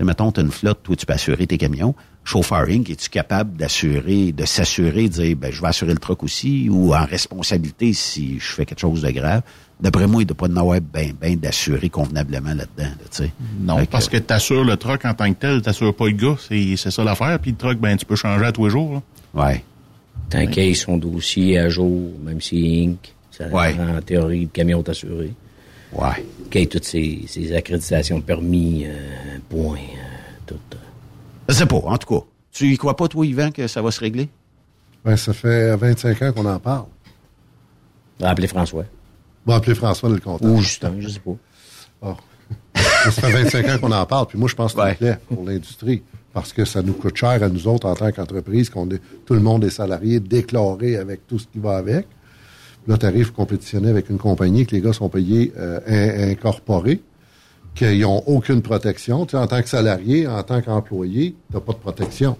[0.00, 1.94] Et mettons, tu as une flotte, toi, tu peux assurer tes camions.
[2.24, 6.22] Chauffeur Inc., es-tu capable d'assurer, de s'assurer, de dire, ben, je vais assurer le truck
[6.22, 9.42] aussi, ou en responsabilité si je fais quelque chose de grave?
[9.80, 13.24] D'après moi, il ne doit pas en avoir ben, ben d'assurer convenablement là-dedans, là, tu
[13.24, 13.32] sais.
[13.60, 16.76] Non, parce que t'assures le truck en tant que tel, t'assures pas le gars, c'est
[16.76, 17.38] c'est ça l'affaire.
[17.40, 19.02] Puis le truck, ben tu peux changer à tous les jours.
[19.34, 19.44] là.
[19.46, 19.64] Ouais.
[20.30, 23.74] Tant qu'il ait son dossier à jour, même si Inc., ça Ouais.
[23.78, 25.32] en théorie, le camion est assuré.
[25.92, 26.24] Ouais.
[26.50, 30.54] Qu'il ait toutes ses, ses accréditations permis, euh, points, euh, tout.
[30.72, 30.78] euh.
[31.48, 32.24] Je sais pas, en tout cas.
[32.52, 34.28] Tu y crois pas, toi, Yvan, que ça va se régler?
[35.04, 36.86] Ben, ça fait 25 ans qu'on en parle.
[38.18, 38.84] Va appeler François.
[39.44, 40.50] Va appeler François le comptable.
[40.52, 41.36] Ou Justin, je sais pas.
[42.02, 42.16] Ah.
[43.04, 45.18] ça fait 25 ans qu'on en parle, puis moi, je pense que c'est une plaie
[45.28, 46.02] pour l'industrie.
[46.34, 49.40] Parce que ça nous coûte cher à nous autres en tant qu'entreprise, qu'on tout le
[49.40, 52.06] monde est salarié, déclaré avec tout ce qui va avec.
[52.88, 57.00] Là, tu arrives compétitionner avec une compagnie que les gars sont payés euh, in- incorporés,
[57.74, 59.24] qu'ils n'ont aucune protection.
[59.26, 62.36] Tu en tant que salarié, en tant qu'employé, tu n'as pas de protection.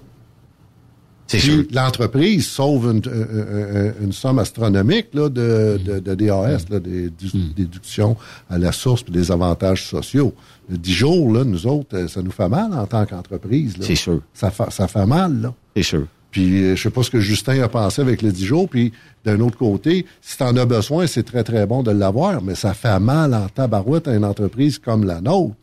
[1.27, 1.65] C'est sûr.
[1.73, 7.09] L'entreprise sauve une, euh, euh, une somme astronomique là, de, de, de DAS, là, des
[7.11, 8.17] du- déductions
[8.51, 10.35] à la source puis des avantages sociaux.
[10.69, 13.75] 10 jours, là, nous autres, euh, ça nous fait mal en tant qu'entreprise.
[13.81, 14.21] C'est sûr.
[14.35, 15.55] Ça fait, ça fait mal, là.
[15.77, 16.07] C'est sûr.
[16.31, 18.69] Puis euh, je sais pas ce que Justin a pensé avec les 10 jours.
[18.69, 18.93] Puis
[19.25, 22.55] d'un autre côté, si tu en as besoin, c'est très, très bon de l'avoir, mais
[22.55, 25.55] ça fait mal en tabarouette à une entreprise comme la nôtre.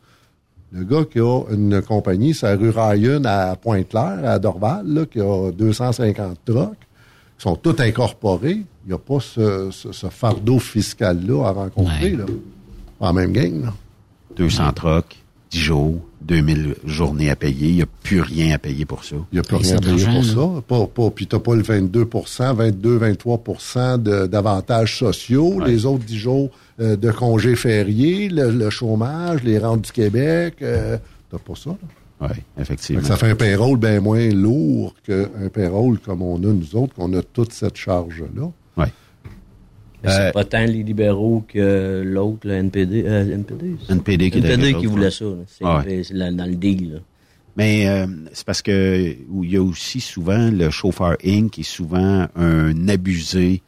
[0.74, 5.06] Le gars qui a une compagnie, c'est la rue Ryan à Pointe-Claire, à Dorval, là,
[5.06, 6.70] qui a 250 trucks,
[7.38, 8.62] qui sont tous incorporés.
[8.86, 12.26] Il n'y a pas ce, ce- ce fardeau fiscal-là à rencontrer, là.
[13.02, 13.74] En même gang, là.
[14.38, 15.21] 200 trocs,
[15.52, 17.68] 10 jours, 2000 journées à payer.
[17.70, 19.16] Il n'y a plus rien à payer pour ça.
[19.32, 20.62] Il n'y a plus rien à payer pour ça.
[20.68, 26.06] Pas, pas, puis tu n'as pas le 22% 22, 23% de- d'avantages sociaux, les autres
[26.06, 26.50] 10 jours
[26.80, 30.56] euh, de congés fériés, le, le chômage, les rentes du Québec.
[30.62, 30.98] Euh,
[31.30, 31.70] tu pas ça.
[31.72, 31.78] là.
[32.30, 33.04] Oui, effectivement.
[33.04, 37.12] ça fait un payroll bien moins lourd qu'un payroll comme on a nous autres, qu'on
[37.14, 38.52] a toute cette charge-là.
[40.04, 43.04] Mais C'est pas tant les libéraux que l'autre, le NPD.
[43.06, 45.26] euh, NPD, NPD qui est NPD qui voulait ça.
[45.48, 46.02] C'est Ah ouais.
[46.12, 46.94] là- dans le deal.
[46.94, 47.00] là.
[47.58, 51.52] Mais euh, c'est parce que il y a aussi souvent le chauffeur Inc.
[51.52, 53.62] qui est souvent un abusé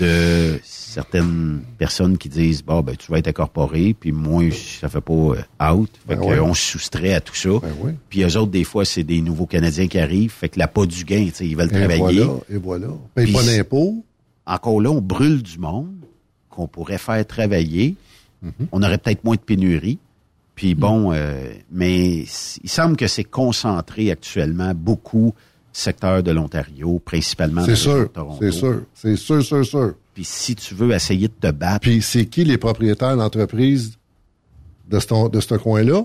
[0.00, 5.00] de certaines personnes qui disent bon ben tu vas être incorporé puis moi ça fait
[5.00, 6.38] pas euh, out fait Ben que ouais.
[6.40, 7.94] on se soustrait à tout ça ouais.
[8.08, 10.86] puis eux autres des fois c'est des nouveaux canadiens qui arrivent fait que la pas
[10.86, 12.86] du gain tu sais ils veulent Et travailler voilà, et voilà.
[13.16, 14.04] Paye Puis pas d'impôts.
[14.54, 15.94] Encore là on brûle du monde
[16.50, 17.96] qu'on pourrait faire travailler
[18.42, 18.66] Mm-hmm.
[18.72, 19.98] on aurait peut-être moins de pénurie
[20.54, 25.34] puis bon, euh, mais il semble que c'est concentré actuellement beaucoup
[25.72, 27.62] secteur de l'Ontario, principalement.
[27.64, 28.38] C'est sûr, Toronto.
[28.40, 29.94] c'est sûr, c'est sûr, sûr, sûr.
[30.14, 33.98] Puis si tu veux essayer de te battre, Puis c'est qui les propriétaires d'entreprise
[34.88, 36.02] de ce, de ce coin-là?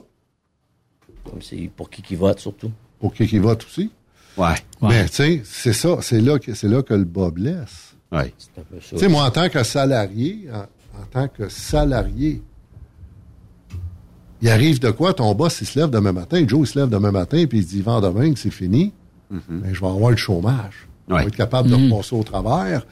[1.41, 2.71] C'est pour qui qui vote, surtout.
[2.99, 3.91] Pour qui qui vote aussi?
[4.37, 4.55] Ouais.
[4.81, 7.94] Ben, tu sais, c'est ça, c'est là, que- c'est là que le bas blesse.
[8.15, 8.33] Ouais.
[8.37, 8.89] C'est un peu ça.
[8.91, 10.59] Tu sais, moi, en tant que salarié, en,
[11.01, 12.41] en tant que salarié,
[14.41, 15.13] il arrive de quoi?
[15.13, 17.65] Ton boss, il se lève demain matin, Joe, il se lève demain matin, puis il
[17.65, 18.93] dit, vend demain que c'est fini,
[19.33, 19.39] Mm-hmm.
[19.49, 20.87] ben, je vais avoir le chômage.
[21.07, 21.91] Pour être capable de Mhm.
[21.93, 22.85] repasser au travers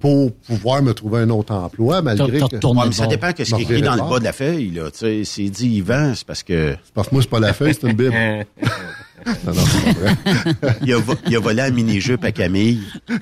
[0.00, 2.66] pour pouvoir me trouver un autre emploi malgré que...
[2.66, 4.70] Ouais, mais ça dépend de ce qui est écrit dans le bas de la feuille.
[4.70, 4.90] Là.
[4.90, 6.76] Tu sais, C'est dit Yvan, c'est parce que...
[6.82, 8.14] C'est parce que moi, c'est pas la feuille, c'est une bible.
[9.44, 10.76] non, non, c'est pas vrai.
[10.82, 12.82] il, a, vo- il a volé la mini-jupe à Camille.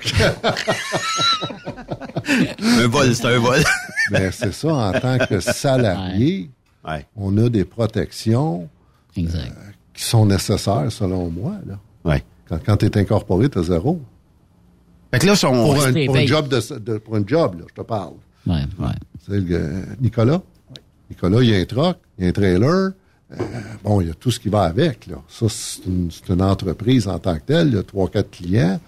[2.61, 3.59] un vol, c'est un vol.
[4.11, 6.49] Mais c'est ça, en tant que salarié,
[7.15, 8.69] on a des protections
[9.17, 9.21] euh,
[9.93, 11.55] qui sont nécessaires, selon moi.
[11.65, 11.79] Là.
[12.03, 12.23] Ouais.
[12.47, 14.01] Quand, quand tu es incorporé, tu as zéro.
[15.11, 15.51] Fait que là, son...
[15.51, 18.13] pour, un, pour un job, de, de- pour un job, là, je te parle.
[18.45, 18.91] Ouais, ouais.
[19.25, 20.41] C'est le, euh, Nicolas.
[21.09, 22.91] Nicolas, il y a un truck, il y a un trailer.
[23.31, 23.35] Euh,
[23.83, 25.07] bon, il y a tout ce qui va avec.
[25.07, 25.15] Là.
[25.27, 27.69] Ça, c'est une, c'est une entreprise en tant que telle.
[27.69, 28.79] Il y a trois, quatre clients.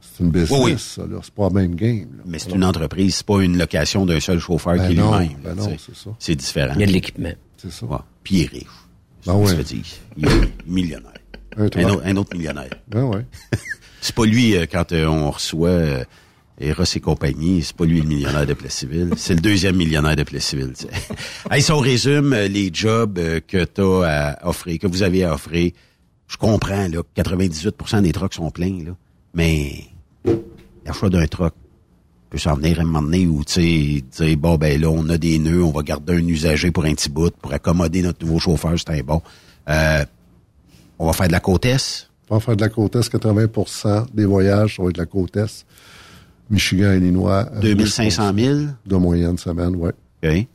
[0.00, 0.78] C'est une business, Oui, oui.
[0.78, 1.02] ça.
[1.02, 1.18] Là.
[1.22, 2.08] C'est pas le même game.
[2.16, 2.22] là.
[2.26, 5.18] Mais c'est une entreprise, c'est pas une location d'un seul chauffeur Ben qui est non,
[5.18, 5.38] lui-même.
[5.44, 6.10] ben c'est ça.
[6.18, 6.72] C'est différent.
[6.74, 7.32] Il y a de l'équipement.
[7.58, 7.86] C'est ça.
[7.86, 7.98] Ouais.
[8.24, 8.66] Puis il est riche.
[9.26, 9.84] Ben se dire.
[10.16, 11.12] Il est millionnaire.
[11.56, 12.70] Un autre, un autre millionnaire.
[12.88, 13.24] Ben
[14.00, 16.04] c'est pas lui, euh, quand euh, on reçoit
[16.62, 19.10] euh, Eros et compagnie, c'est pas lui le millionnaire de Plessisville.
[19.16, 20.72] C'est le deuxième millionnaire de Plessisville.
[21.50, 25.02] hey, si on résume euh, les jobs euh, que tu as à offrir, que vous
[25.02, 25.72] avez à offrir,
[26.28, 28.96] je comprends là, que 98% des trucks sont pleins, là,
[29.34, 29.84] mais
[30.86, 31.54] l'achat d'un truck
[32.30, 35.18] peut s'en venir à un moment donné où, tu sais, bon, ben là, on a
[35.18, 38.38] des nœuds, on va garder un usager pour un petit bout, pour accommoder notre nouveau
[38.38, 39.20] chauffeur, c'est un bon.
[39.68, 40.04] Euh,
[40.98, 42.08] on va faire de la côte est.
[42.30, 45.66] On va faire de la côte est, 80% des voyages, être de la côte est.
[46.50, 47.46] Michigan, Illinois.
[47.54, 48.58] euh, 2500 000.
[48.86, 49.92] De moyenne semaine, ouais.
[50.24, 50.46] OK.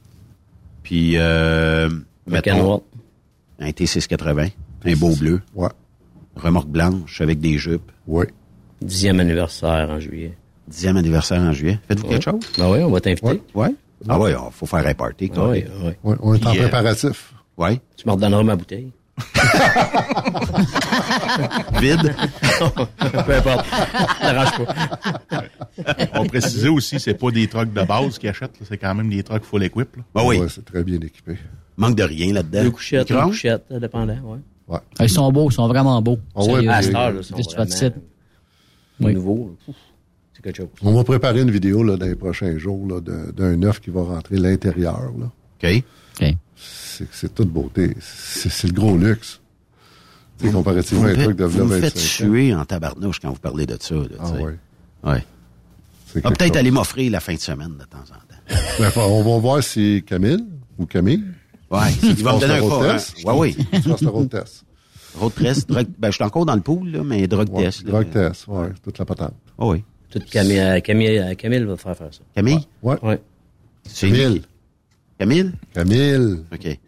[0.83, 1.89] Puis, euh,
[2.27, 2.83] mettons,
[3.59, 4.51] un T680,
[4.85, 5.41] un beau bleu.
[5.55, 5.69] Ouais.
[6.35, 7.91] Remorque blanche avec des jupes.
[8.05, 8.25] Oui.
[8.81, 10.37] Dixième anniversaire en juillet.
[10.67, 11.79] Dixième anniversaire en juillet.
[11.87, 12.13] Faites-vous Ouais.
[12.19, 12.39] quelque chose?
[12.57, 13.41] Ben oui, on va t'inviter.
[13.55, 13.73] Ouais.
[14.07, 15.31] Ah ouais, il faut faire un party.
[15.35, 15.91] Ah oui, oui.
[16.03, 17.33] Ouais, on est en euh, préparatif.
[17.57, 17.81] Ouais.
[17.95, 18.91] Tu me redonneras ma bouteille.
[21.81, 22.15] Vide.
[23.25, 23.65] Peu importe.
[24.21, 24.75] N'arrange pas.
[26.15, 29.23] On précisait aussi, c'est pas des trucks de base qu'ils achètent, c'est quand même des
[29.23, 29.95] trucks full equip.
[29.95, 30.03] Là.
[30.15, 30.39] Ah oui.
[30.39, 31.37] Ouais, c'est très bien équipé.
[31.77, 32.63] Manque de rien là-dedans.
[32.63, 34.39] Deux couchettes, deux couchettes, euh, dépendant, ouais.
[34.67, 34.79] Ouais.
[34.99, 36.17] Ah, Ils sont beaux, ils sont vraiment beaux.
[36.35, 37.93] Ah ouais, mais- À cette heure, là, sont vraiment?
[38.99, 39.13] Oui.
[39.13, 39.19] là.
[39.19, 39.75] Ouf,
[40.33, 40.67] C'est quelque chose.
[40.81, 43.89] On va préparer une vidéo là, dans les prochains jours là, de- d'un œuf qui
[43.91, 45.11] va rentrer l'intérieur.
[45.17, 45.29] là.
[45.63, 45.83] OK.
[46.21, 46.35] OK.
[47.11, 47.95] C'est toute beauté.
[48.01, 49.39] C'est le gros luxe.
[50.39, 53.19] Tu sais, comparativement à un Vous truc de vous me 25 faites suer en tabarnouche
[53.19, 53.95] quand vous parlez de ça.
[53.95, 54.43] Là, Ah sais.
[54.43, 55.23] ouais.
[56.23, 58.61] Ah, peut-être aller m'offrir la fin de semaine de temps en temps.
[58.79, 60.45] Ben, on va voir si Camille
[60.77, 61.23] ou Camille.
[61.69, 63.15] Ouais, si il tu va me donner un test.
[63.25, 63.33] hein.
[63.33, 63.57] Ouais, oui.
[63.81, 64.63] Tu passes le road test.
[65.19, 67.83] Road test, ben, je suis encore dans le pool, là, mais drug Ouais, test.
[67.85, 67.91] là.
[67.91, 69.33] drug test, ouais, toute la patente.
[69.57, 69.83] Ah oui.
[70.11, 72.19] Tout Camille, euh, Camille, euh, Camille va te faire faire ça.
[72.35, 72.59] Camille?
[72.83, 72.95] Ouais.
[73.01, 73.19] Ouais.
[73.83, 74.43] C'est Camille.
[75.19, 75.51] Camille?
[75.73, 76.43] Camille.
[76.53, 76.79] OK.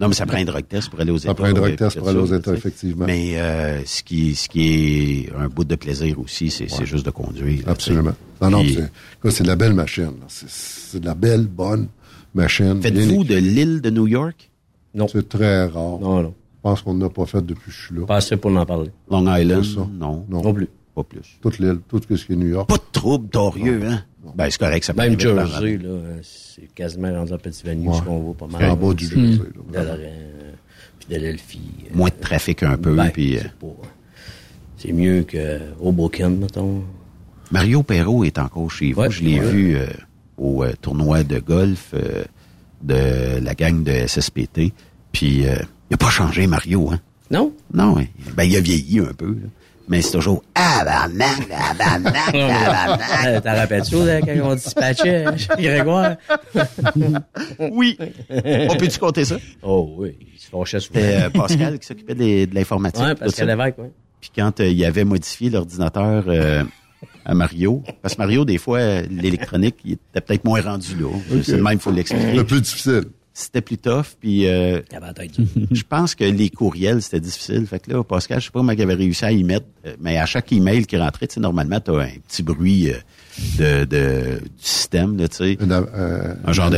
[0.00, 1.28] Non, mais ça prend un drug test pour aller aux États.
[1.28, 3.06] Ça prend un drug test pour aller aux États, effectivement.
[3.06, 7.10] Mais euh, ce, qui, ce qui est un bout de plaisir aussi, c'est juste de
[7.10, 7.62] conduire.
[7.68, 8.12] Absolument.
[8.40, 8.78] Non, non, Puis,
[9.30, 10.12] c'est de la belle machine.
[10.28, 11.88] C'est- de la belle, bonne
[12.34, 12.82] machine.
[12.82, 14.50] Faites-vous de l'île de New York?
[14.94, 15.06] Non.
[15.08, 15.98] C'est très rare.
[16.00, 16.34] Non, non.
[16.56, 18.06] Je pense qu'on n'a pas fait depuis que je suis là.
[18.06, 18.90] Pas assez pour en parler.
[19.10, 19.64] Long Island?
[19.64, 19.80] Ça.
[19.98, 20.24] Non.
[20.28, 20.42] Non.
[20.42, 20.68] Non plus.
[20.94, 21.38] Pas plus.
[21.40, 22.68] Toute l'île, tout ce qui est New York.
[22.68, 24.04] Pas de trouble, torieux, hein?
[24.34, 27.88] Ben, c'est correct, ça peut Même de Jersey, là, euh, c'est quasiment rendu en Pennsylvanie,
[27.88, 27.96] Ouais.
[27.96, 28.70] ce qu'on voit pas mal.
[28.70, 29.42] En bas du Jersey.
[29.72, 30.52] là, euh,
[30.98, 31.60] puis Philadelphie.
[31.86, 33.38] euh, Moins de trafic un peu, ben, puis...
[33.38, 33.42] euh,
[34.76, 36.82] c'est C'est mieux que Hoboken, mettons.
[37.50, 39.00] Mario Perrault est encore chez vous.
[39.00, 39.46] Ouais, je l'ai ouais.
[39.50, 39.86] vu euh,
[40.38, 42.24] au euh, tournoi de golf euh,
[42.82, 44.72] de la gang de SSPT.
[45.12, 45.56] Puis, euh,
[45.90, 46.90] il n'a pas changé, Mario.
[46.90, 47.00] Hein?
[47.30, 47.52] Non?
[47.74, 48.06] Non, hein.
[48.36, 49.28] ben, il a vieilli un peu.
[49.32, 49.48] là.
[49.88, 53.26] Mais c'est toujours «Ah, barnac, ah, barnac, ah, barnac.
[53.26, 56.16] Euh, T'en rappelles-tu là, quand on dispatchait euh, Grégoire?
[57.58, 57.98] Oui.
[58.30, 59.36] On peut-tu compter ça?
[59.62, 61.00] Oh oui, il se fâchait souvent.
[61.00, 63.02] C'était euh, Pascal qui s'occupait de l'informatique.
[63.02, 63.48] Tout Pascal.
[63.48, 63.88] Lévesque, oui.
[64.20, 66.62] Puis quand euh, il avait modifié l'ordinateur euh,
[67.24, 71.08] à Mario, parce que Mario, des fois, euh, l'électronique, il était peut-être moins rendu là.
[71.42, 72.32] C'est le même, il faut l'expliquer.
[72.32, 73.02] Le plus difficile.
[73.34, 74.80] C'était plus tough, puis euh,
[75.70, 77.66] je pense que les courriels, c'était difficile.
[77.66, 79.94] Fait que là, Pascal, je sais pas comment il avait réussi à y mettre, euh,
[80.00, 82.96] mais à chaque email qui rentrait, tu sais, normalement, tu as un petit bruit euh,
[83.58, 85.56] de, de, du système, là, tu sais.
[85.58, 86.76] Une, euh, Un genre de.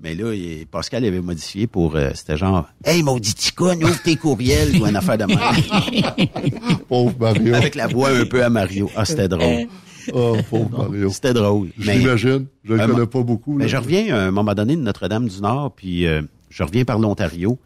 [0.00, 4.14] Mais là, il- Pascal avait modifié pour, euh, c'était genre, hey, maudit ticone, ouvre tes
[4.14, 5.38] courriels ou une affaire de même.
[6.88, 7.54] Pauvre Mario.
[7.56, 8.88] Avec la voix un peu à Mario.
[8.96, 9.66] Ah, c'était drôle.
[10.12, 11.10] Oh, pauvre Mario.
[11.10, 11.68] C'était drôle.
[11.78, 12.46] L'imagine.
[12.64, 13.54] Je le un connais pas beaucoup.
[13.54, 13.68] Mais là.
[13.68, 17.58] je reviens à un moment donné de Notre-Dame-du-Nord, puis euh, je reviens par l'Ontario.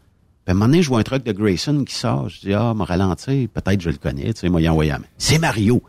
[0.45, 2.29] Puis à un moment donné, je vois un truck de Grayson qui sort.
[2.29, 4.33] Je dis, ah, me ralentir, peut-être je le connais.
[4.33, 4.93] Tu sais, moi, il envoyé.
[5.17, 5.81] C'est Mario.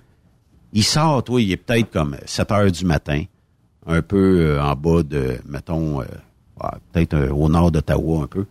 [0.73, 3.25] Il sort, toi, il est peut-être comme 7 heures du matin,
[3.87, 6.05] un peu euh, en bas de, mettons, euh,
[6.93, 8.47] peut-être euh, au nord d'Ottawa un peu.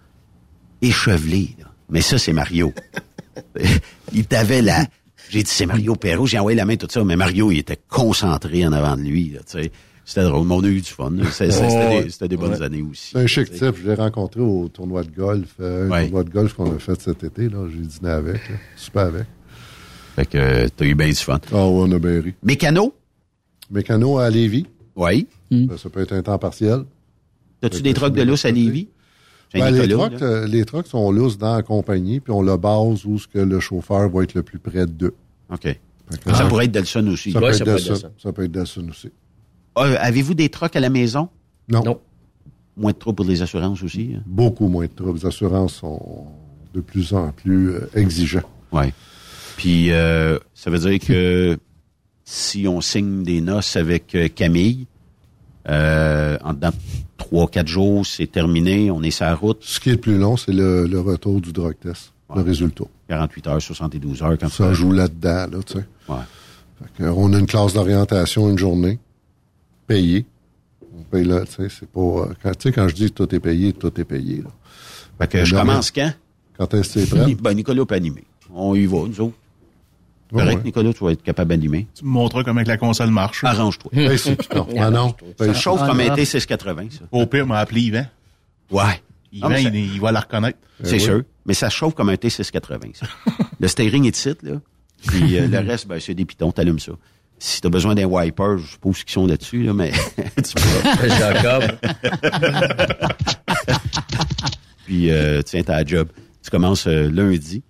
[0.82, 1.66] Échevelé, là.
[1.90, 2.74] Mais ça, c'est Mario.
[4.14, 4.86] il t'avait la,
[5.30, 6.26] J'ai dit, c'est Mario Perrault.
[6.28, 7.04] J'ai envoyé la main, tout ça.
[7.04, 9.30] Mais Mario, il était concentré en avant de lui.
[9.32, 9.72] là, tu sais.
[10.08, 10.46] C'était drôle.
[10.48, 11.12] Mais on a eu du fun.
[11.32, 12.28] C'était Ouais.
[12.28, 12.62] des, bonnes Ouais.
[12.62, 13.10] années aussi.
[13.14, 13.76] C'est un chic type.
[13.82, 15.50] Je l'ai rencontré au tournoi de golf.
[15.60, 16.04] euh, un Ouais.
[16.04, 17.50] tournoi de golf qu'on a fait cet été.
[17.50, 17.68] là.
[17.72, 18.36] J'ai dîné avec.
[18.50, 18.56] là.
[18.76, 19.24] Super avec.
[20.16, 21.40] Fait que euh, t'as eu bien du fun.
[21.52, 22.34] Ah ouais, on a bien ri.
[22.44, 22.94] Mécano?
[23.72, 24.68] Mécano à Lévis.
[24.96, 25.28] Oui.
[25.52, 26.84] Ben, Ça peut être un temps partiel.
[27.62, 28.90] T'as-tu des trucks de lousse à Lévis?
[29.60, 30.26] Ben, les, trucks, là.
[30.26, 33.40] euh, les trucks sont lousses dans la compagnie, puis on le base où ce que
[33.40, 35.14] le chauffeur va être le plus près d'eux.
[35.52, 35.62] OK.
[36.24, 37.32] Que- Ça pourrait être Delson aussi.
[37.32, 37.94] Ça, Ouais, peut, ça être peut être Delson.
[37.94, 38.12] Delson.
[38.18, 39.10] ça peut être Delson aussi.
[39.76, 41.30] Ah, Avez-vous des trucks à la maison?
[41.68, 41.84] Non.
[41.84, 42.00] Non.
[42.78, 44.14] Moins de trous pour les assurances aussi?
[44.18, 44.22] hein?
[44.26, 45.18] Beaucoup moins de troubles.
[45.20, 46.28] Les assurances sont
[46.74, 48.44] de plus en plus euh, exigeants.
[48.72, 48.86] Oui.
[49.58, 51.58] Puis, euh, ça veut dire que
[52.26, 54.88] si on signe des noces avec euh, Camille,
[55.70, 56.76] euh, en dedans de
[57.18, 59.60] trois, quatre jours, c'est terminé, on est sur la route.
[59.62, 62.86] Ce qui est le plus long, c'est le, le retour du drug test, le résultat.
[63.10, 64.38] 48 heures, 72 heures.
[64.40, 65.86] Quand Ça joue là-dedans, là, tu sais.
[66.10, 66.16] Ouais.
[66.80, 69.00] Fait que, on a une classe d'orientation une journée,
[69.88, 70.26] payée.
[70.98, 72.00] On paye là, tu sais, c'est pas...
[72.00, 74.50] euh, Quand, tu sais, quand je dis tout est payé, tout est payé, là.
[75.20, 76.12] Fait que je commence quand?
[76.58, 77.36] Quand est-ce que c'est prêt?
[77.42, 78.24] Ben, Nicolas peut animer.
[78.54, 79.36] On y va, nous autres.
[80.34, 80.64] Correct, ouais.
[80.64, 81.88] Nicolas, tu vas être capable d'animer.
[81.94, 83.44] Tu me montreras comment que la console marche.
[83.44, 83.92] Arrange-toi.
[84.40, 84.68] Pitons.
[84.80, 87.00] Ah non, Ça chauffe comme un T680, ça.
[87.12, 88.06] Au pire, m'a appelé Yvan.
[88.72, 89.02] Ouais.
[89.32, 90.58] Yvan, Ah, il, il va la reconnaître.
[90.84, 91.00] C'est oui.
[91.00, 91.22] sûr.
[91.46, 93.08] Mais ça chauffe comme un T680, ça.
[93.60, 94.54] le steering est de site, là.
[95.08, 96.94] Puis euh, le reste, ben, c'est des pitons, t'allumes ça.
[97.38, 99.92] Si t'as besoin d'un wiper, je suppose qu'ils sont là-dessus, là, mais
[100.38, 101.10] tu peux.
[101.10, 101.64] Jacob.
[104.86, 106.08] Puis, euh, tiens, t'as la job.
[106.44, 107.64] Tu commences euh, lundi.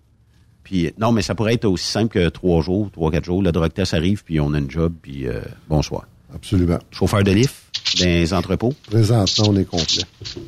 [0.66, 3.42] Puis, non, mais ça pourrait être aussi simple que trois jours, trois, quatre jours.
[3.42, 5.40] Le drug test arrive, puis on a une job, puis euh,
[5.70, 6.08] bonsoir.
[6.34, 6.80] Absolument.
[6.92, 7.56] Chauffeur de lift,
[8.00, 8.74] dans les entrepôts?
[8.90, 10.04] Présentement, on est complet.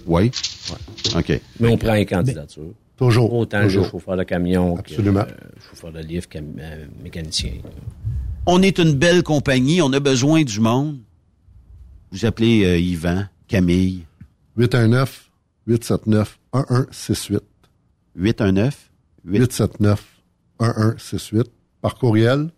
[0.08, 0.32] Oui?
[1.16, 1.40] OK.
[1.60, 2.74] Mais on prend les candidatures.
[2.98, 3.32] Toujours.
[3.32, 3.84] Autant toujours.
[3.86, 5.24] le chauffeur de camion Absolument.
[5.24, 5.36] que euh,
[5.70, 7.52] chauffeur de cam- euh, mécanicien.
[8.48, 10.98] On est une belle compagnie, on a besoin du monde.
[12.12, 14.04] Vous appelez euh, Yvan, Camille,
[14.58, 15.30] 819
[15.68, 17.44] 879 1168
[18.16, 18.87] 819
[19.28, 20.04] 879
[20.60, 21.52] 1168
[21.82, 22.50] par courriel.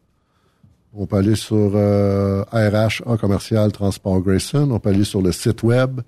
[0.94, 4.70] On peut aller sur euh, RH en commercial Transport Grayson.
[4.72, 6.02] On peut aller sur le site web.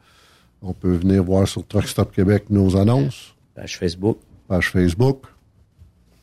[0.61, 3.35] On peut venir voir sur Truck Stop Québec nos annonces.
[3.55, 4.17] Page Facebook.
[4.47, 5.23] Page Facebook.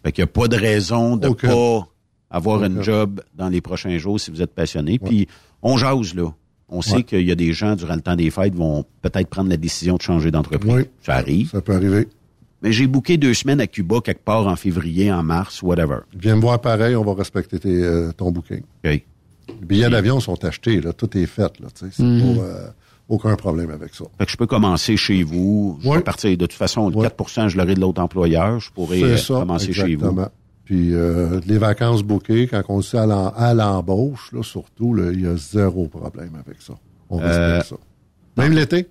[0.03, 1.49] Fait qu'il n'y a pas de raison de Aucun.
[1.49, 1.89] pas
[2.31, 2.83] avoir une Aucun.
[2.83, 4.99] job dans les prochains jours si vous êtes passionné.
[4.99, 5.29] Puis
[5.63, 6.33] on jase, là.
[6.69, 7.03] On sait Ouais.
[7.03, 9.97] qu'il y a des gens, durant le temps des fêtes, vont peut-être prendre la décision
[9.97, 10.71] de changer d'entreprise.
[10.73, 10.83] Oui.
[11.03, 11.51] Ça arrive.
[11.51, 12.09] Ça peut arriver.
[12.63, 15.99] Mais j'ai booké deux semaines à Cuba, quelque part en février, en mars, whatever.
[16.19, 18.61] Viens me voir pareil, on va respecter tes, euh, ton booking.
[18.63, 18.85] OK.
[18.85, 19.05] Les
[19.67, 20.93] billets d'avion sont achetés, là.
[20.93, 21.69] Tout est fait, là.
[21.75, 22.37] C'est Mhm.
[22.37, 22.69] pas, euh,
[23.09, 24.05] aucun problème avec ça.
[24.19, 25.79] Fait que je peux commencer chez vous.
[25.83, 28.59] Je vais partir de toute façon, le 4% je l'aurai de l'autre employeur.
[28.61, 30.05] Je pourrais euh, ça, commencer chez vous.
[30.07, 30.29] exactement.
[30.65, 35.11] Puis euh, les vacances bouquées, quand on sait à l'em- à l'embauche, là, surtout, là,
[35.13, 36.75] il y a zéro problème avec ça.
[37.09, 37.77] On respecte Euh, ça.
[38.37, 38.87] Même l'été,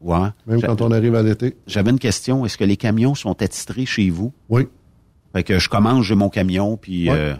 [0.00, 0.28] Ouais.
[0.46, 1.56] même quand on arrive à l'été.
[1.66, 2.44] J'avais une question.
[2.46, 4.32] Est-ce que les camions sont attitrés chez vous?
[4.48, 4.66] Oui.
[5.34, 7.16] Fait que je commence, j'ai mon camion, puis Ouais.
[7.16, 7.34] euh,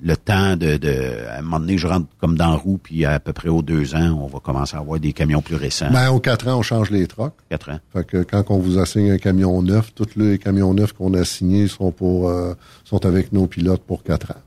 [0.00, 1.26] le temps de, de...
[1.28, 3.62] À un moment donné, je rentre comme dans la roue, puis à peu près aux
[3.62, 5.90] deux ans, on va commencer à avoir des camions plus récents.
[5.92, 7.34] Ben, aux quatre ans, on change les trocs.
[7.50, 7.80] Quatre ans.
[7.92, 11.24] Fait que quand on vous assigne un camion neuf, tous les camions neufs qu'on a
[11.24, 12.54] signés sont pour euh,
[12.84, 14.40] sont avec nos pilotes pour quatre ans.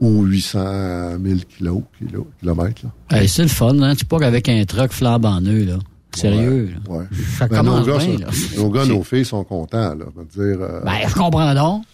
[0.00, 2.82] Ou 800 000 kilos, kilo- kilomètres.
[3.10, 3.18] Là.
[3.18, 3.96] Hey, c'est le fun, hein?
[3.96, 5.78] Tu pars avec un truck flambant neuf, là.
[6.14, 6.92] Sérieux, là.
[6.92, 7.04] Ouais.
[7.38, 8.62] Ça Ben, commence nos gars, bien, sont- là.
[8.62, 9.94] nos gars, nos filles sont contents.
[9.94, 10.04] Là,
[10.34, 11.84] dire, euh, Ben, je comprends donc.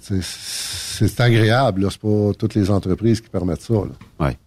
[0.00, 1.82] c'est c'est agréable.
[1.82, 1.88] là.
[1.90, 3.74] C'est pas toutes les entreprises qui permettent ça.
[3.74, 4.26] Là.
[4.26, 4.38] Ouais.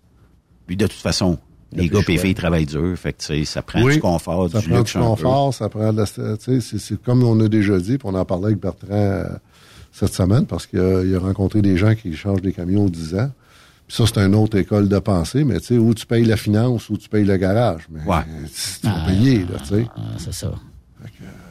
[0.67, 1.37] Puis de toute façon,
[1.71, 4.59] les gars et les filles travaillent dur, fait que ça prend Oui, du confort, ça
[4.59, 5.07] du prend luxe du un peu.
[5.07, 6.05] confort, ça prend de la...
[6.05, 8.87] tu sais, C'est c'est comme on a déjà dit, puis on en parlait avec Bertrand
[8.91, 9.25] euh,
[9.91, 12.89] cette semaine, parce qu'il a, il a rencontré des gens qui changent des camions aux
[12.89, 13.31] 10 ans.
[13.87, 16.37] Puis ça, c'est une autre école de pensée, mais tu sais, où tu payes la
[16.37, 17.83] finance, ou tu payes le garage.
[17.91, 18.23] Mais Ouais.
[18.81, 19.87] tu vas payer, là, tu sais.
[19.95, 20.51] Ah, c'est ça.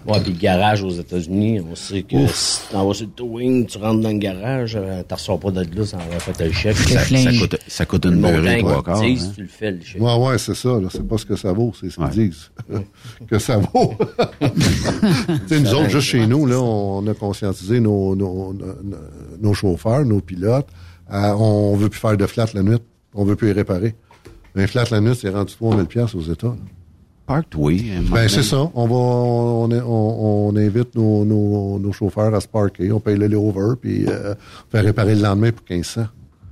[0.06, 2.34] Ouais, puis le garage aux États-Unis, on sait que Ouf.
[2.34, 5.50] si tu vas sur le towing, tu rentres dans le garage, euh, tu ressors pas
[5.52, 6.76] de là sans avoir fait un chèque.
[6.76, 9.00] Ça, ça coûte, ça coûte une Le beurrée, trois quarts.
[9.00, 9.14] hein.
[9.34, 10.02] tu le fais, le chèque.
[10.02, 10.68] Ouais, ouais, c'est ça.
[10.80, 10.88] là.
[10.90, 12.10] C'est pas ce que ça vaut, c'est ce qu'ils Ouais.
[12.10, 12.50] disent.
[13.28, 13.94] que ça vaut.
[14.40, 14.48] tu
[15.46, 18.74] sais, nous autres, juste chez nous, là, on a conscientisé nos, nos, nos,
[19.40, 20.68] nos chauffeurs, nos pilotes.
[21.14, 22.78] Euh, on veut plus faire de flat la nuit.
[23.14, 23.94] On veut plus les réparer.
[24.56, 26.48] Un flat la nuit, c'est rendu 3000 pièces aux États.
[26.48, 26.56] là.
[27.26, 27.72] Park-toi.
[28.10, 28.70] Ben, c'est ça.
[28.74, 32.92] On va, on, on, on invite nos, nos, nos chauffeurs à se parker.
[32.92, 34.34] On paye le layover, puis euh,
[34.70, 36.06] faire réparer le lendemain pour 1500.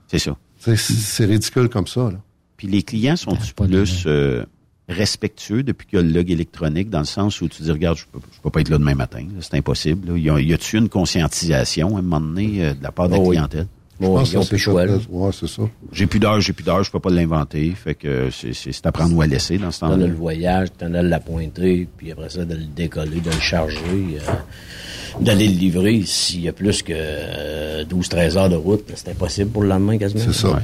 [0.08, 0.34] C'est ça.
[0.58, 2.18] C'est c'est ridicule comme ça, là.
[2.56, 4.44] Puis les clients sont plus euh,
[4.88, 7.98] respectueux depuis qu'il y a le log électronique, dans le sens où tu dis, regarde,
[7.98, 10.12] je peux, je peux pas être là demain matin, là, c'est impossible.
[10.12, 10.38] là.
[10.40, 13.24] Y a-tu une conscientisation à un moment donné euh, de la part de la Oh
[13.28, 13.36] oui.
[13.36, 13.66] clientèle?
[14.02, 14.72] Bon, ils ont c'est ça.
[14.84, 14.96] là.
[15.10, 15.62] Ouais, c'est ça.
[15.92, 17.70] J'ai plus d'heure, j'ai plus d'heure, je peux pas l'inventer.
[17.76, 20.04] Fait que c'est, à prendre ou à laisser dans ce T'en temps-là.
[20.04, 23.30] as le voyage, t'en as de la pointer, puis après ça, de le décoller, de
[23.30, 23.78] le charger,
[24.18, 26.02] euh, d'aller le livrer.
[26.04, 29.96] S'il y a plus que euh, 12-13 heures de route, c'est impossible pour le lendemain
[29.98, 30.20] quasiment.
[30.24, 30.48] C'est ça.
[30.50, 30.62] Ouais.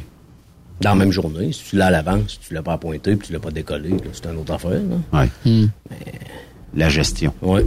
[0.80, 3.26] Dans la même journée, si tu l'as à l'avance, si tu l'as pas pointé, puis
[3.28, 4.70] tu l'as pas décollé, c'est une autre affaire.
[5.12, 5.28] Là.
[5.44, 5.66] Ouais.
[6.74, 7.32] La gestion.
[7.42, 7.64] Ouais.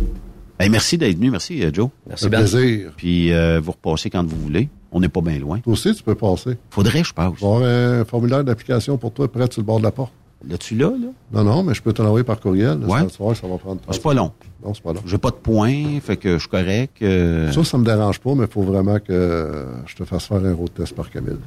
[0.59, 1.31] Hey, merci d'être venu.
[1.31, 1.89] Merci, euh, Joe.
[2.07, 2.37] Merci, Un Ben.
[2.39, 2.91] plaisir.
[2.95, 4.69] Puis euh, vous repassez quand vous voulez.
[4.91, 5.59] On n'est pas bien loin.
[5.59, 6.57] Toi aussi, tu peux passer.
[6.69, 7.31] Faudrait, je passe.
[7.35, 10.11] Je vais avoir un formulaire d'application pour toi prêt sur le bord de la porte.
[10.47, 11.07] Là-tu là, là?
[11.31, 12.79] Non, non, mais je peux te l'envoyer par courriel.
[12.79, 12.87] là.
[12.87, 13.01] Ouais.
[13.19, 13.79] Voir, ça va prendre.
[13.91, 14.31] C'est pas long.
[14.65, 15.01] Non, c'est pas long.
[15.05, 16.97] J'ai pas de points, fait que je suis correct.
[17.03, 20.43] euh, Ça, ça me dérange pas, mais il faut vraiment que je te fasse faire
[20.43, 21.37] un road test par Camille.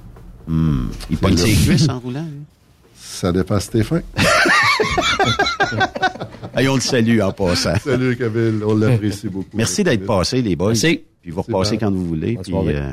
[0.46, 2.22] hmm, Il pogne ses cuisses en roulant.
[2.22, 2.42] lui.
[2.96, 4.00] Ça dépasse tes fins.
[6.56, 7.74] Hey, on le salue en passant.
[7.82, 8.62] Salut, Camille.
[8.64, 9.48] On l'apprécie beaucoup.
[9.56, 10.68] Merci d'être passé, les boys.
[10.68, 11.00] Merci.
[11.20, 12.34] Puis vous repassez quand vous voulez.
[12.34, 12.76] Bonne Puis soirée.
[12.76, 12.92] euh,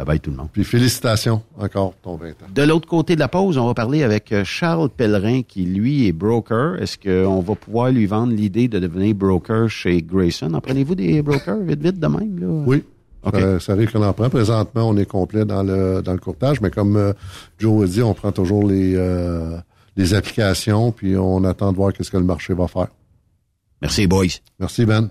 [0.00, 0.48] bye bye tout le monde.
[0.52, 2.34] Puis félicitations encore pour ton 20 ans.
[2.54, 6.06] De l'autre côté de la pause, on va parler avec euh, Charles Pellerin, qui lui
[6.06, 6.80] est broker.
[6.80, 10.54] Est-ce qu'on va pouvoir lui vendre l'idée de devenir broker chez Grayson?
[10.54, 12.38] En prenez-vous des brokers vite, vite de même?
[12.38, 12.46] Là?
[12.66, 12.82] Oui.
[13.60, 14.30] Ça arrive qu'on en prend.
[14.30, 17.12] Présentement, on est complet dans le dans le courtage, mais comme euh,
[17.58, 19.58] Joe a dit, on prend toujours les euh,
[19.96, 22.88] les applications, puis on attend de voir qu'est-ce que le marché va faire.
[23.82, 24.40] Merci, boys.
[24.58, 25.10] Merci, Ben.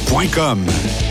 [0.07, 1.10] Saint-Michel.com.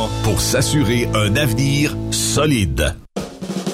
[0.23, 2.95] pour s'assurer un avenir solide.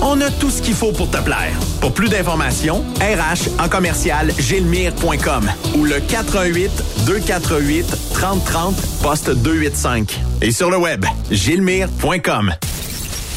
[0.00, 1.52] On a tout ce qu'il faut pour te plaire.
[1.80, 6.70] Pour plus d'informations, RH en commercial gilmire.com ou le 418
[7.06, 10.18] 248 3030 poste 285.
[10.40, 12.52] Et sur le web, gilmire.com.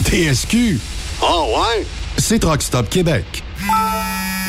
[0.05, 0.79] TSQ.
[1.21, 1.85] Oh ouais?
[2.17, 3.43] C'est Truck Stop Québec.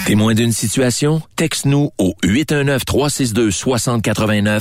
[0.06, 1.20] Témoin d'une situation?
[1.34, 4.60] Texte-nous au 819-362-6089,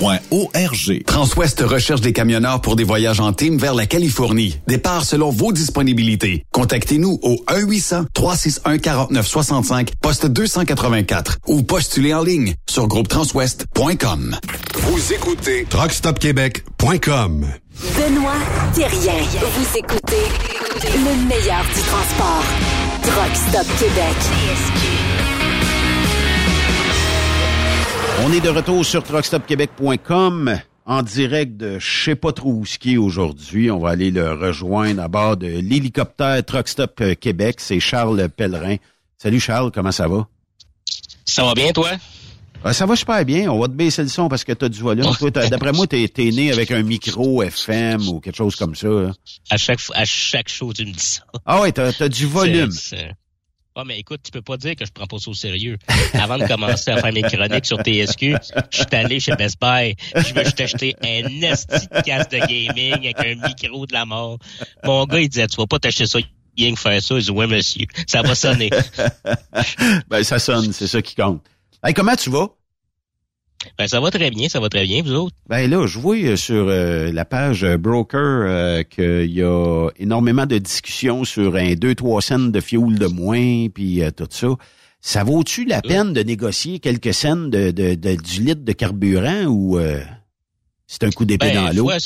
[0.00, 1.04] arpq.org.
[1.04, 4.60] Transwest recherche des camionneurs pour des voyages en team vers la Californie.
[4.66, 6.44] Départ selon vos disponibilités.
[6.52, 14.36] Contactez-nous au 1-800-361-4965, poste 284 ou postulez en ligne sur groupetranswest.com.
[14.74, 17.46] Vous écoutez TruckStopQuébec.com.
[17.96, 18.32] Benoît
[18.74, 19.22] Thérien.
[19.40, 20.26] Vous écoutez
[20.84, 22.44] le meilleur du transport.
[23.02, 24.16] Truck Stop Québec.
[28.24, 32.78] On est de retour sur truckstopquebec.com en direct de je sais pas trop où ce
[32.78, 33.70] qui est aujourd'hui.
[33.70, 37.56] On va aller le rejoindre à bord de l'hélicoptère Truckstop Québec.
[37.58, 38.76] C'est Charles Pellerin.
[39.18, 40.26] Salut Charles, comment ça va?
[41.24, 41.90] Ça va bien, toi?
[42.64, 43.48] Ah, ça va super bien.
[43.50, 45.04] On va te baisser le son parce que tu as du volume.
[45.32, 48.88] T'as- D'après moi, t'es es né avec un micro FM ou quelque chose comme ça.
[49.50, 51.22] À chaque, à chaque show, tu me dis ça.
[51.46, 52.70] Ah ouais, t'as as du volume.
[53.80, 55.78] Ah, mais écoute, tu peux pas dire que je prends pas ça au sérieux.
[56.14, 58.34] Avant de commencer à faire mes chroniques sur TSQ,
[58.72, 59.94] je suis allé chez Best Buy.
[60.16, 64.04] Je veux juste acheter un esti de casque de gaming avec un micro de la
[64.04, 64.38] mort.
[64.82, 67.20] Mon gars, il disait, tu vas pas t'acheter ça que faire ça.
[67.20, 68.70] Je dis, ouais, monsieur, ça va sonner.
[70.08, 71.44] ben, ça sonne, c'est ça qui compte.
[71.84, 72.48] Hey, comment tu vas?
[73.76, 75.34] Ben, ça va très bien, ça va très bien, vous autres.
[75.48, 79.88] Ben là, je vois euh, sur euh, la page euh, Broker euh, qu'il y a
[79.98, 84.48] énormément de discussions sur un 2-3 cents de fioul de moins, puis euh, tout ça.
[85.00, 89.44] Ça vaut-tu la peine de négocier quelques cents de, de, de- du litre de carburant
[89.46, 90.00] ou euh,
[90.86, 91.84] c'est un coup d'épée Ben, dans l'eau?
[91.88, 91.98] fois,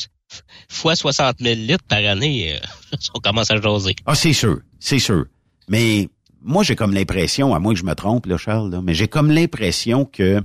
[0.69, 2.59] fois 60 000 litres par année, euh,
[3.15, 3.95] on commence à jaser.
[4.07, 5.27] Ah, c'est sûr, c'est sûr.
[5.69, 6.09] Mais
[6.43, 9.09] moi, j'ai comme l'impression, à moins que je me trompe, là, Charles, là, mais j'ai
[9.09, 10.43] comme l'impression que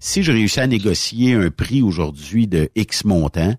[0.00, 3.54] si je réussis à négocier un prix aujourd'hui de X montant,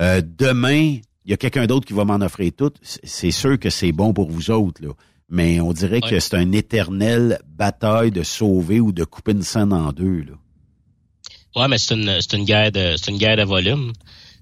[0.00, 2.72] euh, demain, il y a quelqu'un d'autre qui va m'en offrir tout.
[2.82, 4.90] C'est sûr que c'est bon pour vous autres, là.
[5.28, 9.72] Mais on dirait que c'est un éternel bataille de sauver ou de couper une scène
[9.72, 10.32] en deux, là.
[11.54, 13.92] Ouais, mais c'est une, c'est une guerre de, c'est une guerre de volume.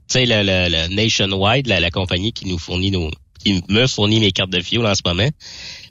[0.09, 3.11] sais, le, le, le Nationwide, la, la compagnie qui nous fournit nos,
[3.45, 5.29] qui me fournit mes cartes de fioul en ce moment,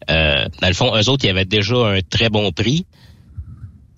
[0.10, 2.86] euh, dans le fond, eux autres, ils avaient déjà un très bon prix.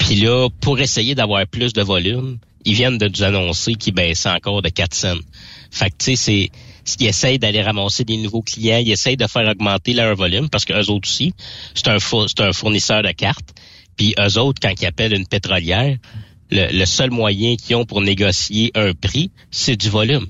[0.01, 4.25] Puis là, pour essayer d'avoir plus de volume, ils viennent de nous annoncer qu'ils baissent
[4.25, 5.19] encore de 4 cents.
[5.69, 6.49] Fait que, tu sais,
[6.85, 10.49] c'est, ils essayent d'aller ramasser des nouveaux clients, ils essayent de faire augmenter leur volume
[10.49, 11.33] parce qu'eux autres aussi,
[11.75, 13.53] c'est un, un fournisseur de cartes.
[13.95, 15.95] Puis eux autres, quand ils appellent une pétrolière,
[16.49, 20.25] le, le seul moyen qu'ils ont pour négocier un prix, c'est du volume.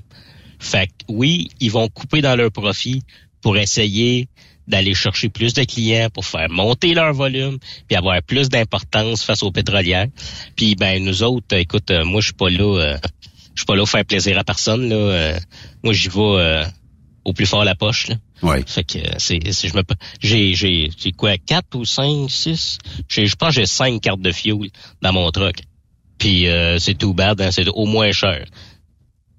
[0.58, 3.02] Fait que oui, ils vont couper dans leur profit
[3.40, 4.28] pour essayer
[4.68, 7.58] d'aller chercher plus de clients, pour faire monter leur volume,
[7.88, 10.06] puis avoir plus d'importance face aux pétrolières.
[10.56, 12.96] Puis ben nous autres, écoute, euh, moi je suis pas là, euh,
[13.54, 14.96] je suis pas là pour faire plaisir à personne là.
[14.96, 15.38] Euh,
[15.82, 16.64] moi j'y vais euh,
[17.24, 18.16] au plus fort la poche là.
[18.42, 18.64] Ouais.
[18.66, 19.82] Fait que c'est, c'est- je me,
[20.20, 22.78] j'ai, j'ai, j'ai quoi, quatre ou cinq, six?
[23.08, 24.70] J'ai, je pense que j'ai cinq cartes de fuel
[25.00, 25.56] dans mon truck.
[26.18, 28.44] Puis euh, c'est tout bad, hein, c'est au moins cher.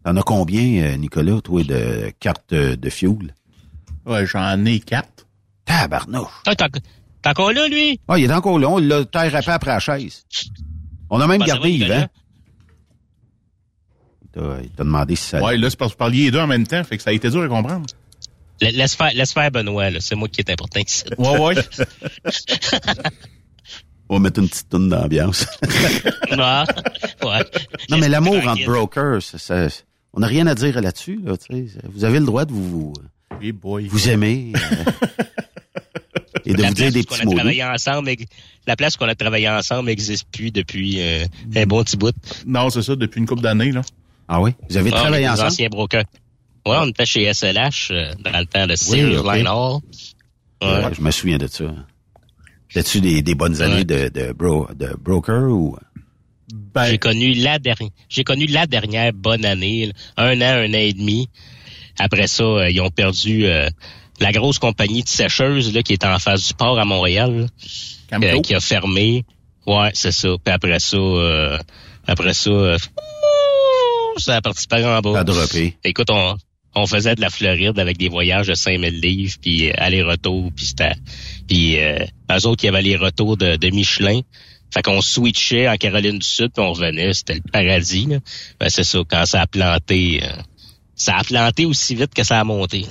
[0.06, 3.34] T'en as combien, Nicolas, toi, de cartes de fuel?
[4.06, 5.26] Ouais, j'en ai quatre.
[5.66, 6.28] Tabarnouche.
[6.46, 6.66] Ah, t'es
[7.30, 8.00] encore là, lui?
[8.08, 8.68] Ah, il est encore là.
[8.70, 10.26] On l'a terre après après la chaise.
[11.10, 11.86] On a même Ben, gardé va?
[11.86, 12.08] Yvan.
[14.26, 16.32] Il t'a- Il t'a demandé si ça Ouais, là, c'est parce que vous parliez les
[16.32, 17.86] deux en même temps, fait que ça a été dur à comprendre.
[18.62, 20.00] La- Laisse faire, laisse faire Benoît, là.
[20.02, 21.04] C'est moi qui est important ici.
[21.18, 21.56] Ouais, ouais.
[24.10, 25.46] On va mettre une petite toune d'ambiance.
[26.36, 26.66] Ah,
[27.24, 27.46] ouais.
[27.92, 29.68] non, mais l'amour entre brokers, ça, ça-
[30.14, 31.20] on n'a rien à dire là-dessus.
[31.24, 31.34] Là,
[31.92, 32.94] vous avez le droit de vous, vous,
[33.42, 33.88] Hey boy.
[33.88, 34.76] vous aimer euh,
[36.46, 37.34] et de la vous dire des petits mots.
[37.74, 38.12] ensemble,
[38.68, 42.14] la place qu'on a travaillé ensemble n'existe plus depuis euh, un bon petit bout.
[42.46, 43.82] Non, c'est ça, depuis une couple d'années, là.
[44.28, 44.52] Ah oui?
[44.70, 45.48] Vous avez Ah, on travaillé ensemble?
[45.50, 46.06] anciens brokers.
[46.66, 49.24] Ouais, on était chez SLH euh, dans le temps de Sears.
[49.34, 49.80] Line Hall.
[50.62, 50.86] Ouais.
[50.86, 51.66] Ouais, je me souviens de ça.
[52.74, 55.78] T'as-tu des, des bonnes années de, de, bro, de broker ou...
[56.74, 59.94] Ben, J'ai connu la dernière, j'ai connu la dernière bonne année, là.
[60.18, 61.30] un an, un an et demi.
[62.00, 63.70] Après ça, euh, ils ont perdu euh,
[64.20, 67.48] la grosse compagnie de sécheuse là, qui était en face du port à Montréal,
[68.12, 69.26] là, euh, qui a fermé.
[69.66, 70.30] Ouais, c'est ça.
[70.44, 71.58] Puis après ça, euh,
[72.08, 72.78] après ça, euh,
[74.18, 75.20] ça a parti par en bas.
[75.20, 75.78] A droppé.
[75.84, 76.36] Écoute, on,
[76.76, 80.96] on faisait de la Floride avec des voyages de 5000 livres, puis aller-retour, puis c'était...
[81.48, 84.22] Puis euh, eux autres, il y avait les retours de, de Michelin.
[84.74, 87.14] Fait qu'on switchait en Caroline du Sud, puis on revenait.
[87.14, 88.08] C'était le paradis.
[88.08, 88.18] Là.
[88.60, 90.24] Ben, c'est ça, quand ça a planté...
[90.96, 92.86] ça a planté aussi vite que ça a monté.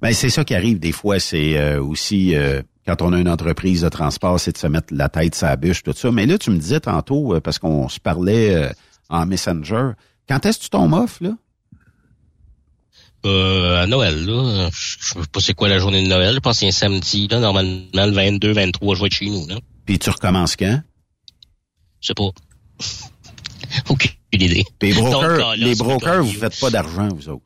[0.00, 1.18] Ben, c'est ça qui arrive des fois.
[1.18, 4.94] C'est euh, aussi euh, quand on a une entreprise de transport, c'est de se mettre
[4.94, 6.10] la tête la bûche, tout ça.
[6.10, 8.70] Mais là, tu me disais tantôt, euh, parce qu'on se parlait euh,
[9.10, 9.90] en Messenger,
[10.26, 11.36] quand est-ce que tu tombes off, là?
[13.26, 16.34] Euh, à Noël, là, je je sais pas c'est quoi la journée de Noël.
[16.34, 17.40] Je pense que c'est un samedi, là.
[17.40, 19.56] Normalement, le 22, 23, je vais être chez nous, là.
[19.84, 20.80] Puis tu recommences quand?
[22.00, 22.30] Je sais pas.
[23.90, 27.42] Aucune Les Donc, brokers, là, les brokers, vous faites pas d'argent, vous autres.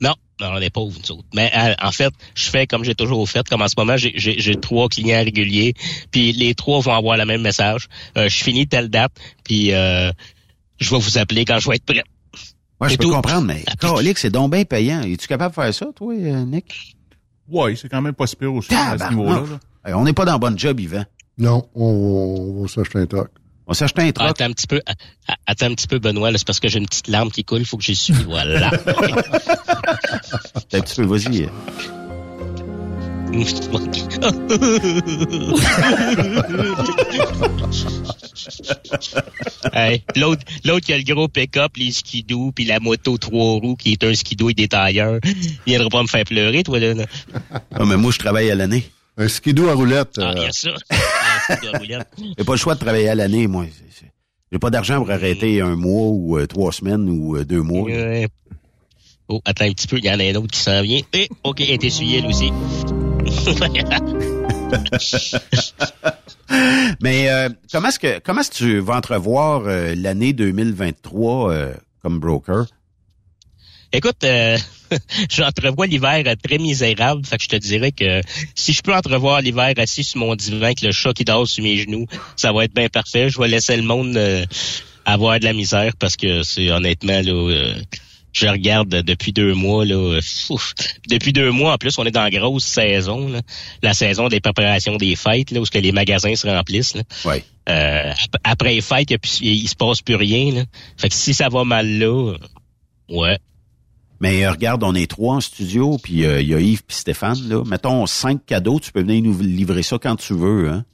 [0.00, 1.28] Non, non, on est pauvres, nous autres.
[1.34, 3.48] Mais euh, en fait, je fais comme j'ai toujours fait.
[3.48, 5.74] Comme en ce moment, j'ai- trois clients réguliers,
[6.10, 7.88] puis les trois vont avoir le même message.
[8.18, 9.12] Euh, je finis telle date,
[9.44, 10.10] puis euh,
[10.78, 12.02] je vais vous appeler quand je vais être prêt.
[12.78, 13.12] Ouais, je C'est peux tout.
[13.12, 15.00] comprendre, mais Calique, c'est donc bien payant.
[15.02, 16.94] Es-tu capable de faire ça, toi, Nick?
[17.48, 19.34] Ouais, c'est quand même pas si pire aussi à ce niveau-là.
[19.36, 19.50] Tabarnak.
[19.50, 19.58] là.
[19.88, 21.04] Hey, on n'est pas dans le bon job, Yvan.
[21.38, 21.84] Non, on,
[22.58, 23.30] on va s'acheter un truck.
[23.66, 24.28] On s'achète un Ah, truck.
[24.30, 24.80] attends un petit peu,
[25.46, 26.30] attends un petit peu, Benoît.
[26.30, 27.60] là, C'est parce que j'ai une petite larme qui coule.
[27.60, 28.14] Il faut que j'y suis.
[28.14, 28.68] Voilà.
[28.68, 28.70] un
[30.80, 31.48] petit peu, vas-y.
[39.72, 43.76] Hey, l'autre, l'autre qui a le gros pick-up, les skidoo, puis la moto trois roues
[43.76, 45.18] qui est un skidoo et des tailleurs.
[45.24, 46.94] Il viendra pas me faire pleurer, toi, là.
[46.94, 47.04] là.
[47.74, 48.88] Ah, mais moi, je travaille à l'année.
[49.18, 50.18] Un skidoo à roulette.
[50.18, 50.74] Ah, euh, il
[52.38, 53.66] J'ai pas le choix de travailler à l'année, moi.
[54.52, 57.88] J'ai pas d'argent pour arrêter un mois ou euh, trois semaines ou euh, deux mois.
[59.28, 61.00] Oh, attends un petit peu, il y en a un autre qui s'en vient.
[61.12, 62.52] Eh, OK, elle est essuyée, elle aussi.
[67.00, 72.20] Mais euh, comment est-ce que comment est-ce que tu vas entrevoir l'année 2023 euh, comme
[72.20, 72.66] broker?
[73.92, 74.56] Écoute, euh,
[75.30, 77.24] j'entrevois l'hiver très misérable.
[77.26, 78.20] Fait que je te dirais que
[78.54, 81.62] si je peux entrevoir l'hiver assis sur mon divan avec le chat qui dort sur
[81.64, 82.06] mes genoux,
[82.36, 83.28] ça va être bien parfait.
[83.30, 84.44] Je vais laisser le monde euh,
[85.04, 87.32] avoir de la misère parce que c'est honnêtement là.
[87.32, 87.74] euh,
[88.32, 89.94] je regarde depuis deux mois là.
[89.94, 90.74] euh, ouf.
[91.08, 93.40] depuis deux mois en plus, on est dans la grosse saison, là.
[93.82, 96.94] la saison des préparations des fêtes, là, où ce que les magasins se remplissent.
[96.94, 97.02] Là.
[97.24, 97.42] Ouais.
[97.70, 100.52] Euh, ap- après les fêtes, il, plus- il se passe plus rien.
[100.52, 100.64] Là.
[100.98, 102.34] Fait que si ça va mal là,
[103.08, 103.38] ouais.
[104.20, 106.96] Mais euh, regarde, on est trois en studio, puis euh, il y a Yves puis
[106.96, 107.38] Stéphane.
[107.48, 107.62] Là.
[107.64, 110.70] Mettons cinq cadeaux, tu peux venir nous livrer ça quand tu veux.
[110.70, 110.84] Hein?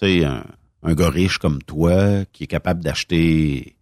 [0.00, 0.44] Tu sais, un,
[0.82, 3.76] un gars riche comme toi qui est capable d'acheter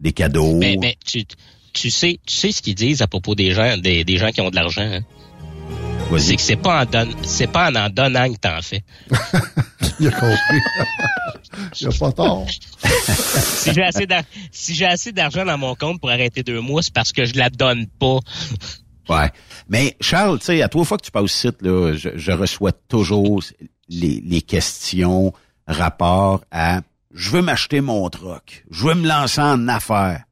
[0.00, 0.56] des cadeaux.
[0.56, 1.24] Mais, mais tu,
[1.72, 4.50] tu sais, tu sais ce qu'ils disent à propos des gens, des gens qui ont
[4.50, 4.82] de l'argent.
[4.82, 5.00] Hein?
[6.18, 8.84] C'est que c'est pas en don, c'est pas en en donnant que t'en fais.
[10.00, 10.60] Il a compris.
[11.80, 12.46] Il a pas tort.
[12.82, 13.82] si j'ai
[14.86, 17.50] assez si d'argent dans mon compte pour arrêter deux mois, c'est parce que je la
[17.50, 18.18] donne pas.
[19.08, 19.30] Ouais.
[19.68, 22.32] Mais Charles, tu sais, à trois fois que tu passes au site, là, je, je
[22.32, 23.42] reçois toujours
[23.88, 25.32] les, les questions,
[25.66, 26.80] rapport à
[27.12, 30.24] je veux m'acheter mon truck, je veux me lancer en affaires.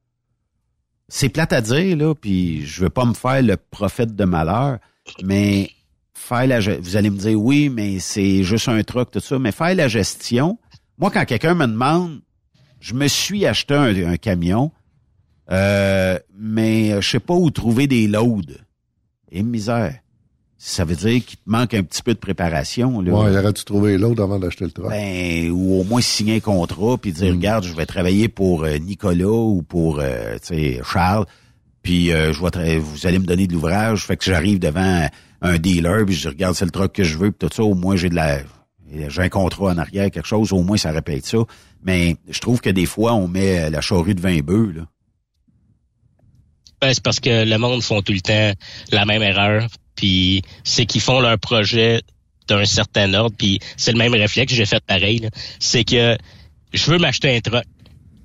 [1.08, 4.78] C'est plate à dire, là, puis je veux pas me faire le prophète de malheur,
[5.22, 5.70] mais
[6.14, 9.52] faire la vous allez me dire oui, mais c'est juste un truck, tout ça, mais
[9.52, 10.58] faire la gestion,
[10.98, 12.20] moi, quand quelqu'un me demande,
[12.80, 14.70] je me suis acheté un, un camion,
[15.50, 18.54] euh, mais je sais pas où trouver des loads.
[19.30, 19.98] Et misère.
[20.58, 23.00] Ça veut dire qu'il te manque un petit peu de préparation.
[23.00, 23.12] Là.
[23.12, 24.90] Ouais, il aurait dû trouver l'autre avant d'acheter le truck.
[24.90, 28.78] Ben, ou au moins signer un contrat puis dire regarde, je vais travailler pour euh,
[28.78, 30.36] Nicolas ou pour euh,
[30.84, 31.26] Charles.
[31.82, 35.08] Puis euh, je vais tra- vous allez me donner de l'ouvrage, fait que j'arrive devant
[35.40, 37.74] un dealer puis je regarde, c'est le truck que je veux puis tout ça, au
[37.74, 38.40] moins j'ai de la
[39.08, 41.38] j'ai un contrat en arrière, quelque chose, au moins ça répète ça.
[41.82, 44.82] Mais je trouve que des fois on met la charrue de 20 bœufs là.
[46.82, 48.52] Ben, c'est parce que le monde font tout le temps
[48.90, 49.66] la même erreur.
[49.94, 52.02] Puis c'est qu'ils font leur projet
[52.48, 53.36] d'un certain ordre.
[53.38, 55.28] Puis c'est le même réflexe j'ai fait pareil.
[55.60, 56.16] C'est que
[56.72, 57.64] je veux m'acheter un truck.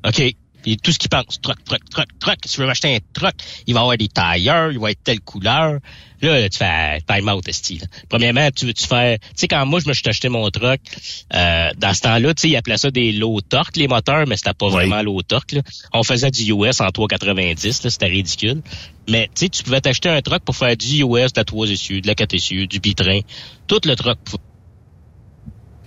[0.06, 0.34] OK.
[0.68, 2.38] Puis tout ce qu'ils pensent, truck, truck, truck, truck.
[2.44, 3.36] Si tu veux m'acheter un truck,
[3.68, 5.80] il va avoir des tailleurs, il va être telle couleur.
[6.22, 7.86] Là, tu fais time out, esti, là.
[8.10, 9.18] Premièrement, tu veux-tu faire...
[9.18, 10.82] Tu sais, quand moi, je me suis acheté mon truck,
[11.34, 14.36] euh, dans ce temps-là, tu sais, ils appelaient ça des low torque, les moteurs, mais
[14.36, 15.54] c'était pas vraiment low torque.
[15.54, 15.62] Là.
[15.94, 18.62] On faisait du US en 3,90, là, c'était ridicule.
[19.08, 21.68] Mais tu sais, tu pouvais t'acheter un truck pour faire du US, de la 3
[21.72, 23.22] essieux, de la 4 essieux, du bitrain.
[23.68, 24.18] Tout le truck.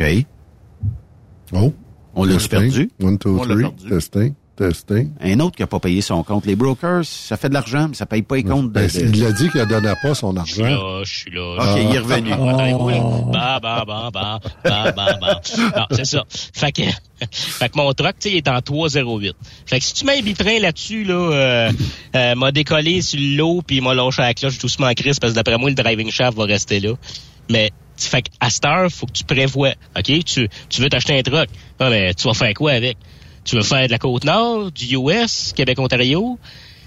[0.00, 0.26] OK.
[1.52, 1.74] Oh.
[2.14, 2.90] On l'a perdu.
[3.02, 3.62] One, two, On l'a three.
[3.62, 3.88] perdu.
[3.90, 4.34] Testing.
[4.60, 5.10] Testing.
[5.22, 6.44] Un autre qui a pas payé son compte.
[6.44, 8.72] Les brokers, ça fait de l'argent, mais ça paye pas les comptes de...
[8.72, 10.62] Ben, de- Il a dit qu'il ne donnait pas son argent.
[10.62, 11.54] Là, je suis là.
[11.58, 12.30] OK, il est revenu.
[13.32, 15.40] Bah, bah, bah, bah, bah, bah, bah.
[15.76, 16.24] Non, c'est ça.
[16.30, 16.82] Fait que,
[17.32, 19.32] fait que mon truck, tu sais, il est en 3,08.
[19.64, 21.72] Fait que si tu mets un bitrain là-dessus, là, euh,
[22.16, 25.32] euh, m'a décollé sur le lot, puis m'a lâché la cloche doucement en crise, parce
[25.32, 26.92] que d'après moi, le driving shaft va rester là.
[27.48, 29.72] Mais, fait à cette heure, faut que tu prévois.
[29.96, 30.24] OK?
[30.24, 31.48] Tu, tu veux t'acheter un truck.
[31.78, 32.98] Ah, mais tu vas faire quoi avec?
[33.44, 36.38] Tu veux faire de la Côte-Nord, du US, Québec-Ontario?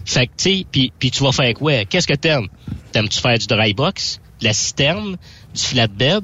[0.05, 1.85] Fait que, tu sais, puis puis tu vas faire quoi?
[1.85, 2.47] Qu'est-ce que t'aimes?
[2.91, 5.17] T'aimes-tu faire du dry box, de la citerne,
[5.53, 6.23] du flatbed?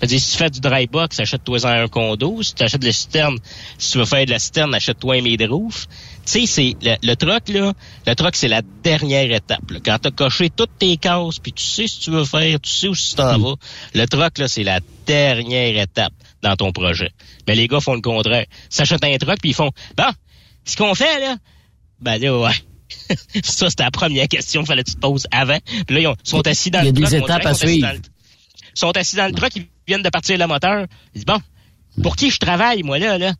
[0.00, 2.42] C'est-à-dire, si tu fais du dry box, achète-toi un condo.
[2.42, 3.36] Si tu achètes de la citerne,
[3.76, 5.86] si tu veux faire de la citerne, achète-toi un mid-roof.
[6.24, 7.74] Tu sais, c'est le, le truck, là,
[8.06, 9.70] le truck, c'est la dernière étape.
[9.70, 9.78] là.
[9.84, 12.70] Quand t'as coché toutes tes cases, puis tu sais ce que tu veux faire, tu
[12.70, 13.56] sais où tu t'en vas,
[13.94, 17.10] le truck, là, c'est la dernière étape dans ton projet.
[17.46, 18.44] Mais les gars font le contraire.
[18.48, 20.10] Ils s'achètent un truck, puis ils font, bon,
[20.64, 21.36] ce qu'on fait, là,
[22.00, 22.54] ben là, ouais.
[23.44, 25.58] ça, c'était la première question qu'il fallait que tu te poses avant.
[25.86, 27.22] Puis là, ils ont- sont assis dans Il y a le des truck.
[27.24, 27.92] étapes à suivre.
[27.92, 28.00] le-
[28.74, 30.86] sont assis dans le truck, ils viennent de partir le moteur.
[31.14, 31.40] Ils disent, bon,
[32.02, 33.32] pour qui je travaille, moi, là, là?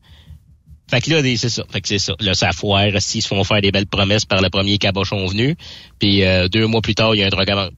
[0.90, 1.62] Fait que là, c'est ça.
[1.70, 2.14] Fait que c'est ça.
[2.18, 2.88] Là, ça foire.
[2.98, 5.56] S'ils se font faire des belles promesses par le premier cabochon venu.
[6.00, 7.72] Puis euh, deux mois plus tard, il y a un truck à vendre.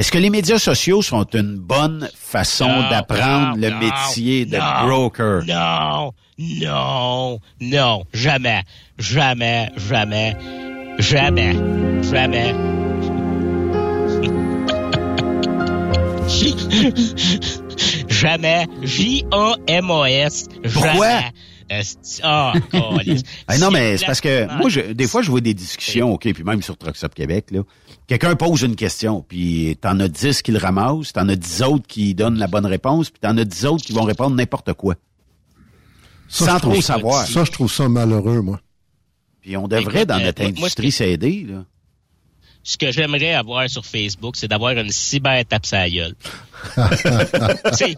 [0.00, 4.86] Est-ce que les médias sociaux sont une bonne façon d'apprendre le non, métier de non,
[4.86, 5.44] broker?
[5.44, 8.62] Non, non, non, jamais,
[8.98, 10.34] jamais, jamais,
[10.98, 11.54] jamais,
[12.02, 12.54] jamais.
[18.08, 18.66] jamais.
[18.80, 20.48] J-A-M-A-S.
[20.72, 21.20] Pourquoi?
[22.22, 22.54] Ah.
[23.46, 26.32] Ah, non, mais c'est parce que moi, je, des fois, je vois des discussions, OK,
[26.32, 27.60] puis même sur Truck Stop Québec, là.
[28.10, 31.86] Quelqu'un pose une question, puis t'en as 10 qui le ramassent, t'en as 10 autres
[31.86, 34.96] qui donnent la bonne réponse, puis t'en as 10 autres qui vont répondre n'importe quoi.
[36.28, 37.24] Ça, sans trop savoir.
[37.24, 38.60] Ça, je trouve ça malheureux, moi.
[39.42, 41.64] Puis on devrait, Écoute, dans euh, notre industrie, s'aider, là.
[42.64, 46.16] ce que j'aimerais avoir sur Facebook, c'est d'avoir une cyber tape sa gueule.
[46.74, 47.94] tu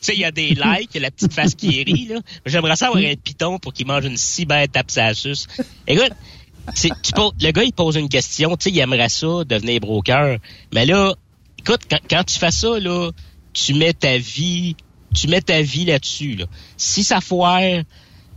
[0.00, 2.18] sais, il y a des likes, la petite face qui rit, là.
[2.46, 5.46] J'aimerais ça avoir un piton pour qu'il mange une cyber tape sa suce.
[5.86, 6.39] Écoute, c'est-
[6.74, 10.38] tu poses- le gars, il pose une question, tu sais, il aimerait ça, devenir broker.
[10.72, 11.14] Mais là,
[11.58, 13.10] écoute, quand, quand tu fais ça, là,
[13.52, 14.76] tu mets ta vie,
[15.14, 16.44] tu mets ta vie là-dessus, là.
[16.76, 17.82] Si ça foire,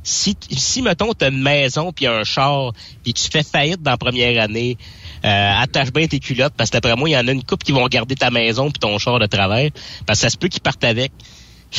[0.03, 2.73] si, si mettons, t'as une maison puis un char,
[3.03, 4.77] puis tu fais faillite dans la première année,
[5.23, 7.64] euh, attache bien tes culottes, parce que d'après moi, il y en a une couple
[7.65, 9.69] qui vont garder ta maison puis ton char de travers,
[10.05, 11.11] parce que ça se peut qu'ils partent avec.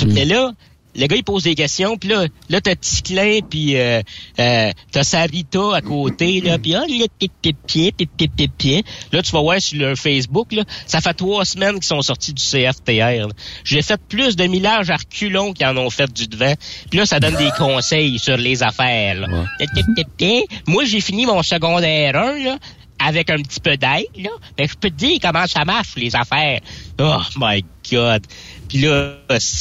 [0.06, 0.52] Mais là,
[0.96, 4.00] le gars, il pose des questions, puis là, là t'as Ticlin, puis euh,
[4.38, 8.52] euh, t'as Sarita à côté, là, puis ah, là, pip, pip, pip, pip, pip, pip,
[8.56, 8.86] pip.
[9.12, 12.32] Là, tu vas voir sur leur Facebook, là, ça fait trois semaines qu'ils sont sortis
[12.32, 13.28] du CFTR.
[13.64, 16.54] J'ai fait plus de millages à reculons qui en ont fait du devant.
[16.90, 19.14] Puis là, ça donne des conseils sur les affaires.
[19.14, 19.46] là.
[19.74, 20.48] Pip.
[20.66, 22.58] Moi, j'ai fini mon secondaire 1, là,
[23.04, 24.30] avec un petit peu d'aide, là.
[24.58, 26.60] Mais je peux te dire comment ça marche, les affaires.
[26.98, 28.26] Oh my God.
[28.68, 29.16] Puis là,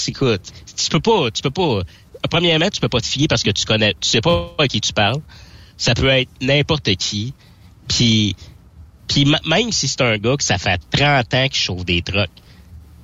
[0.07, 0.41] écoute,
[0.75, 1.81] tu peux pas, tu peux pas.
[2.29, 4.79] Premièrement, tu peux pas te fier parce que tu connais, tu sais pas à qui
[4.79, 5.21] tu parles.
[5.77, 7.33] Ça peut être n'importe qui.
[7.89, 8.35] Puis,
[9.07, 12.29] puis même si c'est un gars que ça fait 30 ans qu'il chauffe des trucks.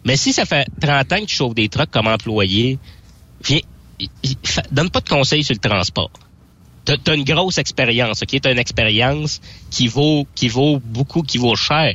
[0.05, 2.79] Mais si ça fait 30 ans que tu chauffes des trucks comme employé,
[3.43, 3.59] viens,
[4.71, 6.11] donne pas de conseils sur le transport.
[6.85, 8.39] T'as as une grosse expérience, ok?
[8.41, 11.93] T'as une expérience qui vaut, qui vaut beaucoup, qui vaut cher.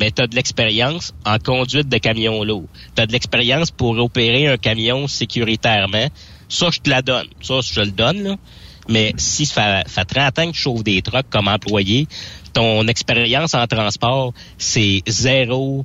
[0.00, 2.64] Mais t'as de l'expérience en conduite de camion lourd.
[2.94, 6.08] T'as de l'expérience pour opérer un camion sécuritairement.
[6.48, 7.26] Ça, je te la donne.
[7.40, 8.36] Ça, je le donne, là.
[8.88, 12.08] Mais si ça fait, fait 30 ans que tu chauffes des trucks comme employé,
[12.52, 15.84] ton expérience en transport, c'est 0.0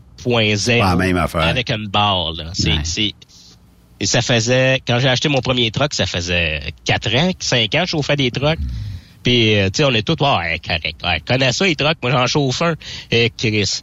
[0.79, 1.41] Pas la même affaire.
[1.41, 2.33] avec une barre.
[2.37, 2.79] Ouais.
[2.83, 3.13] c'est,
[3.99, 7.79] et ça faisait, quand j'ai acheté mon premier truck, ça faisait 4 ans, 5 ans
[7.81, 8.59] que je chauffais des trucks.
[9.23, 12.11] Puis, euh, tu sais, on est tous, ouais, correct, ouais, connais ça, les trucks, moi
[12.11, 12.75] j'en chauffe un.
[13.11, 13.81] Et Chris,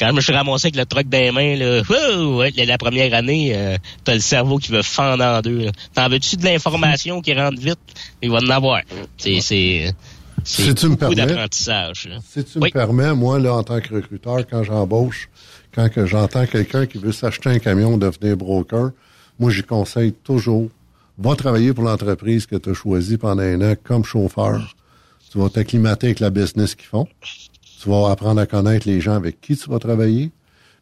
[0.00, 2.64] quand je me suis ramassé avec le truck dans les mains, là, wouh, ouais, la-
[2.64, 5.64] la première année, euh, t'as le cerveau qui veut fendre en deux.
[5.66, 5.72] là.
[5.94, 7.78] T'en veux-tu de l'information qui rentre vite?
[8.22, 8.80] Il va en avoir.
[9.18, 9.92] C'est, c'est,
[10.44, 12.08] c'est Si tu me beaucoup permets, d'apprentissage.
[12.08, 12.16] là.
[12.26, 15.28] Si tu me permets, moi, là, en tant que recruteur, quand j'embauche,
[15.74, 18.92] quand que j'entends quelqu'un qui veut s'acheter un camion, devenir broker,
[19.38, 20.68] moi, j'y conseille toujours,
[21.18, 24.74] va travailler pour l'entreprise que tu as choisie pendant un an comme chauffeur.
[25.30, 27.06] Tu vas t'acclimater avec la business qu'ils font.
[27.20, 30.30] Tu vas apprendre à connaître les gens avec qui tu vas travailler.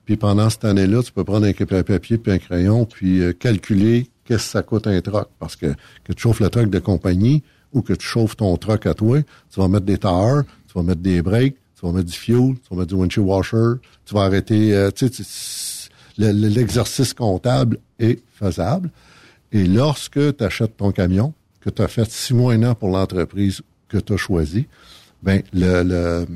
[0.05, 4.07] Puis pendant cette année-là, tu peux prendre un papier puis un crayon puis euh, calculer
[4.25, 5.29] qu'est-ce que ça coûte un truck.
[5.39, 5.75] Parce que
[6.05, 9.21] que tu chauffes le truck de compagnie ou que tu chauffes ton truck à toi,
[9.51, 12.55] tu vas mettre des tires, tu vas mettre des breaks, tu vas mettre du fuel,
[12.55, 14.75] tu vas mettre du windshield washer, tu vas arrêter...
[14.75, 14.91] euh,
[16.19, 18.91] l'exercice comptable est faisable.
[19.53, 22.91] Et lorsque tu achètes ton camion, que tu as fait six mois, un an pour
[22.91, 24.67] l'entreprise que tu as choisi,
[25.23, 26.27] ben le, le,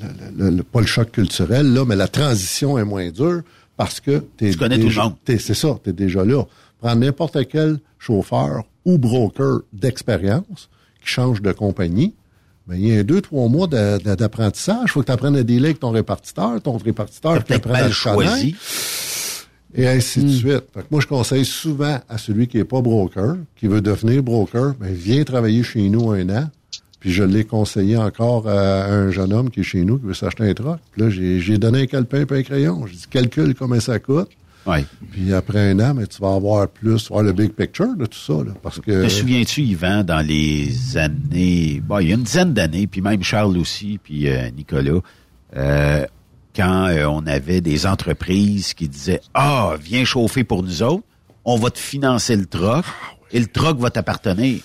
[0.00, 3.42] le- le- le- pas le choc culturel, là, mais la transition est moins dure
[3.76, 5.14] parce que Tu connais tout le déjà- monde.
[5.24, 6.44] t'es- C'est ça, tu es déjà là.
[6.80, 10.68] Prends n'importe quel chauffeur ou broker d'expérience
[11.02, 12.14] qui change de compagnie,
[12.68, 14.82] ben, il y a deux, trois mois d'apprentissage.
[14.84, 17.80] Il faut que tu apprennes à dealer avec ton répartiteur, ton répartiteur, peut-être apprennes à
[17.80, 18.56] mal le connaître choisi.
[19.74, 20.64] et ainsi de suite.
[20.74, 24.22] Fait que moi, je conseille souvent à celui qui est pas broker, qui veut devenir
[24.22, 26.50] broker, ben, viens travailler chez nous un an.
[27.00, 30.14] Puis je l'ai conseillé encore à un jeune homme qui est chez nous, qui veut
[30.14, 30.78] s'acheter un truck.
[30.92, 32.86] Puis là, j'ai j'ai donné un calepin et un crayon.
[32.86, 34.28] J'ai dit, calcule combien ça coûte.
[34.68, 34.84] Ouais.
[35.12, 38.18] Puis après un an, ben, tu vas avoir plus, avoir le big picture de tout
[38.18, 38.34] ça.
[38.34, 39.04] Là, parce que...
[39.04, 43.22] Te souviens-tu, Yvan, dans les années, bon, il y a une dizaine d'années, puis même
[43.22, 45.00] Charles aussi, puis euh, Nicolas,
[45.56, 46.06] euh,
[46.54, 51.04] quand euh, on avait des entreprises qui disaient, ah, viens chauffer pour nous autres,
[51.46, 52.84] on va te financer le troc,
[53.32, 54.60] et le troc va t'appartenir.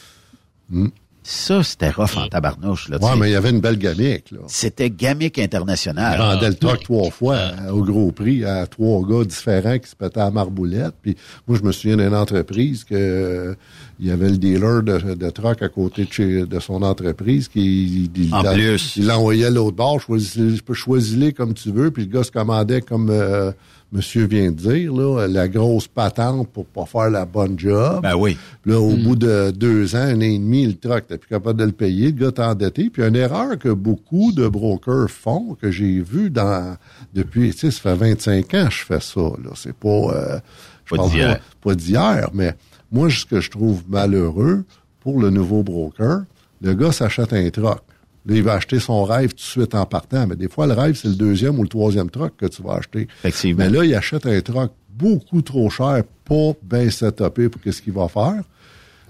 [1.26, 2.90] Ça, c'était rough en tabarnouche.
[2.90, 4.32] Là, Ouais, mais il y avait une belle gamique.
[4.32, 4.40] Là.
[4.48, 6.16] C'était gamique international.
[6.18, 9.90] Il rendait le truck trois fois euh, au gros prix à trois gars différents qui
[9.90, 10.94] se pétaient à marboulette.
[11.02, 11.16] Puis
[11.48, 13.56] moi, je me souviens d'une entreprise que euh,
[14.00, 17.48] il y avait le dealer de, de truck à côté de, chez, de son entreprise
[17.48, 18.95] qui il, En il- plus.
[18.98, 20.02] il l'envoyait à l'autre bord.
[20.02, 21.90] Choisis, je peux choisir comme tu veux.
[21.91, 23.52] Puis le gars se commandait comme euh,
[23.94, 28.02] Monsieur vient de dire là, la grosse patente pour pas faire la bonne job.
[28.02, 28.36] Ben oui.
[28.64, 31.30] Puis Là, au bout de deux ans, un an et demi, le truck, t'es plus
[31.30, 32.90] capable de le payer, le gars t'a endetté.
[32.90, 36.76] Puis une erreur que beaucoup de brokers font, que j'ai vu dans
[37.14, 39.22] depuis, tu sais, ça fait 25 ans que je fais ça.
[39.22, 40.40] Là, c'est pas, euh,
[40.86, 41.38] je Pas parle d'hier.
[41.61, 42.56] pas, pas d'hier, mais
[42.91, 44.64] moi, ce que je trouve malheureux
[45.02, 46.24] pour le nouveau broker,
[46.61, 47.82] le gars s'achète un truck.
[48.26, 50.28] Là, il va acheter son rêve tout de suite en partant.
[50.28, 52.76] Mais des fois, le rêve, c'est le deuxième ou le troisième truck que tu vas
[52.76, 53.08] acheter.
[53.20, 53.66] Effectivement.
[53.66, 57.94] Mais là, il achète un truck beaucoup trop cher, pas bien setupé pour qu'est-ce qu'il
[57.94, 58.41] va faire.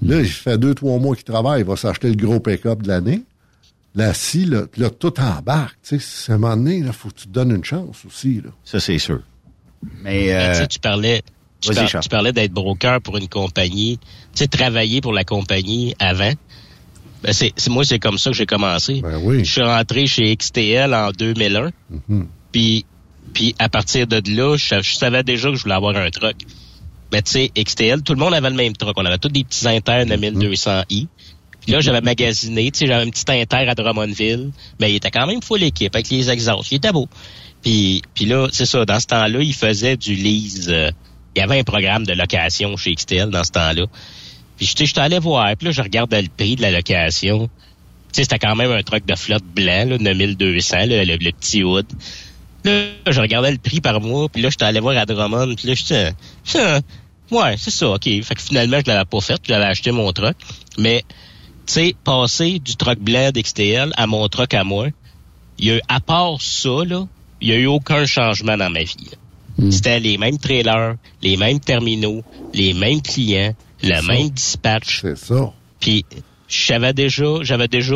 [0.01, 2.87] Là, il fait deux, trois mois qu'il travaille, il va s'acheter le gros pick-up de
[2.87, 3.21] l'année.
[3.95, 5.77] Là, si, là, là, tout embarque.
[5.83, 8.41] Tu sais, à un moment donné, il faut que tu te donnes une chance aussi.
[8.43, 8.49] Là.
[8.63, 9.21] Ça, c'est sûr.
[10.01, 11.21] Mais, tu euh, sais, tu parlais,
[11.75, 13.99] par- tu parlais d'être broker pour une compagnie,
[14.33, 16.31] tu sais, travailler pour la compagnie avant.
[17.23, 19.01] Ben, c'est, moi, c'est comme ça que j'ai commencé.
[19.43, 21.71] Je suis rentré chez XTL en 2001.
[22.51, 22.85] Puis,
[23.33, 26.35] puis à partir de là, je, je savais déjà que je voulais avoir un truck.
[27.11, 28.93] Mais tu sais, XTL, tout le monde avait le même truck.
[28.97, 31.07] On avait tous des petits internes de 1200i.
[31.61, 34.51] Puis là, j'avais magasiné, tu sais, j'avais un petit inter à Drummondville,
[34.81, 36.71] mais il était quand même full équipe avec les exhausts.
[36.71, 37.07] Il était beau.
[37.61, 40.91] Puis, puis là, c'est ça, dans ce temps-là, il faisait du lease, euh,
[41.35, 43.85] il y avait un programme de location chez XTL dans ce temps-là.
[44.65, 47.47] Puis je suis allé voir, puis là, je regarde le prix de la location.
[47.47, 47.49] Tu
[48.13, 51.63] sais, c'était quand même un truck de flotte blanc, là, 9200, là, le, le petit
[51.63, 51.85] hood.
[52.63, 55.67] Là, je regardais le prix par mois, puis là, j'étais allé voir à Drummond, puis
[55.67, 56.11] là, j'étais...
[57.31, 58.03] Ouais, c'est ça, OK.
[58.03, 60.35] Fait que finalement, je l'avais pas fait, j'avais acheté mon truck.
[60.77, 61.03] Mais,
[61.65, 64.89] tu sais, passer du truck blanc d'XTL à mon truck à moi,
[65.57, 67.07] il y a eu, à part ça, là,
[67.41, 69.09] il y a eu aucun changement dans ma vie.
[69.11, 69.71] là.
[69.71, 72.23] C'était les mêmes trailers, les mêmes terminaux,
[72.53, 73.53] les mêmes clients,
[73.83, 75.01] le même dispatch.
[75.01, 75.51] C'est ça.
[75.79, 76.05] Puis
[76.47, 77.95] j'avais déjà, j'avais déjà,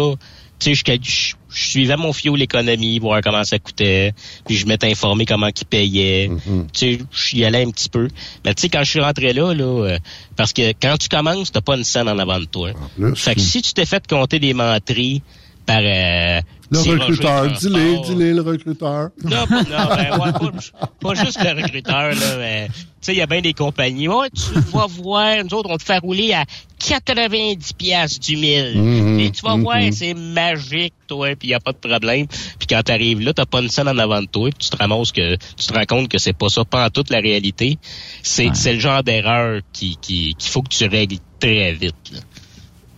[0.59, 4.13] tu sais, je, je- je suivais mon fioul l'économie, voir comment ça coûtait,
[4.45, 6.29] puis je m'étais informé comment qu'il payait.
[6.73, 8.07] Tu sais, j'y allais un petit peu.
[8.45, 9.97] Mais tu sais, quand je suis rentré là, là, euh,
[10.35, 12.71] parce que quand tu commences, t'as pas une scène en avant de toi.
[13.15, 15.21] Fait que si tu t'es fait compter des menteries
[15.67, 16.39] par euh,
[16.71, 19.09] Le recruteur, dis-le, dis-le, le recruteur.
[19.23, 23.17] non, pas, non, ben, ouais, pas, pas juste le recruteur, là, mais, tu sais, il
[23.17, 24.07] y a bien des compagnies.
[24.07, 26.45] Ouais, tu vas voir, nous autres, on te fait rouler à
[26.79, 28.79] 90 piastres du mille.
[28.81, 32.27] Mhm, Et tu vas voir, c'est magique, toi, puis il y a pas de problème.
[32.27, 34.77] Puis quand t'arrives là, t'as pas une scène en avant de toi, puis tu te
[34.77, 37.77] ramasses que, tu te rends compte que c'est pas ça, pas en toute la réalité.
[38.23, 42.19] C'est, c'est le genre d'erreur qui, qui, qu'il faut que tu règles très vite, là.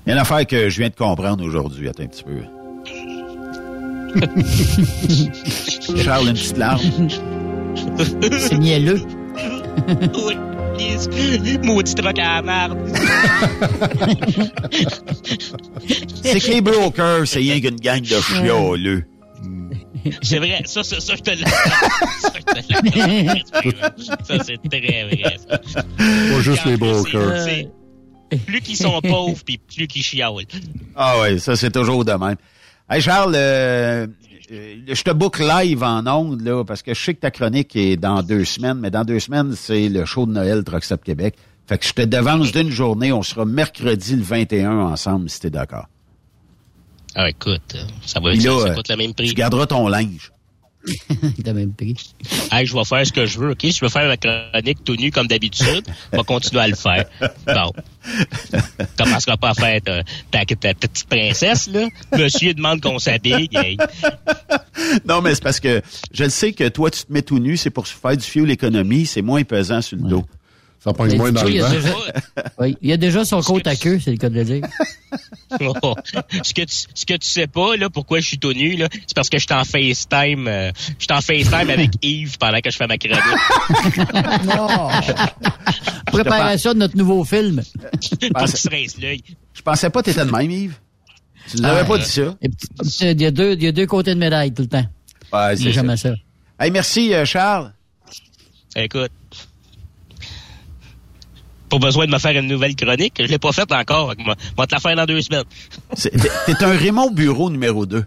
[0.05, 1.87] Il y a une affaire que je viens de comprendre aujourd'hui.
[1.87, 2.41] Attends un petit peu.
[6.03, 6.81] Charles, une petite larme.
[8.39, 9.01] C'est mielleux.
[10.25, 10.37] oui.
[11.63, 12.77] Maudit truc à la merde.
[16.23, 19.03] C'est que les brokers, c'est rien qu'une gang de chioleux.
[20.21, 21.55] C'est vrai, ça, ça, ça, je te l'accorde.
[24.23, 25.57] Ça, c'est très vrai, ça.
[25.97, 27.45] Pas juste les brokers.
[28.45, 30.45] Plus qu'ils sont pauvres, puis plus qu'ils chiolent.
[30.95, 32.35] Ah oui, ça c'est toujours de même.
[32.91, 34.07] Hey Charles, euh,
[34.51, 37.75] euh, je te book live en ondes, là, parce que je sais que ta chronique
[37.75, 41.03] est dans deux semaines, mais dans deux semaines, c'est le show de Noël Truck Stop
[41.03, 41.35] Québec.
[41.67, 45.51] Fait que je te devance d'une journée, on sera mercredi le 21 ensemble, si t'es
[45.51, 45.85] d'accord.
[47.13, 49.27] Ah, écoute, ça va Puis là, ça euh, coûte le même prix.
[49.27, 50.31] Tu garderas ton linge.
[51.43, 51.95] T'as même prix.
[52.51, 53.61] Hey, je vais faire ce que je veux, OK?
[53.61, 56.75] Si je veux faire ma chronique tout nu comme d'habitude, on va continuer à le
[56.75, 57.05] faire.
[57.45, 57.71] Bon.
[58.97, 61.87] Commencera pas à faire ta, ta, ta- ta petite princesse, là?
[62.17, 63.49] Monsieur demande qu'on s'habille.
[63.53, 63.77] hey.
[65.07, 65.81] Non, mais c'est parce que
[66.13, 68.49] je le sais que toi, tu te mets tout nu, c'est pour faire du fuel
[68.51, 70.25] économie, c'est moins pesant sur le dos.
[70.81, 70.93] Ça
[71.47, 71.93] il y a déjà-
[72.59, 74.61] Oui, il y a déjà son côte à queue, c'est le cas de le dire.
[75.83, 75.93] Oh.
[76.43, 78.87] ce que tu, ce que tu sais pas, là, pourquoi je suis tout nu, là,
[78.91, 82.61] c'est parce que je suis en FaceTime, euh, je suis en FaceTime avec Yves pendant
[82.61, 83.19] que je fais ma chronique.
[86.05, 87.61] Préparation de notre nouveau film.
[88.01, 90.75] Je pensais pas que t'étais de même, Yves.
[91.49, 92.35] Tu nous avais Ah, pas dit ça.
[93.01, 94.85] Il y, a deux, il y a deux côtés de médaille tout le temps.
[95.33, 96.13] Ouais, c'est jamais ça.
[96.59, 97.73] Hey, merci, euh, Charles.
[98.75, 99.11] Écoute.
[101.69, 103.13] Pas besoin de me faire une nouvelle chronique.
[103.19, 104.13] Je l'ai pas faite encore.
[104.17, 105.43] Je vais te la faire dans deux semaines.
[105.93, 106.11] C'est-
[106.45, 108.03] T'es un Raymond Bureau numéro 2.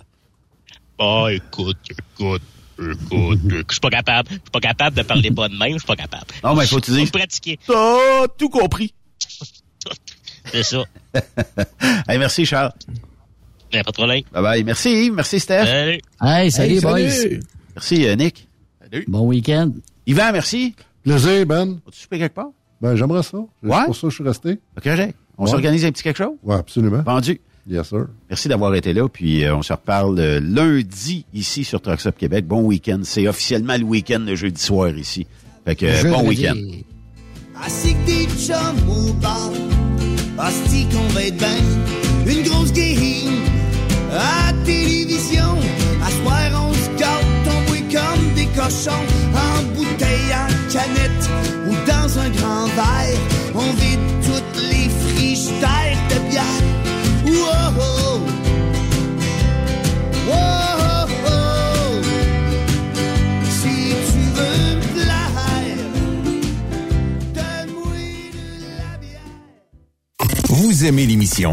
[0.99, 2.43] Ah, écoute, écoute,
[2.79, 3.41] écoute.
[3.45, 4.29] Je suis pas capable.
[4.31, 5.73] Je suis pas capable de parler pas de même.
[5.75, 6.27] Je suis pas capable.
[6.43, 7.07] Non, mais faut que tu dises.
[7.11, 7.59] Faut pratiquer.
[7.67, 8.93] T'as tout compris.
[10.53, 10.85] C'est ça.
[12.09, 12.73] hey, merci, Charles.
[13.71, 14.23] Pas de problème.
[14.33, 14.65] Bye bye.
[14.65, 15.13] Merci, Yves.
[15.15, 15.65] Merci, Steph.
[15.67, 16.01] Salut.
[16.21, 17.11] Hey, salut, Hey, boys.
[17.11, 17.41] salut.
[17.75, 18.49] Merci, euh, Nick.
[19.09, 19.71] Bon week-end.
[20.07, 20.75] Yvan, merci.
[21.05, 21.79] Plaisir, Ben.
[21.91, 22.49] Tu souper quelque part?
[22.83, 23.39] Ben, j'aimerais ça.
[23.63, 23.85] C'est Ouais?
[23.87, 24.51] pour ça que je suis resté.
[24.77, 25.15] OK, Jacques.
[25.39, 25.51] On Ouais.
[25.51, 26.35] s'organise un petit quelque chose?
[26.43, 27.03] Oui, absolument.
[27.03, 27.41] Vendu.
[27.69, 28.07] Yes, sir.
[28.29, 32.17] Merci d'avoir été là, puis euh, on se reparle euh, lundi ici sur Trucks Up
[32.19, 32.45] Québec.
[32.47, 33.01] Bon week-end.
[33.05, 35.29] C'est officiellement le week-end de jeudi soir ici.
[35.65, 36.57] Fait que euh, bon week-end.
[37.65, 38.57] Assis que des chums
[38.91, 39.51] au bar
[40.39, 41.57] Asti qu'on va être bien
[42.27, 43.37] Une grosse game
[44.11, 45.57] À télévision
[46.05, 48.91] À soir on se gâte Tombé comme des cochons
[49.37, 51.31] En bouteille, en canette
[52.19, 53.19] un grand verre.
[53.55, 56.45] On vide toutes les frigidaires de bière.
[57.25, 58.21] Wow
[60.29, 61.09] Wow
[63.49, 65.33] Si tu veux me plaire
[70.49, 71.53] Vous aimez l'émission?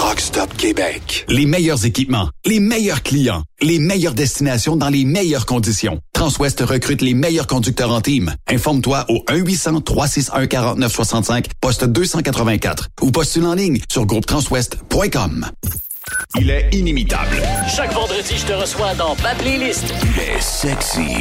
[0.00, 1.26] Truck Stop Québec.
[1.28, 6.00] Les meilleurs équipements, les meilleurs clients, les meilleures destinations dans les meilleures conditions.
[6.14, 8.34] Transwest recrute les meilleurs conducteurs en team.
[8.48, 15.50] Informe-toi au 1-800-361-4965, poste 284 ou postule en ligne sur groupetranswest.com.
[16.38, 17.42] Il est inimitable.
[17.68, 19.92] Chaque vendredi, je te reçois dans ma playlist.
[20.02, 21.14] Il est sexy.